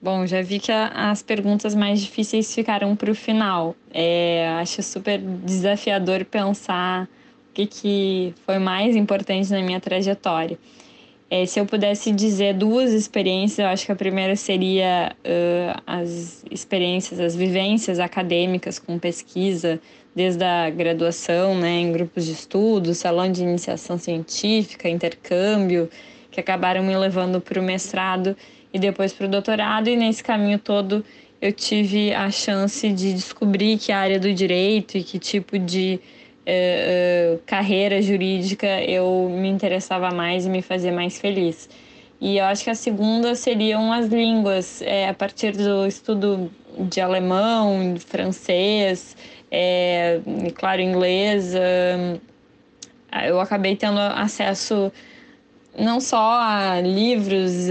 Bom, 0.05 0.27
já 0.27 0.43
vi 0.43 0.61
que 0.61 0.71
a, 0.71 1.11
as 1.11 1.23
perguntas 1.23 1.75
mais 1.75 1.99
difíceis 1.99 2.55
ficaram 2.55 2.95
para 2.95 3.11
o 3.11 3.15
final. 3.15 3.75
É, 3.91 4.47
acho 4.61 4.83
super 4.83 5.19
desafiador 5.19 6.27
pensar 6.27 7.05
o 7.05 7.55
que, 7.55 7.65
que 7.65 8.35
foi 8.45 8.59
mais 8.59 8.97
importante 8.97 9.51
na 9.51 9.63
minha 9.63 9.81
trajetória. 9.81 10.59
É, 11.31 11.47
se 11.47 11.59
eu 11.59 11.65
pudesse 11.65 12.13
dizer 12.13 12.53
duas 12.53 12.93
experiências, 12.93 13.61
eu 13.61 13.67
acho 13.67 13.87
que 13.87 13.93
a 13.93 13.97
primeira 13.97 14.37
seria 14.37 15.17
uh, 15.25 15.81
as 15.87 16.45
experiências, 16.51 17.19
as 17.19 17.35
vivências 17.35 17.99
acadêmicas 17.99 18.79
com 18.79 18.99
pesquisa, 18.99 19.81
desde 20.15 20.45
a 20.45 20.69
graduação, 20.69 21.55
né, 21.55 21.81
em 21.81 21.91
grupos 21.91 22.27
de 22.27 22.33
estudo, 22.33 22.93
salão 22.93 23.33
de 23.33 23.43
iniciação 23.43 23.97
científica, 23.97 24.87
intercâmbio, 24.87 25.89
que 26.31 26.39
acabaram 26.39 26.83
me 26.83 26.95
levando 26.95 27.41
para 27.41 27.59
o 27.59 27.63
mestrado 27.63 28.37
e 28.75 28.79
depois 28.79 29.13
para 29.13 29.27
o 29.27 29.29
doutorado. 29.29 29.89
E 29.89 29.97
nesse 29.97 30.23
caminho 30.23 30.59
todo 30.59 31.05
eu 31.41 31.53
tive 31.53 32.13
a 32.13 32.31
chance 32.31 32.91
de 32.93 33.15
descobrir 33.15 33.79
que 33.79 33.93
área 33.93 34.19
do 34.19 34.33
direito 34.35 34.99
e 34.99 35.05
que 35.05 35.19
tipo 35.19 35.59
de 35.59 36.01
uh, 36.41 37.39
carreira 37.47 38.03
jurídica 38.03 38.67
eu 38.83 39.31
me 39.31 39.49
interessava 39.49 40.11
mais 40.11 40.45
e 40.45 40.51
me 40.51 40.61
fazia 40.61 40.93
mais 40.93 41.19
feliz. 41.19 41.69
E 42.21 42.39
eu 42.39 42.45
acho 42.47 42.65
que 42.65 42.71
a 42.71 42.75
segunda 42.75 43.35
seriam 43.35 43.93
as 43.93 44.07
línguas, 44.07 44.81
é, 44.83 45.09
a 45.09 45.15
partir 45.15 45.53
do 45.53 45.87
estudo 45.87 46.51
de 46.89 47.01
alemão, 47.01 47.95
francês, 47.99 49.17
é, 49.51 50.21
claro, 50.55 50.81
inglês. 50.81 51.53
eu 53.29 53.41
acabei 53.41 53.77
tendo 53.77 53.99
acesso 53.99 54.91
não 55.79 56.01
só 56.01 56.41
a 56.41 56.81
livros, 56.81 57.69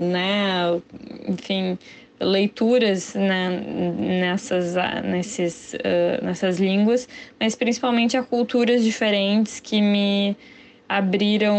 né, 0.00 0.80
enfim, 1.28 1.78
leituras 2.20 3.14
né, 3.14 3.62
nessas, 3.98 4.74
nesses, 5.04 5.74
uh, 5.74 6.24
nessas 6.24 6.58
línguas, 6.58 7.08
mas 7.38 7.54
principalmente 7.54 8.16
a 8.16 8.22
culturas 8.22 8.82
diferentes 8.84 9.60
que 9.60 9.80
me 9.80 10.36
abriram 10.88 11.56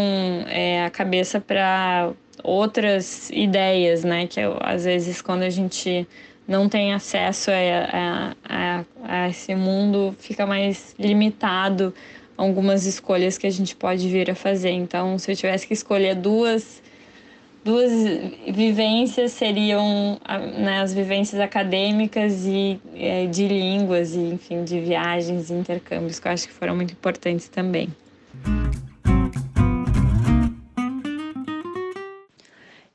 é, 0.48 0.84
a 0.84 0.90
cabeça 0.90 1.40
para 1.40 2.12
outras 2.42 3.30
ideias, 3.30 4.04
né? 4.04 4.26
Que 4.26 4.40
eu, 4.40 4.56
às 4.60 4.84
vezes 4.84 5.20
quando 5.20 5.42
a 5.42 5.50
gente 5.50 6.06
não 6.46 6.68
tem 6.68 6.94
acesso 6.94 7.50
a, 7.50 7.54
a, 7.92 8.34
a, 8.48 8.84
a 9.02 9.28
esse 9.28 9.54
mundo, 9.54 10.14
fica 10.18 10.46
mais 10.46 10.94
limitado 10.98 11.92
algumas 12.36 12.86
escolhas 12.86 13.38
que 13.38 13.46
a 13.46 13.50
gente 13.50 13.74
pode 13.74 14.08
vir 14.08 14.30
a 14.30 14.34
fazer. 14.34 14.70
Então, 14.70 15.18
se 15.18 15.30
eu 15.30 15.36
tivesse 15.36 15.66
que 15.66 15.72
escolher 15.72 16.14
duas 16.14 16.82
duas 17.64 17.90
vivências 18.46 19.32
seriam 19.32 20.20
né, 20.56 20.82
as 20.82 20.94
vivências 20.94 21.40
acadêmicas 21.40 22.46
e 22.46 22.80
é, 22.94 23.26
de 23.26 23.48
línguas 23.48 24.14
e 24.14 24.20
enfim 24.20 24.62
de 24.62 24.78
viagens 24.78 25.50
e 25.50 25.54
intercâmbios 25.54 26.20
que 26.20 26.28
eu 26.28 26.32
acho 26.32 26.46
que 26.46 26.52
foram 26.52 26.76
muito 26.76 26.92
importantes 26.92 27.48
também. 27.48 27.88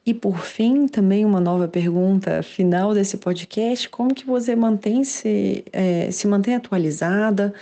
E 0.04 0.14
por 0.16 0.40
fim, 0.40 0.88
também 0.88 1.24
uma 1.26 1.40
nova 1.40 1.68
pergunta 1.68 2.42
final 2.42 2.94
desse 2.94 3.18
podcast: 3.18 3.88
como 3.88 4.14
que 4.14 4.26
você 4.26 4.56
mantém 4.56 5.04
se, 5.04 5.64
é, 5.72 6.10
se 6.12 6.28
mantém 6.28 6.56
atualizada 6.56 7.54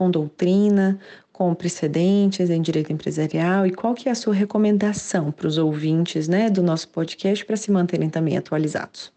com 0.00 0.10
doutrina, 0.10 0.98
com 1.30 1.54
precedentes 1.54 2.48
em 2.48 2.62
direito 2.62 2.90
empresarial 2.90 3.66
e 3.66 3.70
qual 3.70 3.92
que 3.92 4.08
é 4.08 4.12
a 4.12 4.14
sua 4.14 4.32
recomendação 4.32 5.30
para 5.30 5.46
os 5.46 5.58
ouvintes 5.58 6.26
né, 6.26 6.48
do 6.48 6.62
nosso 6.62 6.88
podcast 6.88 7.44
para 7.44 7.54
se 7.54 7.70
manterem 7.70 8.08
também 8.08 8.34
atualizados? 8.38 9.12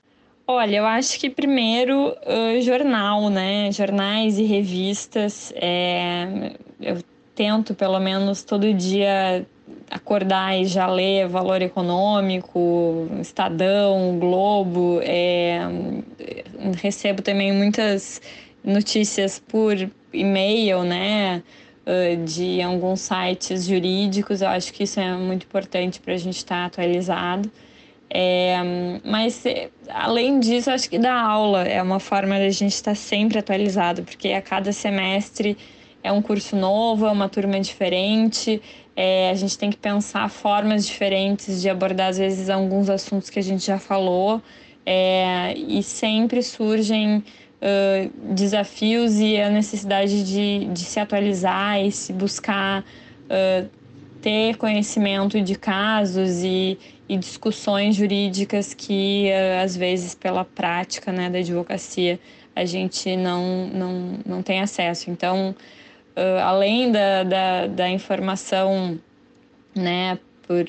Olha, 0.45 0.75
eu 0.75 0.85
acho 0.85 1.17
que 1.21 1.29
primeiro 1.29 2.09
uh, 2.09 2.61
jornal, 2.61 3.29
né? 3.29 3.71
Jornais 3.71 4.37
e 4.37 4.43
revistas. 4.43 5.53
É... 5.55 6.51
Eu 6.81 6.97
tento 7.33 7.73
pelo 7.73 7.97
menos 7.97 8.43
todo 8.43 8.73
dia 8.73 9.45
acordar 9.89 10.59
e 10.59 10.65
já 10.65 10.85
ler 10.85 11.29
Valor 11.29 11.61
Econômico, 11.61 13.07
Estadão, 13.21 14.19
Globo. 14.19 14.99
É... 15.01 15.61
Recebo 16.81 17.21
também 17.21 17.53
muitas 17.53 18.21
notícias 18.65 19.39
por 19.39 19.77
e-mail, 20.13 20.83
né? 20.83 21.43
de 22.25 22.61
alguns 22.61 23.01
sites 23.01 23.65
jurídicos. 23.65 24.41
Eu 24.41 24.47
acho 24.47 24.71
que 24.71 24.83
isso 24.83 25.01
é 25.01 25.13
muito 25.17 25.45
importante 25.45 25.99
para 25.99 26.13
a 26.13 26.17
gente 26.17 26.37
estar 26.37 26.61
tá 26.61 26.65
atualizado. 26.65 27.51
É, 28.15 28.57
mas, 29.03 29.43
além 29.89 30.39
disso, 30.39 30.69
acho 30.69 30.87
que 30.87 30.99
dar 30.99 31.19
aula 31.19 31.63
é 31.63 31.81
uma 31.81 31.99
forma 31.99 32.35
de 32.37 32.45
a 32.45 32.49
gente 32.51 32.73
estar 32.73 32.91
tá 32.91 32.95
sempre 32.95 33.39
atualizado, 33.39 34.03
porque 34.03 34.29
a 34.29 34.41
cada 34.41 34.71
semestre 34.71 35.57
é 36.03 36.11
um 36.11 36.21
curso 36.21 36.55
novo, 36.55 37.07
é 37.07 37.11
uma 37.11 37.27
turma 37.27 37.59
diferente, 37.59 38.61
é, 38.95 39.31
a 39.31 39.33
gente 39.33 39.57
tem 39.57 39.71
que 39.71 39.77
pensar 39.77 40.29
formas 40.29 40.85
diferentes 40.85 41.59
de 41.59 41.69
abordar, 41.69 42.09
às 42.09 42.19
vezes, 42.19 42.51
alguns 42.51 42.87
assuntos 42.87 43.31
que 43.31 43.39
a 43.39 43.43
gente 43.43 43.65
já 43.65 43.79
falou, 43.79 44.39
é, 44.85 45.55
e 45.57 45.81
sempre 45.81 46.43
surgem 46.43 47.23
desafios 48.33 49.19
e 49.19 49.39
a 49.39 49.49
necessidade 49.49 50.23
de, 50.23 50.65
de 50.65 50.79
se 50.79 50.99
atualizar 50.99 51.79
e 51.79 51.91
se 51.91 52.11
buscar 52.11 52.81
uh, 52.81 53.69
ter 54.21 54.57
conhecimento 54.57 55.39
de 55.41 55.55
casos 55.55 56.43
e, 56.43 56.77
e 57.07 57.17
discussões 57.17 57.95
jurídicas 57.95 58.73
que, 58.73 59.29
uh, 59.29 59.63
às 59.63 59.77
vezes, 59.77 60.13
pela 60.13 60.43
prática 60.43 61.11
né, 61.11 61.29
da 61.29 61.39
advocacia, 61.39 62.19
a 62.53 62.65
gente 62.65 63.15
não, 63.15 63.67
não, 63.67 64.19
não 64.25 64.43
tem 64.43 64.59
acesso. 64.59 65.09
Então, 65.09 65.55
além 66.43 66.91
da, 66.91 67.23
da, 67.23 67.67
da 67.67 67.89
informação 67.89 68.99
né, 69.73 70.19
por, 70.45 70.63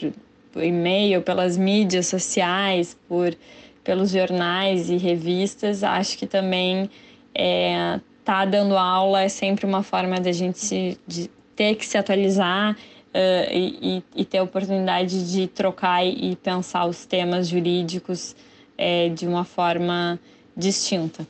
por 0.51 0.64
e-mail, 0.64 1.20
pelas 1.20 1.59
mídias 1.59 2.07
sociais, 2.07 2.97
por 3.07 3.36
pelos 3.85 4.11
jornais 4.11 4.89
e 4.89 4.97
revistas, 4.97 5.85
acho 5.85 6.18
que 6.18 6.26
também 6.26 6.91
é, 7.35 8.01
tá 8.24 8.45
dando 8.45 8.76
aula 8.76 9.22
é 9.22 9.28
sempre 9.28 9.66
uma 9.66 9.82
forma 9.82 10.18
da 10.18 10.32
gente 10.32 10.59
se, 10.59 10.99
de 11.07 11.30
ter 11.55 11.76
que 11.76 11.87
se 11.87 11.97
atualizar. 11.97 12.76
uh, 13.14 13.53
e, 13.53 14.03
e, 14.16 14.24
ter 14.24 14.39
a 14.39 14.43
oportunidade 14.43 15.30
de 15.30 15.47
trocar 15.47 16.05
e 16.05 16.35
pensar 16.37 16.85
os 16.87 17.07
temas 17.07 17.49
jurídicos 17.49 18.35
é, 18.76 19.09
de 19.09 19.26
uma 19.26 19.45
forma 19.45 20.18
distinta. 20.57 21.26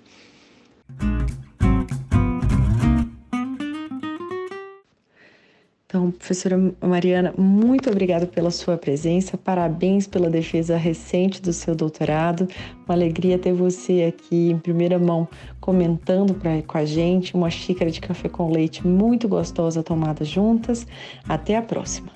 Então, 5.94 6.10
professora 6.10 6.58
Mariana, 6.80 7.32
muito 7.38 7.88
obrigada 7.88 8.26
pela 8.26 8.50
sua 8.50 8.76
presença, 8.76 9.38
parabéns 9.38 10.08
pela 10.08 10.28
defesa 10.28 10.76
recente 10.76 11.40
do 11.40 11.52
seu 11.52 11.72
doutorado. 11.72 12.48
Uma 12.84 12.96
alegria 12.96 13.38
ter 13.38 13.52
você 13.52 14.02
aqui 14.12 14.50
em 14.50 14.58
primeira 14.58 14.98
mão 14.98 15.28
comentando 15.60 16.34
pra, 16.34 16.60
com 16.62 16.78
a 16.78 16.84
gente 16.84 17.36
uma 17.36 17.48
xícara 17.48 17.92
de 17.92 18.00
café 18.00 18.28
com 18.28 18.50
leite 18.50 18.84
muito 18.84 19.28
gostosa 19.28 19.84
tomada 19.84 20.24
juntas. 20.24 20.84
Até 21.28 21.56
a 21.56 21.62
próxima. 21.62 22.10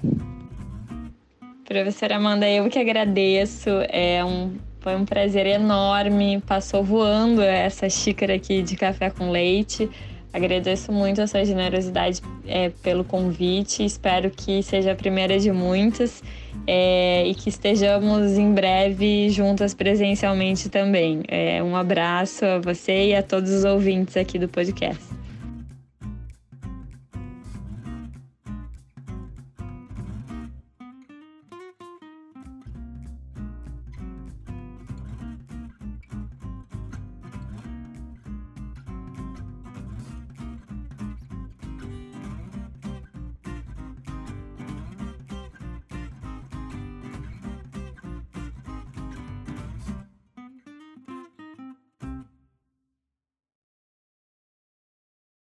Professora 1.65 2.17
Amanda, 2.17 2.51
eu 2.51 2.69
que 2.69 2.81
agradeço. 2.81 3.71
É 3.91 4.25
um, 4.25 4.57
foi 4.81 4.97
um 4.97 5.05
prazer 5.05 5.47
enorme. 5.47 6.43
Passou 6.45 6.83
voando 6.83 7.41
essa 7.43 7.89
xícara 7.89 8.35
aqui 8.35 8.61
de 8.61 8.77
café 8.77 9.09
com 9.09 9.31
leite. 9.31 9.89
Agradeço 10.33 10.93
muito 10.93 11.23
a 11.23 11.27
sua 11.27 11.45
generosidade 11.45 12.21
é, 12.47 12.71
pelo 12.83 13.03
convite. 13.03 13.85
Espero 13.85 14.31
que 14.31 14.63
seja 14.63 14.93
a 14.93 14.95
primeira 14.95 15.39
de 15.39 15.51
muitas 15.51 16.23
é, 16.67 17.27
e 17.27 17.35
que 17.35 17.49
estejamos 17.49 18.33
em 18.37 18.53
breve 18.53 19.31
juntas 19.31 19.73
presencialmente 19.73 20.69
também. 20.69 21.23
É, 21.29 21.63
um 21.63 21.75
abraço 21.75 22.45
a 22.45 22.59
você 22.59 23.09
e 23.09 23.15
a 23.15 23.23
todos 23.23 23.51
os 23.51 23.65
ouvintes 23.65 24.17
aqui 24.17 24.39
do 24.39 24.49
podcast. 24.49 25.03